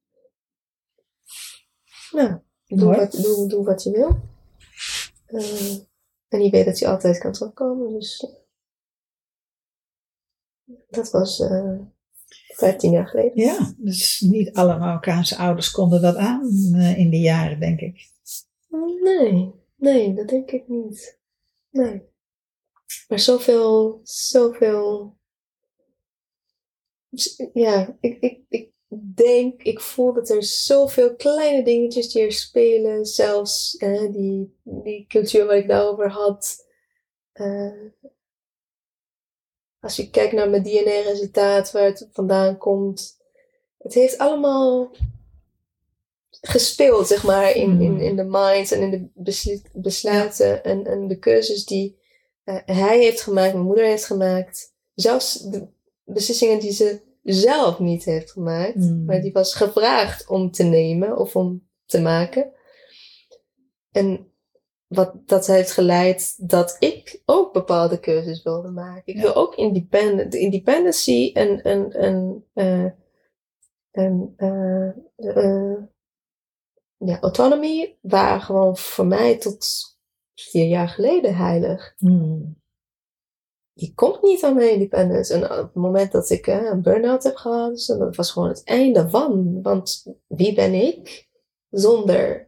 [2.11, 4.19] Nou, doe, wat, doe, doe wat je wil.
[5.25, 5.75] Eh,
[6.27, 8.25] en je weet dat je altijd kan terugkomen, dus
[10.89, 11.79] dat was eh
[12.57, 13.31] 15 jaar geleden.
[13.43, 18.09] Ja, dus niet alle Marokkaanse ouders konden dat aan eh, in die jaren, denk ik.
[19.03, 21.19] Nee, nee, dat denk ik niet.
[21.69, 22.01] Nee.
[23.07, 25.15] Maar zoveel, zoveel.
[27.53, 28.71] Ja, ik, ik, ik
[29.15, 33.05] denk, ik voel dat er zoveel kleine dingetjes die er spelen.
[33.05, 36.65] Zelfs eh, die, die cultuur waar ik daarover had.
[37.31, 37.71] Eh,
[39.79, 43.17] als je kijkt naar mijn DNA-resultaat, waar het vandaan komt.
[43.77, 44.91] Het heeft allemaal
[46.41, 51.19] gespeeld, zeg maar, in, in, in de minds en in de besluiten en, en de
[51.19, 51.97] keuzes die
[52.43, 54.73] eh, hij heeft gemaakt, mijn moeder heeft gemaakt.
[54.93, 55.67] Zelfs de
[56.03, 57.01] beslissingen die ze
[57.33, 59.05] zelf niet heeft gemaakt, Mm.
[59.05, 62.51] maar die was gevraagd om te nemen of om te maken.
[63.91, 64.31] En
[64.87, 69.13] wat dat heeft geleid dat ik ook bepaalde keuzes wilde maken.
[69.13, 72.91] Ik wil ook independent, de independency en, en, en, eh,
[73.91, 75.77] en eh, eh,
[76.97, 79.65] ja, autonomie waren gewoon voor mij tot
[80.35, 81.93] vier jaar geleden heilig.
[81.97, 82.61] Hmm.
[83.79, 85.33] Je komt niet aan mijn independence.
[85.33, 88.63] En op het moment dat ik een burn-out heb gehad, dus dat was gewoon het
[88.63, 89.61] einde van.
[89.61, 91.29] Want wie ben ik
[91.69, 92.47] zonder...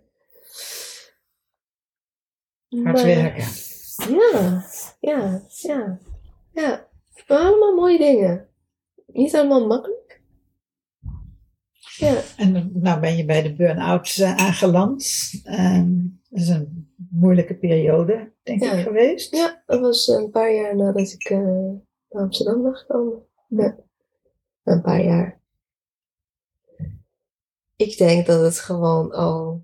[2.83, 3.47] Hard werken.
[4.09, 4.65] Ja,
[4.99, 5.99] ja, ja,
[6.53, 6.87] ja.
[7.27, 8.47] Allemaal mooie dingen.
[9.05, 10.21] Niet allemaal makkelijk.
[11.97, 15.31] Ja, En nou ben je bij de burn-out eh, aangeland.
[15.43, 15.95] Ehm,
[16.29, 18.71] dat is een moeilijke periode, denk Ja.
[18.71, 19.35] ik, geweest.
[19.35, 21.37] ja, dat was een paar jaar nadat ik eh,
[22.09, 23.23] naar Amsterdam was gekomen.
[23.47, 23.77] Ja,
[24.63, 25.41] een paar jaar.
[27.75, 29.63] Ik denk dat het gewoon al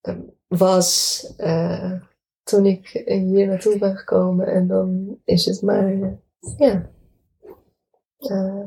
[0.00, 0.18] eh,
[0.48, 2.00] was eh,
[2.42, 4.46] toen ik hier naartoe ben gekomen.
[4.46, 6.18] En dan is het maar,
[6.58, 6.90] ja,
[8.18, 8.64] eh,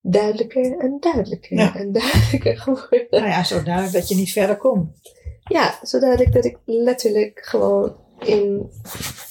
[0.00, 1.74] duidelijker en duidelijker Ja.
[1.76, 3.06] en duidelijker geworden.
[3.10, 4.94] Nou ja, zo duidelijk dat je niet verder kon.
[5.50, 8.70] Ja, zo duidelijk dat ik letterlijk gewoon in,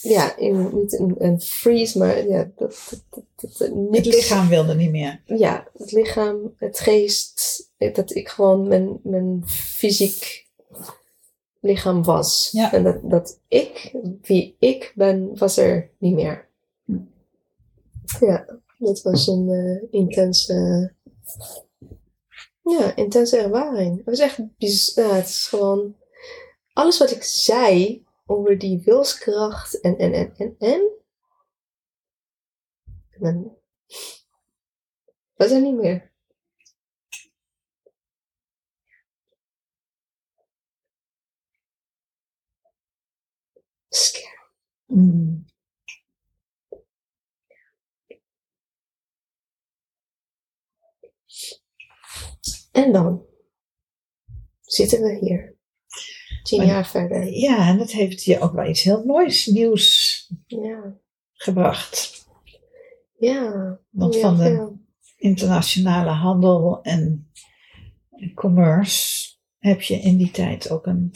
[0.02, 4.48] ja, in, niet een, een freeze, maar ja, dat, dat, dat, dat, dat- Het lichaam
[4.48, 5.22] wilde niet meer.
[5.26, 10.48] Ja, het lichaam, het geest, dat ik gewoon mijn, mijn fysiek
[11.60, 12.50] lichaam was.
[12.52, 12.74] Ja.
[12.74, 16.48] En dat, dat ik, wie ik ben, was er niet meer.
[18.20, 18.46] Ja,
[18.78, 20.91] dat was een eh, intense,
[22.64, 23.96] ja, intense ervaring.
[23.98, 25.06] Het was echt bizar.
[25.08, 25.96] Ja, het is gewoon
[26.80, 30.92] alles wat ik zei over die wilskracht en, en, en, en, en.
[33.20, 33.58] Dan
[35.34, 36.12] was er niet meer.
[44.86, 45.46] Mm.
[52.72, 53.26] En dan
[54.62, 55.59] zitten we hier.
[56.50, 57.34] Tien jaar verder.
[57.34, 60.98] Ja, en dat heeft je ook wel iets heel moois nieuws Ja.
[61.34, 62.28] gebracht.
[63.18, 63.80] Ja.
[63.90, 64.74] Want van de
[65.18, 67.32] internationale handel en
[68.36, 71.12] commerce heb je in die tijd ook een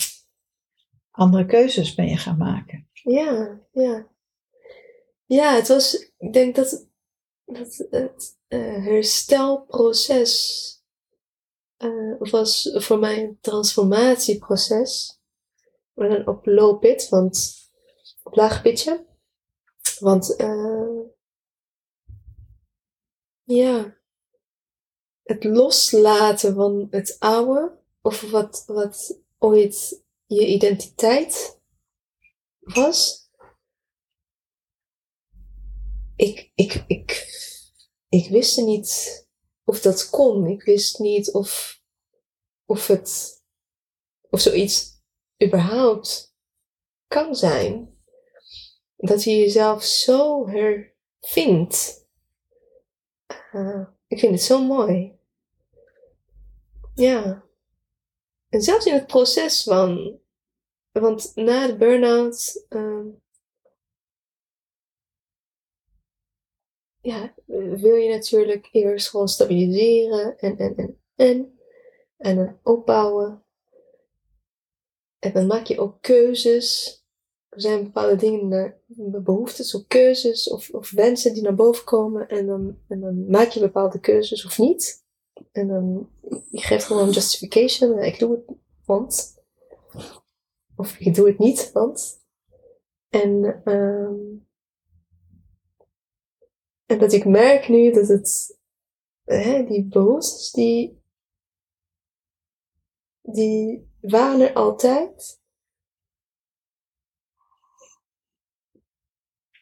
[1.11, 2.87] andere keuzes ben je gaan maken.
[2.93, 4.07] Ja, ja.
[5.25, 6.87] Ja, het was, ik denk dat,
[7.45, 10.67] dat het eh, herstelproces
[11.77, 15.21] eh, was voor mij een transformatieproces.
[15.93, 17.55] Maar dan op low want
[18.23, 19.05] op laag pitje.
[19.99, 20.99] Want eh,
[23.43, 23.97] ja,
[25.23, 31.61] het loslaten van het oude, of wat, wat ooit je identiteit
[32.59, 33.29] was.
[36.15, 37.27] Ik, ik, ik,
[38.09, 39.21] ik wist niet
[39.63, 40.47] of dat kon.
[40.47, 41.81] Ik wist niet of,
[42.65, 43.41] of het,
[44.29, 44.92] of zoiets
[45.45, 46.35] überhaupt
[47.07, 47.97] kan zijn.
[48.97, 52.07] Dat je jezelf zo hervindt.
[53.51, 55.17] Eh, ik vind het zo mooi.
[56.95, 57.43] Ja.
[58.49, 60.21] En zelfs in het proces van
[60.99, 63.07] want na de burn-out, ehm,
[67.01, 71.59] ja, wil je natuurlijk eerst gewoon stabiliseren en, en, en, en,
[72.17, 73.43] en opbouwen.
[75.23, 76.97] En dan maak je ook keuzes.
[77.49, 78.81] Er zijn bepaalde dingen,
[79.23, 82.27] behoeftes of keuzes of, of wensen die naar boven komen.
[82.27, 85.05] En dan, en dan maak je bepaalde keuzes of niet.
[85.51, 86.09] En dan
[86.49, 87.99] je geeft gewoon een justification.
[87.99, 89.41] Ik doe het, want.
[90.75, 92.21] Of ik doe het niet, want.
[93.09, 94.15] En, ehm,
[96.85, 98.59] en dat ik merk nu dat het,
[99.23, 101.01] hè, die behoeftes, die,
[103.21, 105.41] die waren er altijd.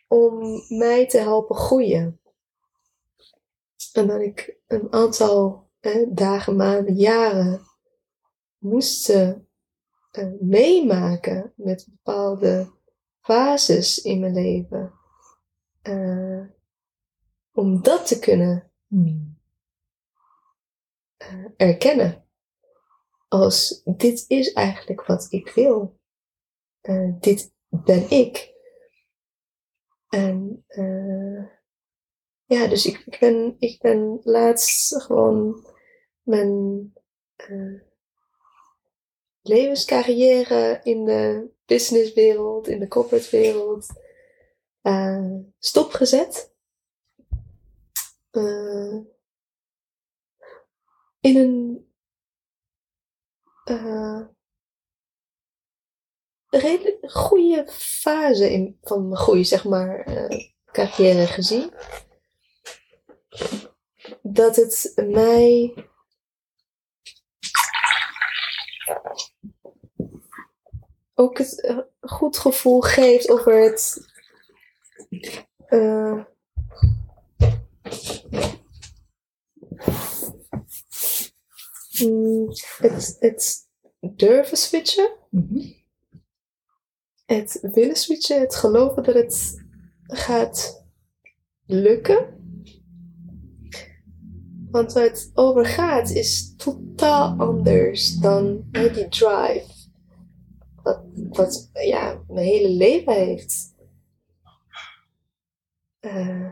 [0.07, 0.39] Om
[0.77, 2.21] mij te helpen groeien.
[3.93, 7.61] En dat ik een aantal hè, dagen, maanden, jaren
[8.57, 9.29] moest eh,
[10.11, 12.71] eh, meemaken met bepaalde
[13.19, 14.93] fases in mijn leven.
[15.81, 16.45] Eh,
[17.51, 19.39] om dat te kunnen Hmm.
[21.57, 22.25] erkennen.
[23.31, 25.99] Als dit is eigenlijk wat ik wil.
[26.81, 28.53] Eh, dit ben ik.
[30.09, 31.45] En eh,
[32.43, 35.65] ja, dus ik, ik, ben, ik ben laatst gewoon
[36.21, 36.93] mijn
[37.35, 37.81] eh,
[39.41, 43.87] levenscarrière in de businesswereld, in de corporate wereld,
[45.59, 46.53] stopgezet.
[51.19, 51.90] In een
[53.63, 54.21] eh,
[56.49, 61.73] redelijk goede fase in, van mijn groei, zeg maar, eh, carrière gezien.
[64.21, 65.73] Dat het mij
[71.15, 74.09] ook het eh, goed gevoel geeft over het.
[82.77, 83.67] Het, het
[83.99, 85.71] durven switchen, Mhm.
[87.25, 89.63] het willen switchen, het geloven dat het
[90.03, 90.85] gaat
[91.65, 92.39] lukken.
[94.71, 99.65] Want waar het over gaat is totaal anders dan die drive.
[100.83, 103.75] Wat, wat ja, mijn hele leven heeft
[105.99, 106.51] eh,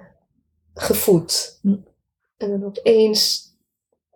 [0.73, 1.59] gevoed.
[1.61, 1.77] Hm.
[2.37, 3.53] En dan opeens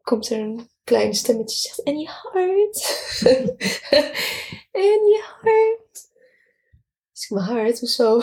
[0.02, 3.10] komt er een klein stemmetje zegt: En je hart.
[4.72, 6.12] en je hart.
[7.12, 8.20] Dus ik mijn hart, hoezo?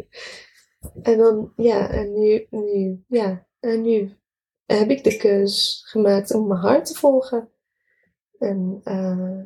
[1.02, 4.16] en dan, ja, en nu, nu, ja, en nu
[4.66, 7.50] heb ik de keus gemaakt om mijn hart te volgen.
[8.38, 9.42] En eh,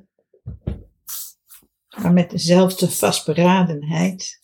[2.02, 4.38] Maar met dezelfde vastberadenheid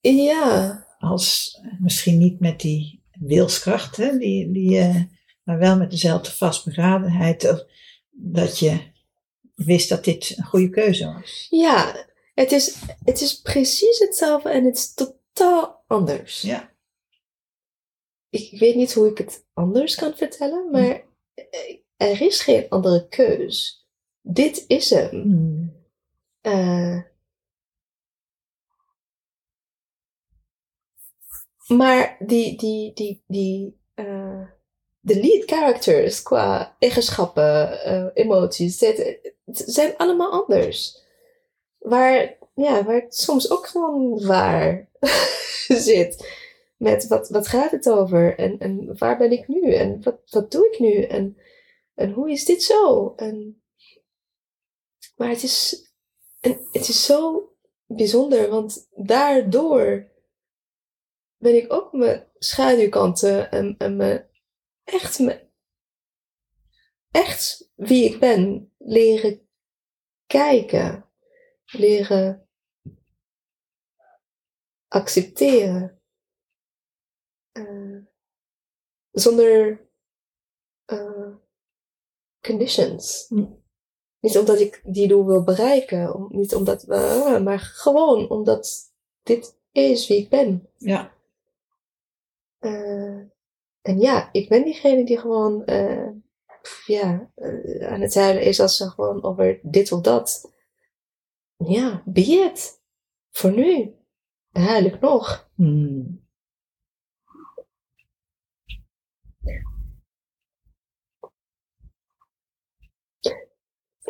[0.00, 5.02] ja, als misschien niet met die wilskracht, hè, die, die, eh,
[5.42, 7.66] maar wel met dezelfde vastberadenheid
[8.10, 8.90] dat je
[9.54, 11.46] wist dat dit een goede keuze was.
[11.50, 16.40] ja het, is, het is precies hetzelfde en het is totaal anders.
[16.40, 16.70] Ja.
[18.28, 21.04] Ik weet niet hoe ik het anders kan vertellen, maar
[21.34, 23.86] eh, er is geen andere keus.
[24.20, 25.10] Dit is hem.
[25.10, 25.80] Hmm.
[26.40, 27.00] Eh,
[31.66, 34.48] Maar die, die, die, die, eh,
[35.04, 41.00] de lead characters qua eigenschappen, eh, emoties, het, zijn allemaal anders.
[41.78, 44.88] Waar, ja, waar het soms ook gewoon waar
[45.68, 46.40] zit.
[46.76, 48.38] Met wat, wat gaat het over?
[48.38, 49.74] En, en waar ben ik nu?
[49.74, 51.02] En wat, wat doe ik nu?
[51.02, 51.36] En,
[51.94, 53.12] en hoe is dit zo?
[53.16, 53.62] En,
[55.16, 55.86] maar het is,
[56.40, 57.48] en het is zo
[57.86, 60.10] bijzonder, want daardoor
[61.36, 64.30] ben ik ook mijn schaduwkanten en, en mijn,
[64.92, 65.50] echt, mijn,
[67.10, 69.48] echt wie ik ben leren
[70.26, 71.10] kijken,
[71.64, 72.48] leren
[74.88, 76.00] accepteren.
[77.52, 78.04] Uh,
[79.10, 79.86] zonder
[80.86, 81.34] uh,
[82.40, 83.26] conditions.
[83.28, 83.46] Hm.
[84.20, 88.92] Niet omdat ik die doel wil bereiken, om, niet omdat, uh, maar gewoon omdat
[89.22, 90.68] dit is wie ik ben.
[90.76, 91.14] Ja.
[92.60, 93.31] Uh,
[93.82, 96.08] en ja, ik ben diegene die gewoon uh,
[96.86, 97.30] ja,
[97.80, 100.52] aan het huilen is als ze gewoon over dit of dat.
[101.56, 102.80] Ja, be it.
[103.30, 103.94] Voor nu.
[104.50, 105.50] Dan huil ik nog.
[105.54, 106.20] Hmm.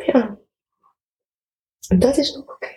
[0.05, 0.37] Ja.
[1.97, 2.72] Dat is nog oké.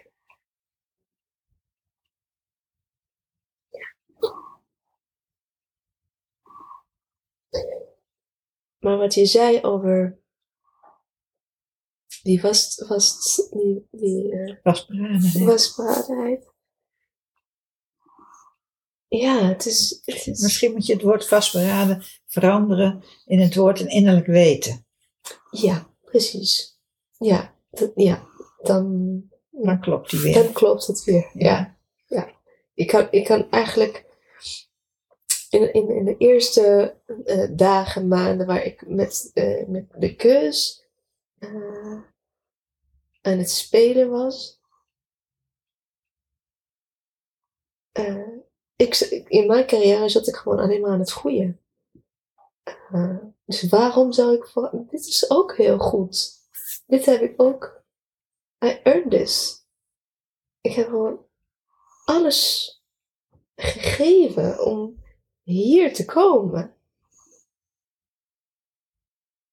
[8.87, 10.19] Maar wat je zei over
[12.23, 15.45] die vast, vast die, die uh, Vastberadenheid.
[15.45, 16.53] vastberadenheid.
[19.09, 23.81] Ja, het is, het is Misschien moet je het woord vastberaden veranderen in het woord
[23.81, 24.87] een innerlijk weten.
[25.51, 26.79] ja, precies.
[27.19, 28.27] Ja, dat, ja,
[28.63, 30.35] dan, Dan klopt die weer.
[30.35, 31.31] dan klopt het weer.
[31.35, 32.35] Ja, Ja.
[32.75, 34.06] ik kan, ik kan eigenlijk
[35.49, 40.87] in, in, de eerste eh, dagen, maanden waar ik met, eh, met de keus
[41.39, 42.03] eh,
[43.21, 44.55] aan het spelen was.
[48.77, 48.97] ik,
[49.29, 51.61] in mijn carrière zat ik gewoon alleen maar aan het groeien.
[53.45, 54.71] Dus waarom zou ik voor.
[54.91, 56.31] Dit is ook heel goed.
[56.87, 57.85] Dit heb ik ook.
[58.65, 59.65] I earned this.
[60.61, 61.27] Ik heb gewoon
[62.05, 62.71] alles
[63.55, 65.05] gegeven om
[65.47, 66.77] hier te komen.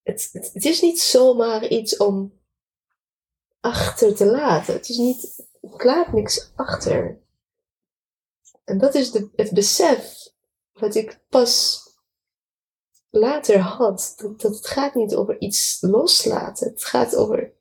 [0.01, 2.41] Het, het, is niet zomaar iets om
[3.59, 4.73] achter te laten.
[4.73, 7.21] Het is niet, ik laat niks achter.
[8.63, 10.31] En dat is de, het besef
[10.71, 11.81] wat ik pas
[13.09, 14.13] later had.
[14.17, 16.69] Dat, dat het gaat niet over iets loslaten.
[16.69, 17.53] Het gaat over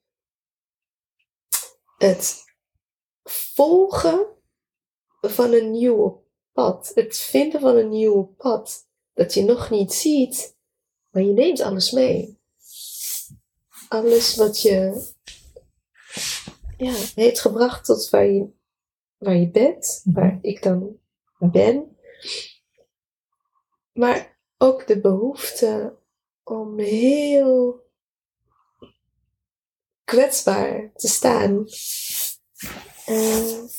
[1.97, 2.45] het
[3.25, 4.27] volgen
[5.21, 6.22] van een nieuwe
[6.53, 6.91] pad.
[6.95, 8.87] Het vinden van een nieuwe pad.
[9.15, 10.57] Dat je nog niet ziet,
[11.11, 12.41] maar je neemt alles mee.
[13.89, 15.07] Alles wat je
[16.77, 18.49] ja, heeft gebracht tot waar je,
[19.16, 20.97] waar je bent, waar ik dan
[21.39, 21.97] ben.
[23.93, 25.97] Maar ook de behoefte
[26.43, 27.81] om heel
[30.05, 31.66] kwetsbaar te staan.
[33.07, 33.70] En,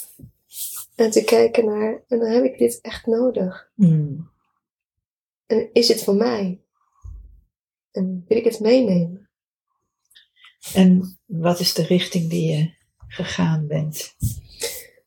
[0.96, 3.72] en te kijken naar, en dan heb ik dit echt nodig.
[3.76, 4.32] Hmm.
[5.46, 6.62] En is het voor mij?
[7.92, 9.30] En wil ik het meenemen?
[10.74, 12.74] En wat is de richting die je
[13.08, 14.16] gegaan bent?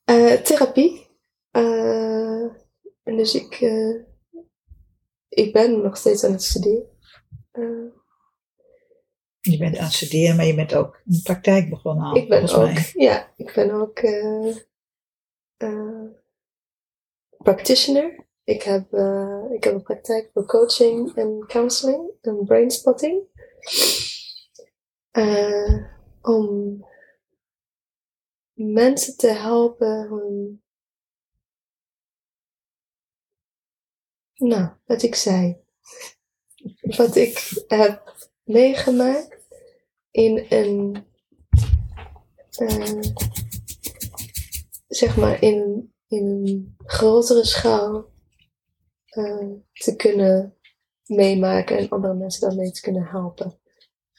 [0.05, 1.07] Eh, therapie.
[1.51, 2.43] Eh,
[3.03, 3.95] en dus ik, eh,
[5.29, 6.95] ik ben nog steeds aan het studeren.
[9.41, 12.49] Je bent aan het studeren, maar je bent ook een praktijk begonnen al, ik ben
[12.49, 12.91] ook, mij.
[12.95, 14.01] ja, ik ben ook
[15.57, 16.05] eh,
[17.39, 18.27] practitioner.
[18.45, 23.23] Ik heb, eh, ik heb een praktijk voor coaching en counseling en brainspotting.
[25.11, 25.85] Eh,
[26.23, 26.85] om
[28.53, 30.63] mensen te helpen hun,
[34.35, 35.61] nou, wat ik zei,
[36.97, 39.49] wat ik heb meegemaakt
[40.11, 41.07] in een,
[44.87, 48.11] zeg maar, in, in een grotere schaal
[49.07, 50.57] eh, te kunnen
[51.05, 53.61] meemaken en andere mensen daarmee te kunnen helpen.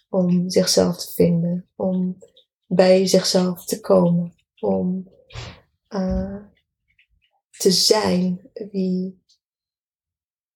[0.10, 2.18] Om zichzelf te vinden, om
[2.66, 5.12] bij zichzelf te komen, om
[5.88, 6.44] eh,
[7.50, 9.26] te zijn wie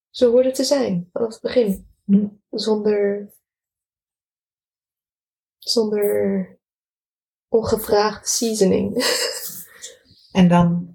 [0.10, 1.90] ze hoorden te zijn vanaf het begin.
[2.06, 2.28] Hm.
[2.50, 3.34] Zonder,
[5.58, 6.60] zonder
[7.48, 8.94] ongevraagd seasoning.
[10.32, 10.92] En dan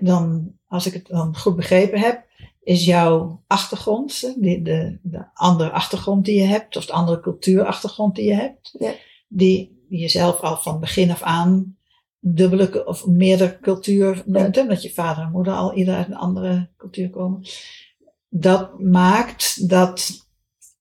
[0.00, 2.26] dan, als ik het dan goed begrepen heb,
[2.62, 8.14] is jouw achtergrond, de, de, de andere achtergrond die je hebt, of de andere cultuurachtergrond
[8.14, 8.92] die je hebt, Ja.
[9.28, 11.76] die, die je zelf al van begin af aan
[12.20, 16.70] dubbele of meerdere cultuur noemt, omdat je vader en moeder al ieder uit een andere
[16.76, 17.42] cultuur komen.
[18.28, 20.26] Dat maakt dat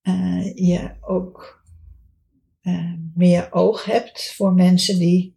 [0.02, 1.64] eh, je ook
[2.62, 5.37] eh, meer oog hebt voor mensen die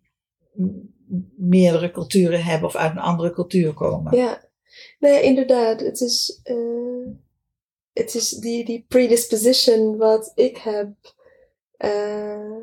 [1.36, 4.16] meerdere culturen hebben of uit een andere cultuur komen.
[4.16, 4.44] Ja,
[4.98, 5.80] nee, inderdaad.
[5.80, 7.08] Het is, eh,
[7.92, 10.92] het is die, die predisposition wat ik heb,
[11.76, 12.56] eh,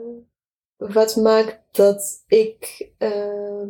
[0.77, 3.63] wat maakt dat ik, eh,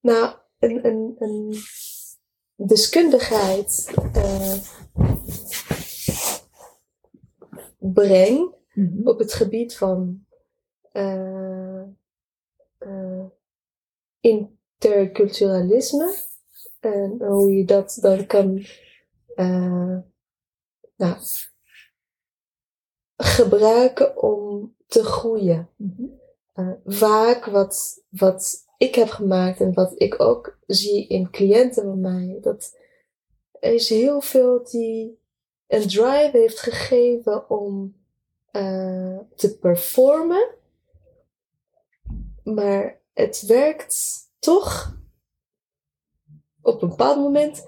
[0.00, 1.54] nou, een, een, een
[2.56, 3.92] deskundigheid
[7.78, 9.08] breng Mhm.
[9.08, 10.26] op het gebied van
[12.80, 13.24] eh,
[14.20, 16.14] interculturalisme.
[16.80, 18.64] En hoe je dat dan kan
[19.34, 19.98] eh,
[20.96, 21.16] nou,
[23.16, 25.68] gebruiken om te groeien.
[25.76, 26.04] Mhm.
[26.52, 32.00] Eh, vaak wat, wat ik heb gemaakt en wat ik ook zie in cliënten van
[32.00, 32.78] mij, dat
[33.60, 35.18] er is heel veel die
[35.66, 37.98] een drive heeft gegeven om
[39.34, 40.54] te performen,
[42.54, 44.98] maar het werkt toch
[46.62, 47.64] op een bepaald moment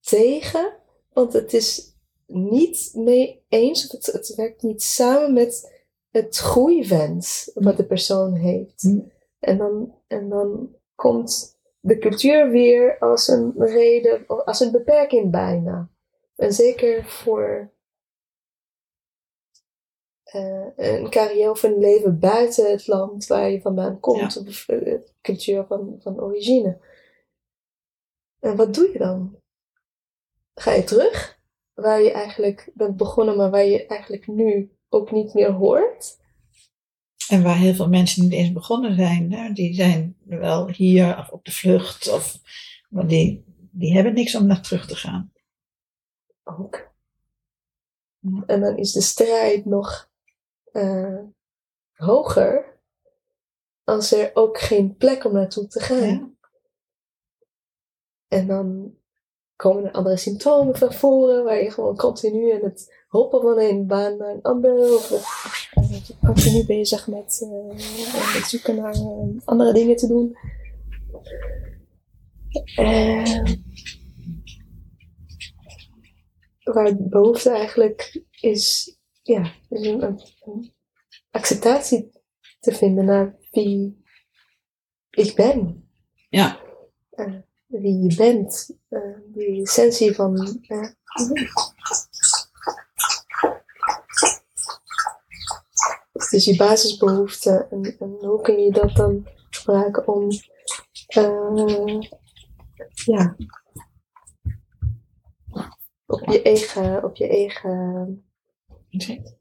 [0.00, 0.72] tegen,
[1.12, 1.96] want het is
[2.26, 5.74] niet mee eens, het, het werkt niet samen met
[6.10, 8.82] het groeiwens wat de persoon heeft.
[8.82, 9.12] Mm.
[9.38, 15.90] En, dan, en dan komt de cultuur weer als een reden, als een beperking bijna.
[16.36, 17.70] En zeker voor
[20.26, 24.98] eh, een carrière of een leven buiten het land waar je vandaan komt, of eh,
[25.20, 26.78] cultuur van, van origine.
[28.40, 29.36] En wat doe je dan?
[30.54, 31.38] Ga je terug,
[31.74, 36.18] waar je eigenlijk bent begonnen, maar waar je eigenlijk nu ook niet meer hoort?
[37.28, 41.30] En waar heel veel mensen niet eens begonnen zijn, hè, die zijn wel hier of
[41.30, 42.38] op de vlucht, of,
[42.88, 45.32] maar die, die hebben niks om naar terug te gaan.
[46.44, 46.94] Ook.
[48.46, 50.14] En dan is de strijd nog
[50.76, 51.18] eh,
[51.92, 52.80] hoger
[53.84, 56.08] als er ook geen plek om naartoe te gaan.
[56.08, 56.30] Ja.
[58.28, 58.94] En dan
[59.56, 63.86] komen er andere symptomen van voren, waar je gewoon continu aan het hoppen van een
[63.86, 65.08] baan naar een ander, of
[66.06, 70.36] je continu bezig met, eh, zoeken naar eh, andere dingen te doen.
[72.76, 73.44] Eh,
[76.62, 78.95] waar behoefte eigenlijk is,
[79.26, 80.74] ja, is een, een- een
[81.30, 82.10] acceptatie
[82.60, 84.04] te vinden naar wie
[85.10, 85.88] ik ben
[86.28, 86.60] ja.
[87.66, 90.60] wie je bent, eh, die essentie van.
[90.66, 90.88] eh,
[96.12, 100.28] het is je basisbehoefte en, en hoe kun je dat dan gebruiken om.
[101.06, 102.00] eh,
[103.04, 103.36] ja.
[106.06, 107.04] Op je eigen.
[107.04, 108.25] Op je eigen
[108.90, 109.34] Het.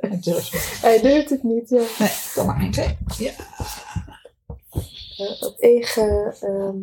[0.80, 1.82] Hij durft het niet, ja.
[1.98, 2.60] Nee, kom maar.
[2.62, 2.96] Eentje.
[3.18, 3.32] Ja.
[5.16, 6.78] eh, op eigen ehm,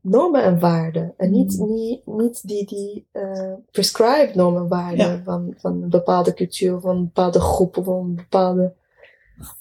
[0.00, 1.14] normen en waarden.
[1.16, 1.74] En niet, Mm.
[1.74, 5.22] niet, niet die, die eh, prescribed normen en waarden Ja.
[5.22, 8.74] van, van een bepaalde cultuur, van een bepaalde groep, van een bepaalde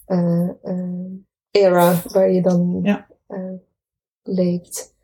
[0.06, 1.06] eh, eh,
[1.52, 3.08] era waar je dan Ja.
[3.28, 3.54] eh,
[4.24, 4.95] leeft.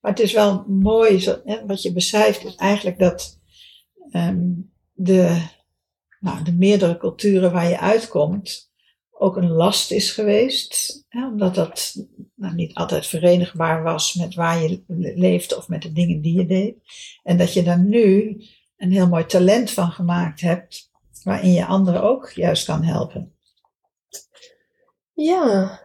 [0.00, 3.38] Maar het is wel mooi, hè, wat je beschrijft, is eigenlijk dat
[4.10, 4.48] ehm,
[4.92, 5.42] de,
[6.20, 8.70] nou, de meerdere culturen waar je uitkomt
[9.10, 11.04] ook een last is geweest.
[11.08, 11.94] Hè, omdat dat
[12.34, 16.36] nou, niet altijd verenigbaar was met waar je le- leefde of met de dingen die
[16.38, 16.76] je deed.
[17.22, 18.36] En dat je daar nu
[18.76, 20.90] een heel mooi talent van gemaakt hebt,
[21.22, 23.34] waarin je anderen ook juist kan helpen.
[25.14, 25.80] Ja.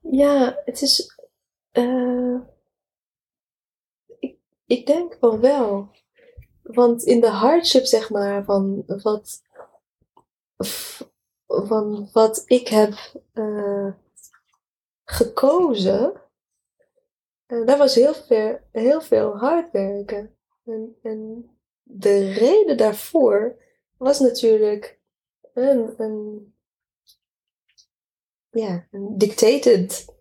[0.00, 1.11] Ja, het is.
[1.72, 2.40] Eh,
[4.18, 5.90] ik, ik denk wel wel.
[6.62, 9.42] Want in de hardship, zeg maar, van wat.
[11.46, 12.92] van wat ik heb
[13.32, 13.92] eh,
[15.04, 16.20] gekozen.
[17.46, 20.36] eh, daar was heel veel, heel veel hard werken.
[20.64, 21.50] En, en
[21.82, 23.56] de reden daarvoor
[23.96, 25.00] was natuurlijk
[25.52, 26.54] een, een
[28.50, 30.14] ja, een dictated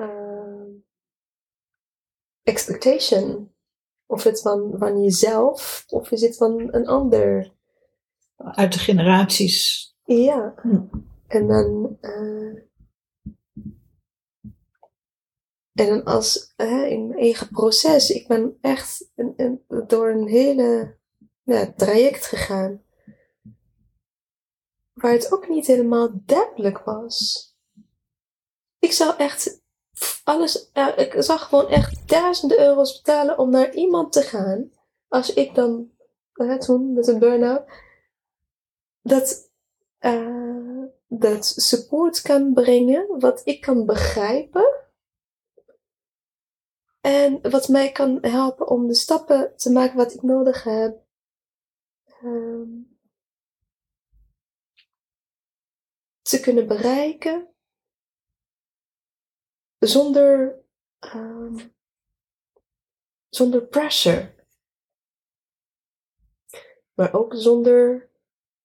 [0.00, 0.74] uh,
[2.42, 3.52] expectation.
[4.06, 7.52] Of het van, van jezelf, of is het van een ander.
[8.36, 9.94] Uit de generaties.
[10.04, 10.54] Ja.
[10.62, 10.84] Hm.
[11.26, 12.62] En dan, uh,
[15.78, 20.28] En dan als hè, in mijn eigen proces, ik ben echt een, een, door een
[20.28, 20.96] hele
[21.42, 22.82] ja, traject gegaan.
[24.92, 27.46] Waar het ook niet helemaal duidelijk was.
[28.78, 29.62] Ik zou echt
[30.24, 34.72] alles, uh, ik zou gewoon echt duizenden euro's betalen om naar iemand te gaan.
[35.08, 35.90] Als ik dan,
[36.34, 37.70] uh, toen met een burn-out,
[39.02, 39.50] dat,
[40.00, 44.86] uh, dat support kan brengen, wat ik kan begrijpen.
[47.00, 51.06] En wat mij kan helpen om de stappen te maken wat ik nodig heb.
[52.22, 52.98] Um,
[56.22, 57.48] te kunnen bereiken
[59.78, 60.58] zonder,
[61.14, 61.74] um,
[63.28, 64.34] zonder pressure.
[66.94, 68.10] Maar ook zonder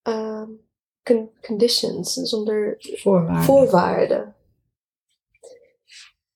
[0.04, 0.68] um,
[1.04, 3.44] con conditions, zonder voorwaarden.
[3.44, 4.36] voorwaarden.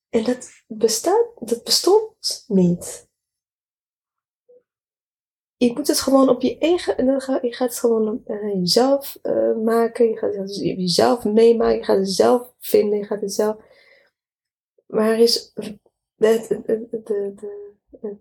[0.09, 3.07] En dat bestaat, dat bestond niet.
[5.57, 7.05] Je moet het gewoon op je eigen,
[7.41, 11.97] je gaat het gewoon uh, jezelf uh, maken, je gaat het jezelf meemaken, je gaat
[11.97, 13.57] het zelf vinden, je gaat het zelf
[14.87, 15.79] maar er is het,
[16.47, 18.17] de, de, de,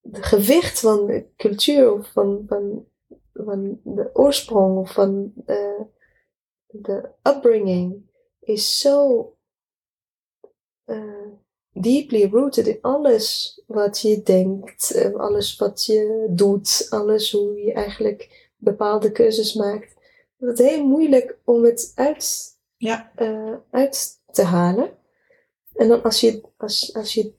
[0.00, 2.86] de, gewicht van de cultuur of van, van,
[3.32, 5.86] van de oorsprong of van de,
[6.66, 8.10] de upbringing
[8.40, 9.30] is zo
[10.86, 11.28] uh,
[11.72, 17.72] deeply rooted in alles wat je denkt, eh, alles wat je doet, alles hoe je
[17.72, 19.94] eigenlijk bepaalde keuzes maakt.
[20.38, 23.12] Het is heel moeilijk om het uit, ja.
[23.18, 24.90] uh, uit te halen.
[25.76, 27.34] En dan als je, als, als je,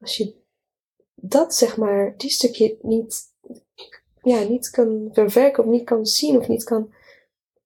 [0.00, 0.34] als je
[1.14, 3.24] dat zeg maar, die stukje niet,
[4.22, 6.92] ja, niet kan verwerken of niet kan zien of niet kan,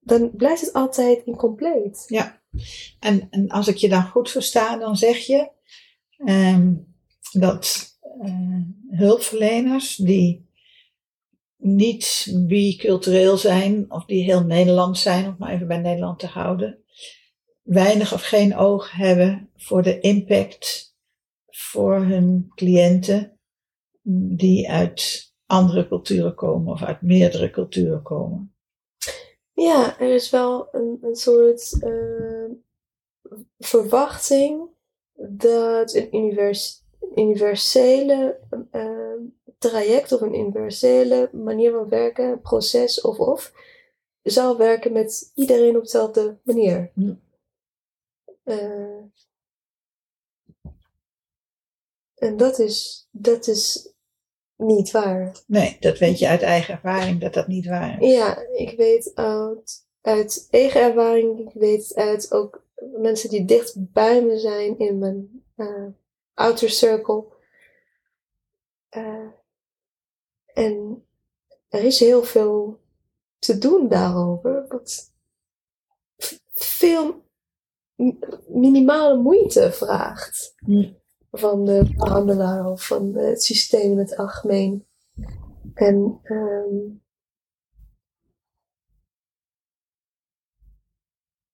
[0.00, 2.04] dan blijft het altijd incompleet.
[2.06, 2.42] Ja,
[2.98, 5.50] en, en als ik je dan goed versta, dan zeg je
[6.24, 6.94] um,
[7.32, 10.50] dat uh, hulpverleners die
[11.56, 16.81] niet bicultureel zijn of die heel Nederlands zijn, om maar even bij Nederland te houden,
[17.62, 20.96] weinig of geen oog hebben voor de impact
[21.46, 23.38] voor hun cliënten
[24.36, 28.54] die uit andere culturen komen of uit meerdere culturen komen.
[29.52, 32.50] Ja, er is wel een, een soort uh,
[33.58, 34.68] verwachting
[35.14, 36.84] dat een univers,
[37.14, 38.40] universele
[38.72, 39.12] uh,
[39.58, 43.52] traject of een universele manier van werken, proces of of,
[44.22, 46.92] zal werken met iedereen op dezelfde manier.
[48.44, 49.02] Uh,
[52.14, 53.92] en dat is, dat is
[54.56, 55.36] niet waar.
[55.46, 58.12] Nee, dat weet je uit eigen ervaring dat dat niet waar is.
[58.12, 62.66] Ja, ik weet uit, uit eigen ervaring, ik weet uit ook
[62.96, 65.86] mensen die dicht bij me zijn in mijn uh,
[66.34, 67.24] outer circle.
[68.96, 69.28] Uh,
[70.46, 71.06] en
[71.68, 72.80] er is heel veel
[73.38, 75.12] te doen daarover, wat
[76.54, 77.24] veel
[78.48, 80.92] minimale moeite vraagt hm.
[81.30, 84.86] van de behandelaar of van het systeem in het algemeen.
[85.74, 87.02] En um,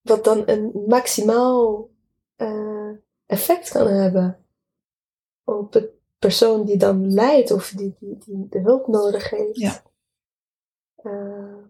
[0.00, 1.90] wat dan een maximaal
[2.36, 2.90] uh,
[3.26, 4.44] effect kan hebben
[5.44, 9.58] op de persoon die dan lijdt of die, die, die de hulp nodig heeft.
[9.58, 9.82] Ja.
[11.02, 11.64] Uh,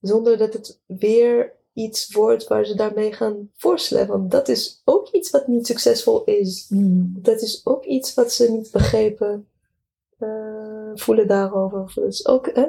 [0.00, 4.06] zonder dat het weer iets wordt waar ze daarmee gaan voorstellen.
[4.06, 6.66] Want dat is ook iets wat niet succesvol is.
[6.68, 7.12] Hmm.
[7.16, 9.48] Dat is ook iets wat ze niet begrepen
[10.18, 12.06] uh, voelen daarover.
[12.06, 12.66] Is ook, hè,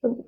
[0.00, 0.24] dan,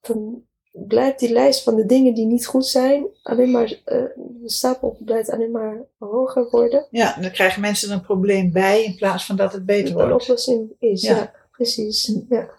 [0.00, 0.42] dan,
[0.72, 4.96] blijft die lijst van de dingen die niet goed zijn, alleen maar, uh, de stapel
[5.04, 6.86] blijft alleen maar hoger worden.
[6.90, 10.08] Ja, dan krijgen mensen een probleem bij in plaats van dat het beter wordt.
[10.08, 12.14] Een oplossing is, ja, precies.
[12.28, 12.50] Ja.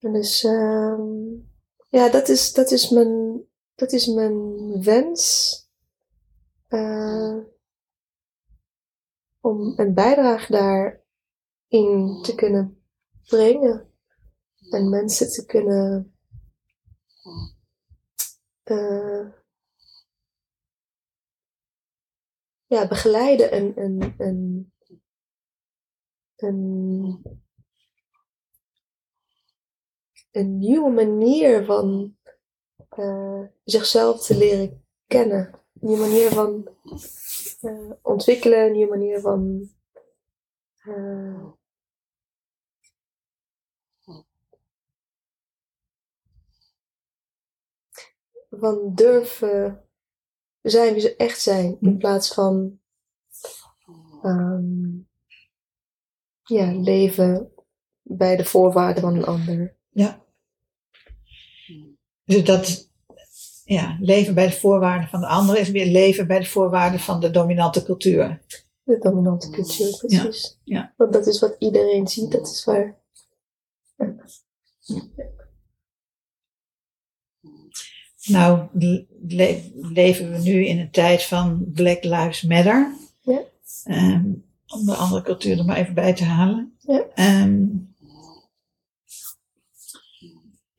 [0.00, 1.47] En dus, um,
[1.88, 3.42] ja, dat is, dat is mijn,
[3.74, 5.52] dat is mijn wens.
[6.68, 7.38] Uh,
[9.40, 12.82] om een bijdrage daarin te kunnen
[13.28, 13.92] brengen.
[14.70, 16.16] En mensen te kunnen
[18.64, 19.32] uh,
[22.66, 24.72] ja, begeleiden en, en, en,
[26.36, 27.47] en
[30.30, 32.16] een nieuwe manier van
[32.98, 35.50] uh, zichzelf te leren kennen.
[35.54, 36.68] Een nieuwe manier van
[37.62, 39.70] uh, ontwikkelen, een nieuwe manier van
[40.86, 41.44] uh,
[48.50, 49.88] van durven
[50.62, 52.80] zijn wie ze echt zijn, in plaats van
[54.22, 54.98] ehm,
[56.42, 57.52] ja, leven
[58.02, 59.77] bij de voorwaarden van een ander.
[59.90, 60.24] Ja.
[62.24, 62.90] Dus dat
[63.64, 67.20] ja, leven bij de voorwaarden van de ander is weer leven bij de voorwaarden van
[67.20, 68.40] de dominante cultuur.
[68.82, 70.58] De dominante cultuur, precies.
[70.64, 70.94] ja.
[70.96, 72.96] Want dat is wat iedereen ziet, dat is waar.
[78.26, 78.68] Nou,
[79.28, 82.94] le- leven we nu in een tijd van Black Lives Matter.
[83.20, 83.42] Ja.
[83.84, 84.24] Ehm,
[84.66, 86.76] om de andere cultuur er maar even bij te halen.
[86.78, 87.04] Ja.
[87.14, 87.66] Ehm,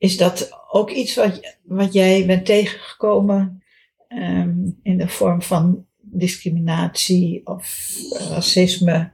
[0.00, 3.62] is dat ook iets wat, wat jij bent tegengekomen
[4.08, 9.12] ehm, in de vorm van discriminatie of racisme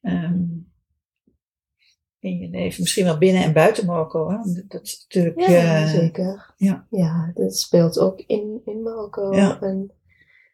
[0.00, 0.42] ehm,
[2.18, 2.82] in je leven?
[2.82, 4.30] Misschien wel binnen en buiten Marokko.
[4.30, 4.36] Hè?
[4.68, 5.40] Dat is natuurlijk.
[5.40, 6.54] Ja, eh, zeker.
[6.56, 6.86] ja.
[6.90, 9.34] ja, dat speelt ook in, in Marokko.
[9.34, 9.60] Ja.
[9.60, 9.92] En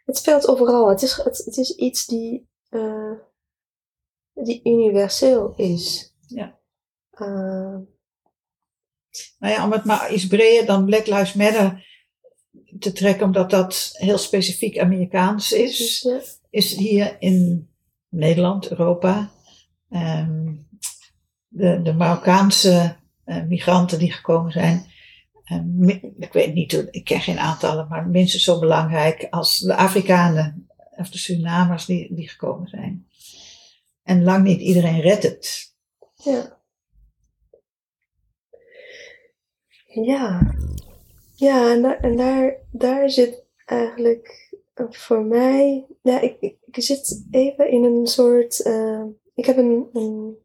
[0.05, 0.89] het speelt overal.
[0.89, 3.13] Het is, het, het is iets die, eh,
[4.35, 6.15] die universeel is.
[6.27, 6.59] Ja.
[7.11, 7.77] Eh,
[9.39, 11.87] Nou ja, om het maar iets breder dan Black Lives Matter
[12.79, 16.21] te trekken, omdat dat heel specifiek Amerikaans is, ja.
[16.51, 17.69] is hier in
[18.09, 19.31] Nederland, Europa,
[19.91, 20.53] ehm,
[21.49, 24.87] de, de Marokkaanse eh, migranten die gekomen zijn,
[25.45, 29.59] eh, mi- ik weet niet, hoe- ik ken geen aantallen, maar minstens zo belangrijk als
[29.59, 33.07] de Afrikanen of de Surinamers die, die gekomen zijn.
[34.03, 35.75] En lang niet iedereen redt het.
[36.25, 36.58] Ja.
[40.05, 40.55] Ja.
[41.35, 41.71] Ja,
[42.01, 45.87] en, daar, daar, zit eigenlijk voor mij.
[46.03, 48.63] Ja, ik, ik, zit even in een soort.
[48.63, 49.05] eh,
[49.35, 50.39] ik heb een, een.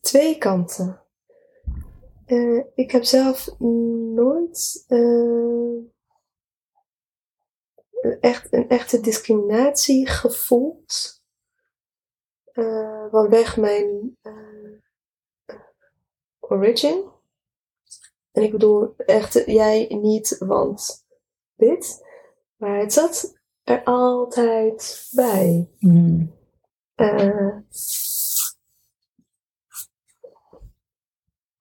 [0.00, 1.02] Twee kanten.
[2.26, 4.84] Eh, ik heb zelf nooit.
[4.88, 5.94] eh,
[8.20, 11.22] echt, een echte discriminatie gevoeld
[12.52, 14.53] eh vanwege mijn eh,
[16.54, 17.04] origin.
[18.32, 21.06] En ik bedoel echt jij niet, want
[21.56, 22.04] dit.
[22.56, 25.68] Maar het zat er altijd bij.
[26.94, 27.56] Eh,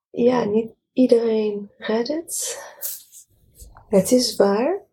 [0.09, 2.59] ja, niet iedereen redt het.
[3.87, 4.85] Het is waar.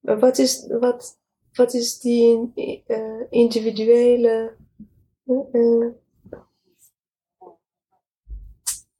[0.00, 1.18] Maar wat is, wat,
[1.52, 2.52] wat is die
[2.86, 4.56] eh, individuele
[5.26, 5.86] eh,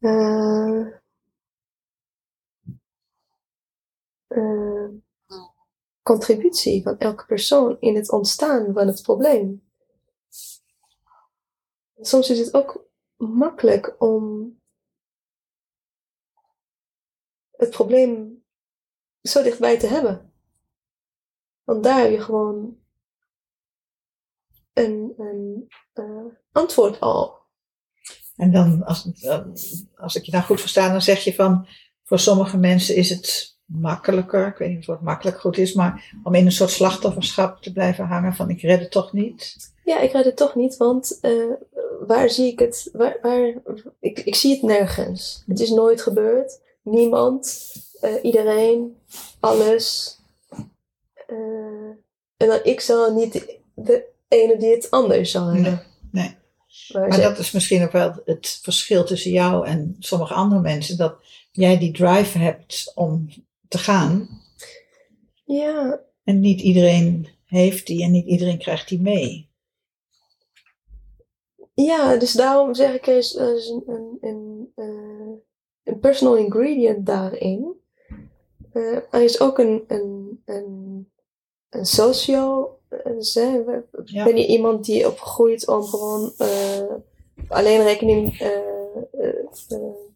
[0.05, 0.87] eh,
[4.27, 4.89] eh,
[6.03, 9.63] contributie van elke persoon in het ontstaan van het probleem?
[12.01, 12.87] Soms is het ook
[13.17, 14.55] makkelijk om
[17.51, 18.45] het probleem
[19.23, 20.33] zo dichtbij te hebben.
[21.65, 22.79] Want daar heb je gewoon
[24.73, 27.44] een, een eh, antwoord al.
[28.37, 29.09] En dan, als,
[29.97, 31.67] als ik je nou goed versta, dan zeg je van,
[32.05, 35.73] voor sommige mensen is het makkelijker, ik weet niet of het woord makkelijk goed is,
[35.73, 39.73] maar om in een soort slachtofferschap te blijven hangen van ik red het toch niet.
[39.85, 41.33] Ja, ik red het toch niet, want eh,
[42.07, 42.89] waar zie ik het?
[42.93, 43.55] Waar, waar,
[44.01, 45.43] ik, ik zie het nergens.
[45.47, 46.61] Het is nooit gebeurd.
[46.83, 48.97] Niemand, eh, iedereen,
[49.41, 50.17] alles.
[51.27, 51.37] Eh,
[52.37, 55.83] en dan ik zal niet de, de ene die het anders zal hebben.
[56.11, 56.37] nee.
[56.93, 61.17] Maar dat is misschien ook wel het verschil tussen jou en sommige andere mensen, dat
[61.51, 63.29] jij die drive hebt om
[63.69, 64.43] te gaan
[65.45, 69.53] ja, en niet iedereen heeft die en niet iedereen krijgt die mee.
[71.75, 75.33] ja, dus daarom zeg ik er is, er is een, een, een, eh,
[75.85, 77.75] een personal ingredient daarin.
[78.73, 81.11] Eh, er is ook een, een, een,
[81.69, 82.79] een socio.
[83.03, 84.25] Eh, Ja.
[84.25, 86.93] Ben je iemand die opgroeit om gewoon eh,
[87.49, 88.49] alleen rekening eh,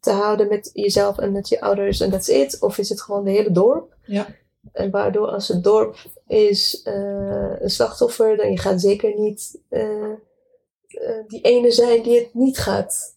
[0.00, 2.60] te houden met jezelf en met je ouders en that's it?
[2.60, 3.96] Of is het gewoon de hele dorp?
[4.05, 4.26] Ja.
[4.72, 5.96] En waardoor als het dorp
[6.26, 9.60] is een slachtoffer, dan je gaat zeker niet
[11.26, 13.16] die ene zijn die het niet gaat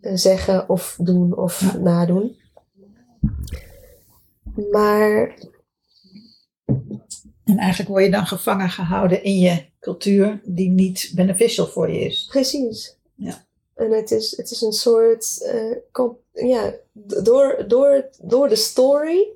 [0.00, 1.78] zeggen of doen of Ja.
[1.78, 2.36] nadoen.
[4.70, 5.34] Maar
[7.48, 12.00] En eigenlijk word je dan gevangen gehouden in je cultuur die niet beneficial voor je
[12.00, 12.26] is.
[12.30, 12.98] Precies.
[13.14, 13.46] Ja.
[13.74, 15.76] En het is, het is een soort, eh,
[16.32, 16.74] ja,
[17.22, 19.28] door, door, door de story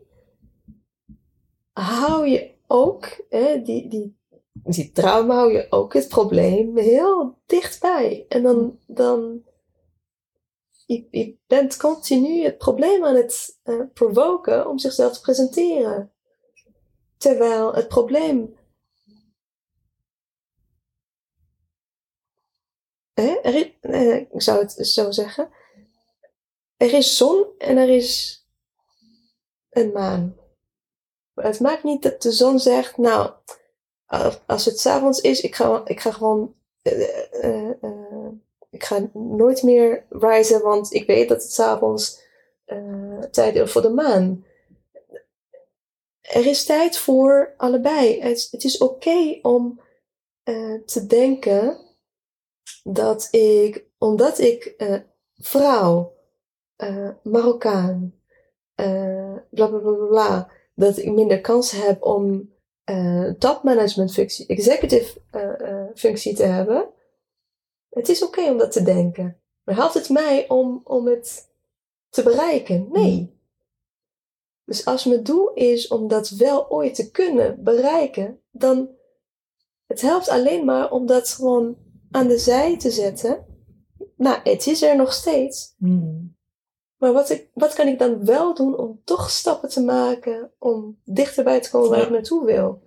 [1.72, 4.16] hou je ook, hè, die, die,
[4.52, 8.26] die trauma hou je ook het probleem heel dichtbij.
[8.28, 9.42] En dan, dan
[10.86, 16.12] je, je bent continu het probleem aan het eh provoken om zichzelf te presenteren.
[17.22, 18.56] Terwijl het probleem.
[23.14, 25.50] Er, eh, ik zou het zo zeggen.
[26.76, 28.42] Er is zon en er is
[29.70, 30.36] een maan.
[31.34, 33.32] Het maakt niet dat de zon zegt, nou,
[34.46, 36.54] als het s'avonds is, ik ga, ik ga gewoon.
[36.82, 38.28] Eh, eh, eh,
[38.70, 42.20] ik ga nooit meer reizen, want ik weet dat het s'avonds
[43.30, 44.44] tijd is voor de maan.
[46.22, 48.20] Er is tijd voor allebei.
[48.20, 49.80] Het, het is oké om
[50.42, 51.78] eh, te denken
[52.82, 55.00] dat ik, omdat ik eh,
[55.34, 56.16] vrouw,
[56.76, 58.14] eh, Marokkaan,
[59.50, 62.50] bla bla bla bla, bla, dat ik minder kans heb om
[63.38, 65.20] topmanagement functie, executive
[65.94, 66.88] functie te hebben.
[67.88, 69.40] Het is oké om dat te denken.
[69.64, 71.50] Maar helpt het mij om, om het
[72.08, 72.88] te bereiken?
[72.90, 73.41] Nee.
[74.72, 78.88] Dus als mijn doel is om dat wel ooit te kunnen bereiken, dan
[79.86, 81.76] het helpt alleen maar om dat gewoon
[82.10, 83.46] aan de zij te zetten.
[84.16, 85.74] Nou, het is er nog steeds.
[85.78, 86.36] Hmm.
[86.96, 91.00] Maar wat, ik, wat kan ik dan wel doen om toch stappen te maken om
[91.04, 92.04] dichterbij te komen waar Ja.
[92.04, 92.82] ik naartoe wil?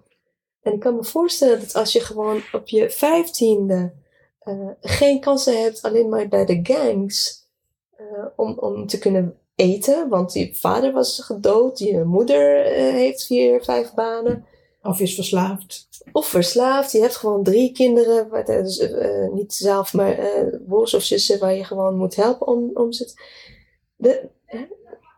[0.61, 3.93] En ik kan me voorstellen dat als je gewoon op je vijftiende
[4.39, 7.47] eh, geen kansen hebt alleen maar bij de gangs
[7.95, 13.25] eh, om, om te kunnen eten, want je vader was gedood, je moeder eh, heeft
[13.25, 14.45] vier, vijf banen,
[14.83, 15.87] Of is verslaafd.
[16.11, 20.93] of verslaafd, je hebt gewoon drie kinderen, eh, dus, eh, niet zelf, maar eh broers
[20.93, 24.29] of zussen waar je gewoon moet helpen om, om ze te-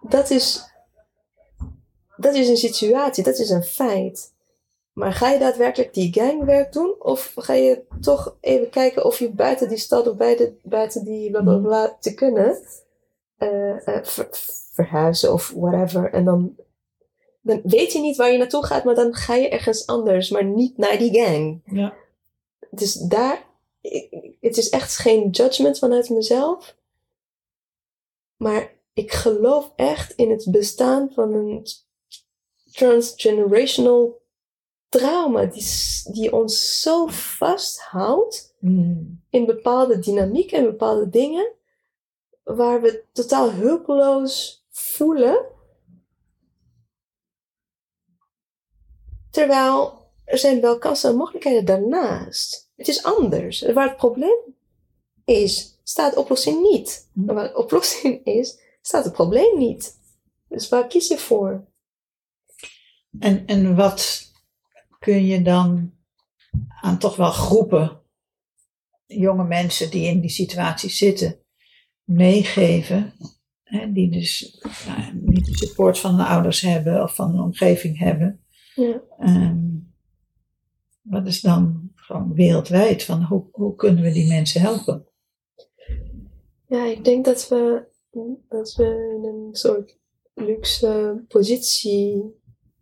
[0.09, 0.63] dat, is,
[2.17, 4.35] dat is een situatie, dat is een feit.
[4.93, 6.95] Maar ga je daadwerkelijk die gangwerk doen?
[6.99, 11.31] Of ga je toch even kijken of je buiten die stad of buiten, buiten die
[11.31, 12.57] bla bla bla te kunnen
[14.03, 14.27] ver-
[14.73, 16.13] verhuizen of whatever.
[16.13, 16.55] En dan,
[17.41, 20.43] dan weet je niet waar je naartoe gaat, maar dan ga je ergens anders, maar
[20.45, 21.61] niet naar die gang.
[21.65, 21.93] Ja.
[22.71, 23.45] Dus daar,
[23.81, 26.75] ik- het is echt geen judgment vanuit mezelf.
[28.37, 31.65] Maar ik geloof echt in het bestaan van een
[32.71, 34.21] transgenerational
[34.89, 35.65] trauma die,
[36.11, 39.21] die ons zo vasthoudt Hmm.
[39.29, 41.51] in bepaalde dynamiek en bepaalde dingen
[42.55, 45.45] waar we totaal hulpeloos voelen.
[49.29, 52.71] Terwijl er zijn wel kansen en mogelijkheden daarnaast.
[52.75, 53.61] Het is anders.
[53.61, 54.55] Waar het probleem
[55.25, 57.09] is, staat de oplossing niet.
[57.27, 59.99] En waar de oplossing is, staat het probleem niet.
[60.47, 61.65] Dus waar kies je voor?
[63.19, 64.31] En, en wat
[64.99, 65.93] kun je dan
[66.81, 68.01] aan toch wel groepen
[69.05, 71.45] jonge mensen die in die situatie zitten
[72.07, 73.13] meegeven,
[73.63, 77.97] hè, die dus nou, niet de support van hun ouders hebben of van een omgeving
[77.97, 78.43] hebben.
[78.75, 79.01] Ja.
[79.19, 79.65] Ehm,
[81.01, 85.07] wat is dan gewoon wereldwijd van hoe, hoe kunnen we die mensen helpen?
[86.67, 87.87] Ja, ik denk dat we,
[88.49, 88.83] dat we
[89.17, 89.97] in een soort
[90.33, 92.35] luxe positie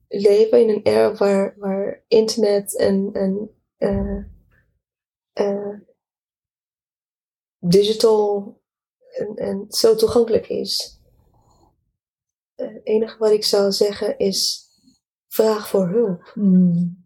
[0.08, 0.62] leven.
[0.62, 4.24] In een era waar, waar internet en, en eh,
[5.34, 5.80] eh,
[7.60, 8.64] digital
[9.16, 11.00] en, en zo toegankelijk is.
[12.56, 14.70] Eh, Het enige wat ik zou zeggen is
[15.28, 16.32] vraag voor hulp.
[16.34, 17.04] Hmm.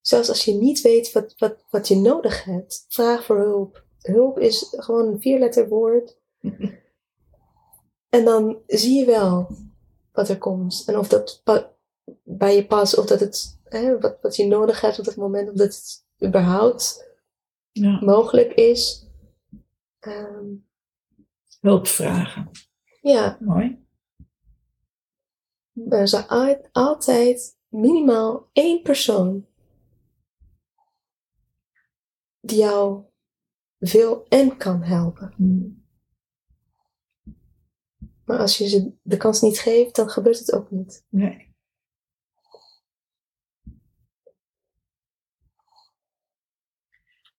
[0.00, 3.84] Zelfs als je niet weet wat, wat, wat je nodig hebt, vraag voor hulp.
[3.98, 6.16] Hulp is gewoon een vierletter woord.
[8.08, 9.56] En dan zie je wel
[10.12, 10.82] wat er komt.
[10.86, 11.42] En of dat
[12.22, 15.50] bij je past, of dat het, hè, wat, wat je nodig hebt op dat moment,
[15.50, 17.10] of dat het überhaupt
[17.70, 19.06] Ja, mogelijk is.
[19.98, 20.46] Ehm,
[21.62, 22.50] hulp vragen.
[23.02, 23.86] ja, Mooi.
[25.88, 29.46] er is al- altijd minimaal één persoon
[32.40, 33.04] die jou
[33.76, 35.32] wil en kan helpen.
[35.36, 35.84] Hmm.
[38.24, 41.04] Maar als je ze de kans niet geeft, dan gebeurt het ook niet.
[41.08, 41.50] Nee.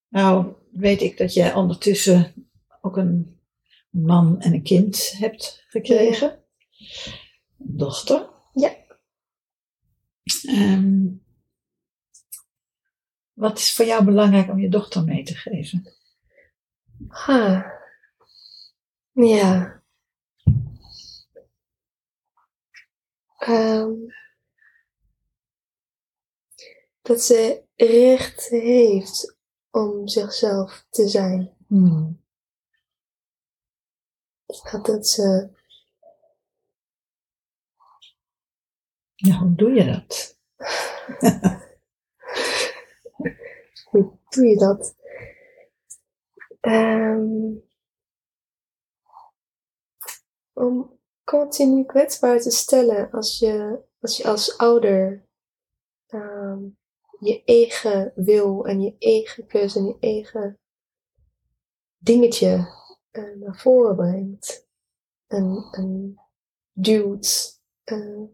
[0.08, 2.50] Nou, weet ik dat jij ondertussen
[2.82, 3.42] ook een
[3.94, 6.44] man en een kind hebt gekregen.
[7.58, 8.30] Een dochter.
[8.54, 8.76] Ja.
[10.44, 11.08] Ehm,
[13.34, 15.94] wat is voor jou belangrijk om je dochter mee te geven?
[17.08, 17.72] Ha.
[19.12, 19.84] Ja.
[23.38, 23.92] Ehm,
[27.02, 29.38] dat ze recht heeft
[29.72, 31.56] om zichzelf te zijn.
[31.68, 32.23] Hmm.
[34.62, 35.50] Dat ze,
[39.24, 40.38] Ja, hoe doe je dat?
[43.90, 44.96] hoe doe je dat?
[46.60, 47.56] Ehm,
[50.54, 55.26] om continu kwetsbaar te stellen als je als, je als ouder
[56.08, 56.64] ehm,
[57.20, 60.60] je eigen wil en je eigen keuze en je eigen
[61.98, 62.82] dingetje
[63.14, 64.68] uh, naar voren brengt
[65.28, 66.20] en, en
[66.72, 68.30] duwt uh,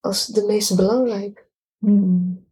[0.00, 1.50] als de meest belangrijk.
[1.78, 2.50] Mm.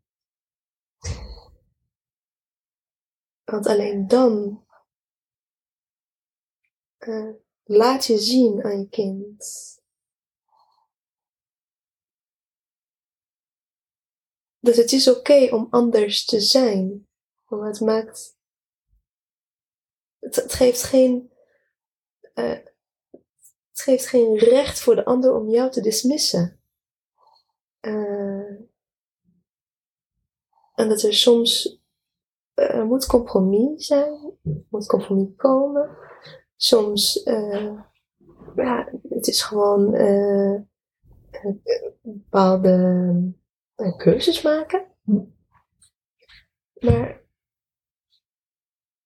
[3.44, 4.64] Want alleen dan
[6.98, 7.34] uh,
[7.64, 9.78] laat je zien aan je kind
[14.60, 17.08] dat het is oké om anders te zijn.
[17.48, 18.38] Maar het maakt.
[20.20, 21.30] Het, geeft geen.
[22.34, 22.59] Uh,
[23.70, 26.60] het geeft geen recht voor de ander om jou te dismissen.
[27.80, 28.60] Uh,
[30.74, 31.78] en dat er soms.
[32.55, 35.97] Er moet compromis zijn, er moet compromis komen.
[36.56, 37.26] Soms.
[37.26, 37.80] Uh,
[38.56, 39.90] ja, het is gewoon.
[42.02, 43.34] bepaalde
[43.76, 44.86] uh, keuzes maken.
[46.80, 47.19] Maar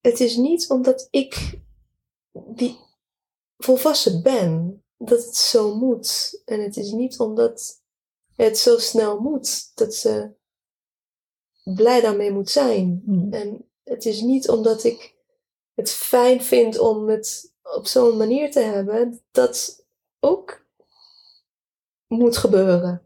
[0.04, 1.60] het is niet omdat ik
[2.32, 2.78] die
[3.56, 6.40] volwassen ben dat het zo moet.
[6.44, 7.82] En het is niet omdat
[8.36, 10.30] het zo snel moet dat ze
[11.62, 13.02] blij daarmee moet zijn.
[13.04, 13.32] Mm.
[13.32, 15.14] En het is niet omdat ik
[15.74, 19.86] het fijn vind om het op zo'n manier te hebben dat
[20.20, 20.66] ook
[22.06, 23.02] moet gebeuren.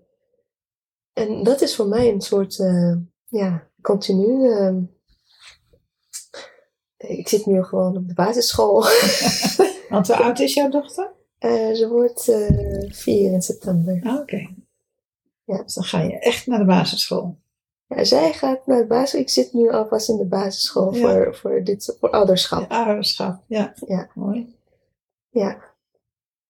[1.13, 2.97] En dat is voor mij een soort, uh,
[3.29, 4.49] ja, continu.
[4.49, 4.77] Uh,
[6.99, 8.83] ik zit nu gewoon op de basisschool.
[9.89, 11.11] Want hoe oud is jouw dochter?
[11.41, 12.25] Uh, ze wordt
[12.97, 14.01] vier in september.
[14.05, 14.49] Ah, Oké.
[15.45, 15.63] Ja.
[15.63, 17.39] Dus dan ga je echt naar de basisschool.
[17.87, 19.21] Ja, zij gaat naar de basisschool.
[19.21, 21.01] Ik zit nu alvast in de basisschool Ja.
[21.01, 22.71] voor, voor, dit, voor ouderschap.
[22.71, 23.75] Ouderschap, ja.
[23.87, 24.11] Ja.
[24.15, 24.57] Mooi.
[25.29, 25.65] Ja.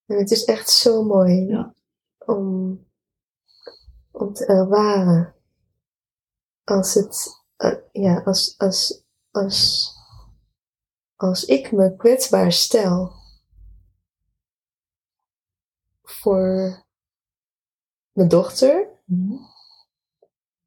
[0.07, 1.75] En het is echt zo mooi Ja.
[2.19, 2.79] om,
[4.11, 5.35] om te ervaren
[6.65, 9.93] als het, eh, ja, als, als, als,
[11.19, 13.12] als ik me kwetsbaar stel
[16.03, 16.85] voor
[18.12, 19.43] mijn dochter Mhm.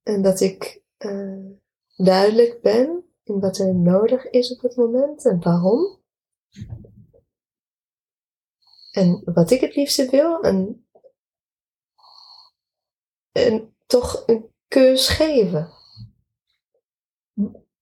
[0.03, 1.45] en dat ik eh,
[1.95, 5.99] duidelijk ben in wat er nodig is op het moment en waarom.
[8.91, 10.41] En wat ik het liefste wil.
[10.41, 10.87] En,
[13.31, 15.71] en toch een keus geven.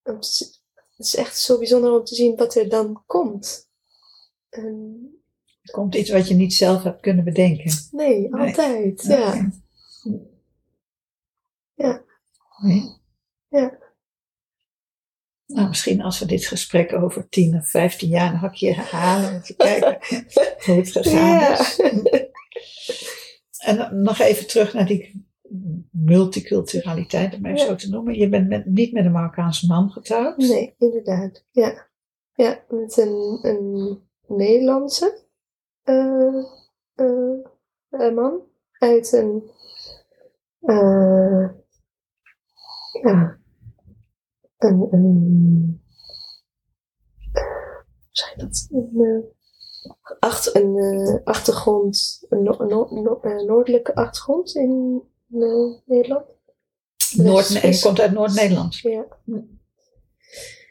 [0.02, 0.59] Is-
[1.00, 3.68] het is echt zo bijzonder om te zien wat er dan komt.
[4.48, 4.98] En,
[5.62, 7.72] Er komt iets wat je niet zelf hebt kunnen bedenken.
[7.90, 8.46] nee, Nee.
[8.48, 9.02] altijd.
[9.02, 9.50] Ja.
[11.74, 12.02] Ja.
[12.62, 12.98] Nee.
[13.48, 13.78] Ja.
[15.46, 19.34] Nou, misschien als we dit gesprek over 10 of 15 jaar nog een keer herhalen.
[19.34, 19.98] Om te kijken
[20.64, 21.60] hoe het gegaan Ja.
[21.60, 21.78] is.
[23.58, 25.28] En nog even terug naar die
[26.04, 27.66] multiculturaliteit, om even Ja.
[27.66, 28.14] zo te noemen.
[28.18, 30.36] Je bent met, niet met een Marokkaanse man getrouwd.
[30.36, 31.44] Nee, inderdaad.
[31.50, 31.86] Ja,
[32.34, 35.24] ja met een, een Nederlandse
[35.82, 36.44] eh,
[36.94, 37.38] eh,
[37.88, 38.40] eh, man
[38.78, 39.50] uit een.
[40.60, 41.48] eh,
[43.02, 43.38] ja.
[44.58, 44.88] Een.
[44.90, 45.82] een
[48.10, 48.66] je dat?
[48.70, 49.24] Een,
[50.18, 56.24] acht, een achtergrond, een no- no- no- noordelijke achtergrond in Nederland.
[57.16, 59.04] Noord, komt uit Noord-Nederland, Ja.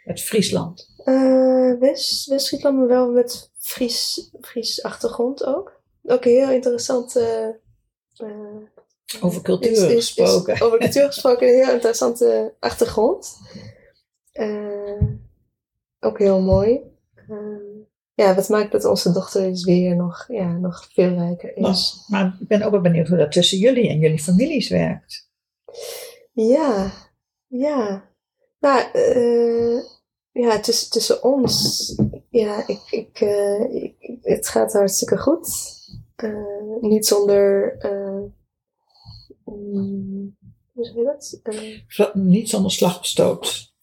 [0.06, 0.88] uit Friesland.
[1.04, 5.82] Eh, West, West-Friesland, maar wel met Fries, Fries achtergrond ook.
[6.04, 7.16] Ook een heel interessant.
[7.16, 8.62] eh, eh,
[9.22, 10.62] Over cultuur is- is- is- gesproken.
[10.66, 13.38] over cultuur gesproken, een heel interessante achtergrond.
[14.32, 15.02] Eh,
[16.00, 16.82] ook heel mooi.
[18.20, 21.62] Ja, wat maakt dat onze dochter dus weer nog, ja, nog veel rijker is.
[21.62, 25.30] Maar, maar ik ben ook wel benieuwd hoe dat tussen jullie en jullie families werkt.
[26.34, 26.92] Ja,
[27.48, 28.10] ja.
[28.60, 29.84] Nou, eh,
[30.32, 31.96] ja, tussen, tussen ons,
[32.30, 35.50] ja, ik, ik, eh, ik- het gaat hartstikke goed.
[36.16, 37.78] Eh, niet zonder,
[39.46, 40.38] mm,
[40.74, 41.04] hoe zeg je
[41.96, 42.14] dat?
[42.14, 43.74] Niet zonder slag of stoot.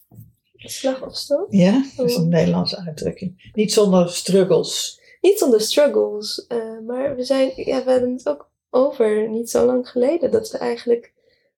[0.71, 1.47] Slag of stoot?
[1.51, 2.29] Ja, dat is een Oh.
[2.29, 3.51] Nederlandse uitdrukking.
[3.55, 5.01] Niet zonder struggles.
[5.21, 9.67] Niet zonder struggles, eh, maar we zijn, ja, we hadden het ook over niet zo
[9.67, 11.13] lang geleden dat we eigenlijk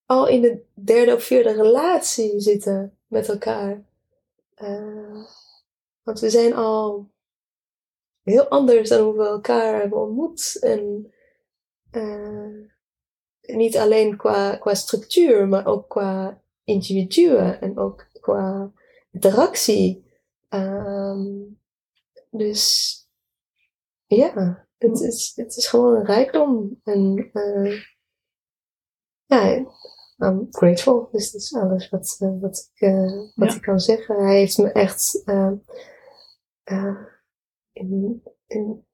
[0.06, 3.84] al in de derde of vierde relatie zitten met elkaar.
[4.54, 5.24] Eh,
[6.02, 7.08] want we zijn al
[8.22, 10.58] heel anders dan hoe we elkaar hebben ontmoet.
[10.60, 11.12] En
[11.90, 12.48] eh,
[13.40, 18.72] niet alleen qua, qua structuur, maar ook qua individuen en ook qua
[19.10, 20.06] interactie.
[20.48, 21.26] Ehm,
[22.30, 22.94] dus
[24.06, 26.80] ja, het is, het is gewoon een rijkdom.
[26.84, 27.82] En uh,
[29.24, 29.66] ja,
[30.16, 31.08] I'm grateful.
[31.12, 34.24] Dus dat is alles wat, uh, wat, ik, uh, wat ik kan zeggen.
[34.24, 35.22] Hij heeft me echt
[37.72, 38.86] in, in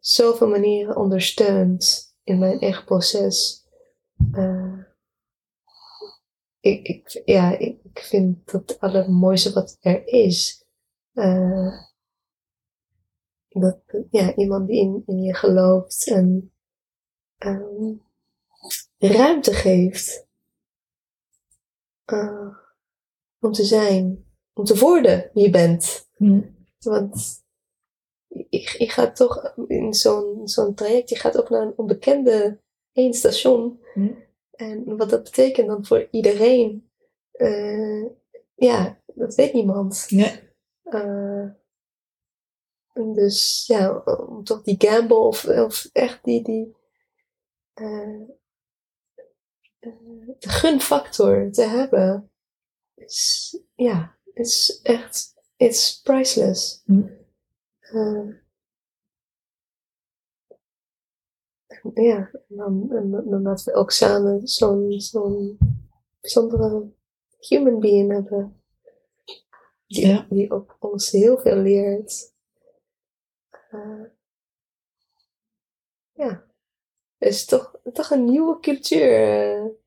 [0.00, 3.66] zoveel manieren ondersteund in mijn eigen proces.
[6.60, 10.64] Ik, ik, ja, ik vind dat het allermooiste wat er is.
[13.48, 13.80] dat
[14.10, 16.52] ja, iemand die in, in je gelooft en
[17.38, 18.02] um,
[18.98, 20.26] ruimte geeft
[22.06, 22.56] uh,
[23.40, 26.08] om te zijn, om te worden wie je bent.
[26.16, 26.56] Mm.
[26.78, 27.44] Want
[28.26, 32.60] je, je gaat toch in zo'n zo'n traject, je gaat ook naar een onbekende
[32.92, 33.80] één station.
[33.94, 34.28] Mm.
[34.60, 36.90] En wat dat betekent dan voor iedereen,
[37.32, 38.06] uh,
[38.54, 40.06] ja, dat weet niemand.
[40.10, 40.40] Nee.
[40.84, 41.50] Uh,
[42.92, 46.76] dus ja, om toch die gamble of, of echt die, die
[47.74, 48.28] uh,
[50.38, 52.30] de gunfactor te hebben,
[52.94, 56.82] is, ja, is echt, it's priceless.
[56.84, 57.18] Mm.
[61.94, 62.88] Ja, dan,
[63.24, 65.58] dan, dat we ook samen zo'n zo'n
[66.20, 66.92] bijzondere
[67.38, 68.62] human being hebben.
[69.86, 70.26] Die, ja.
[70.30, 72.32] die ook ons heel veel leert.
[73.72, 74.04] Uh,
[76.12, 76.44] ja,
[77.18, 79.78] is toch, toch een nieuwe cultuur.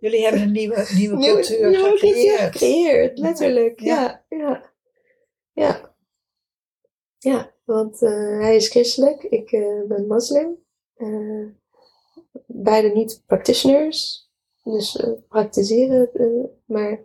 [0.00, 2.52] Jullie hebben een nieuwe, nieuwe cultuur nieuwe, gecreëerd.
[2.52, 3.80] gecreëerd, letterlijk.
[3.80, 4.72] Ja, ja.
[5.52, 5.94] Ja,
[7.18, 7.54] ja.
[7.64, 10.63] want uh, hij is christelijk, ik uh, ben moslim.
[11.04, 11.46] Uh,
[12.46, 14.30] beide niet practitioners,
[14.62, 16.10] dus praktiseren.
[16.66, 17.00] maar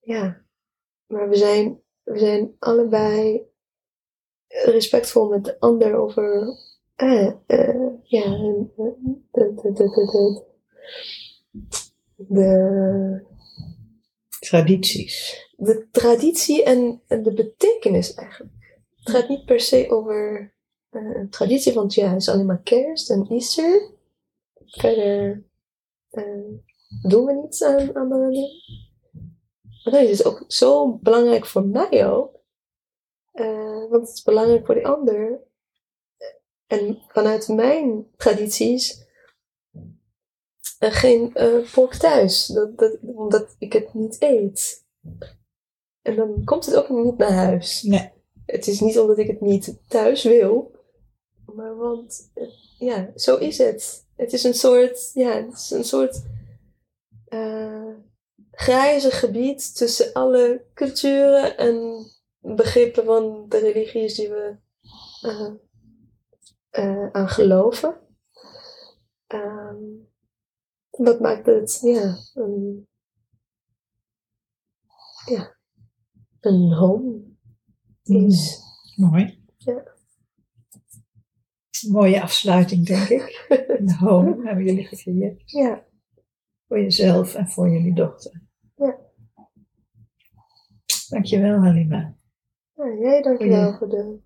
[0.00, 0.44] ja,
[1.06, 3.42] maar we zijn, we zijn allebei
[4.48, 6.56] respectvol met de ander over
[6.96, 8.94] uh, uh, ja, de,
[9.32, 10.44] de, de, de,
[12.16, 13.24] de
[14.40, 15.48] tradities.
[15.56, 18.54] De traditie en, en de betekenis eigenlijk.
[18.96, 20.52] Het gaat niet per se over
[20.90, 23.90] uh, traditie, want ja, het is alleen maar kerst en Easter.
[24.64, 25.44] Verder
[26.10, 26.58] uh,
[27.02, 28.50] doen we niets aan andere dingen.
[29.84, 32.38] Maar dat is ook zo belangrijk voor mij ook.
[33.34, 35.40] Uh, want het is belangrijk voor die ander.
[36.66, 39.08] En vanuit mijn tradities
[40.78, 41.32] geen
[41.72, 44.84] pork thuis, dat, dat, omdat ik het niet eet.
[46.02, 47.82] En dan komt het ook niet naar huis.
[47.82, 48.12] Nee.
[48.46, 50.72] Het is niet omdat ik het niet thuis wil,
[51.54, 52.30] maar want,
[52.78, 54.06] ja, zo is het.
[54.16, 56.22] Het is een soort, ja, het is een soort
[57.28, 57.94] uh,
[58.50, 62.04] grijze gebied tussen alle culturen en
[62.40, 64.56] begrippen van de religies die we
[65.22, 65.50] uh,
[66.84, 68.00] uh, aan geloven.
[69.28, 70.08] Um,
[70.90, 72.88] dat maakt het, ja, een,
[75.24, 75.56] ja,
[76.40, 77.20] een home
[78.02, 78.60] is.
[78.96, 79.44] Mm, mooi.
[79.56, 79.98] Ja.
[81.82, 83.46] Mooie afsluiting, denk ik.
[83.78, 85.50] Een home hebben jullie gecreëerd.
[85.50, 85.84] Ja.
[86.68, 88.42] Voor jezelf en voor jullie dochter.
[88.76, 88.98] Ja.
[91.08, 92.14] Dankjewel, Halima.
[92.74, 94.20] Ja, jij dankjewel voor de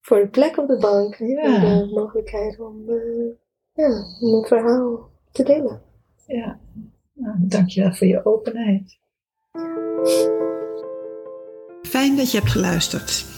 [0.00, 1.14] voor de plek op de bank.
[1.14, 1.42] Ja.
[1.42, 3.34] En de mogelijkheid om, uh,
[3.72, 3.86] ja,
[4.20, 5.82] een verhaal te delen.
[6.26, 6.60] Ja,
[7.12, 8.98] nou, dankjewel voor je openheid.
[11.82, 13.31] Fijn dat je hebt geluisterd.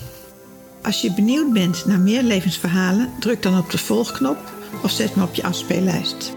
[0.85, 4.53] Als je benieuwd bent naar meer levensverhalen, druk dan op de volgknop
[4.83, 6.33] of zet me op je afspeellijst.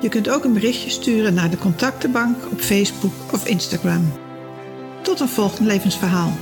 [0.00, 4.12] Je kunt ook een berichtje sturen naar de contactenbank op Facebook of Instagram.
[5.02, 6.32] Tot een volgend levensverhaal.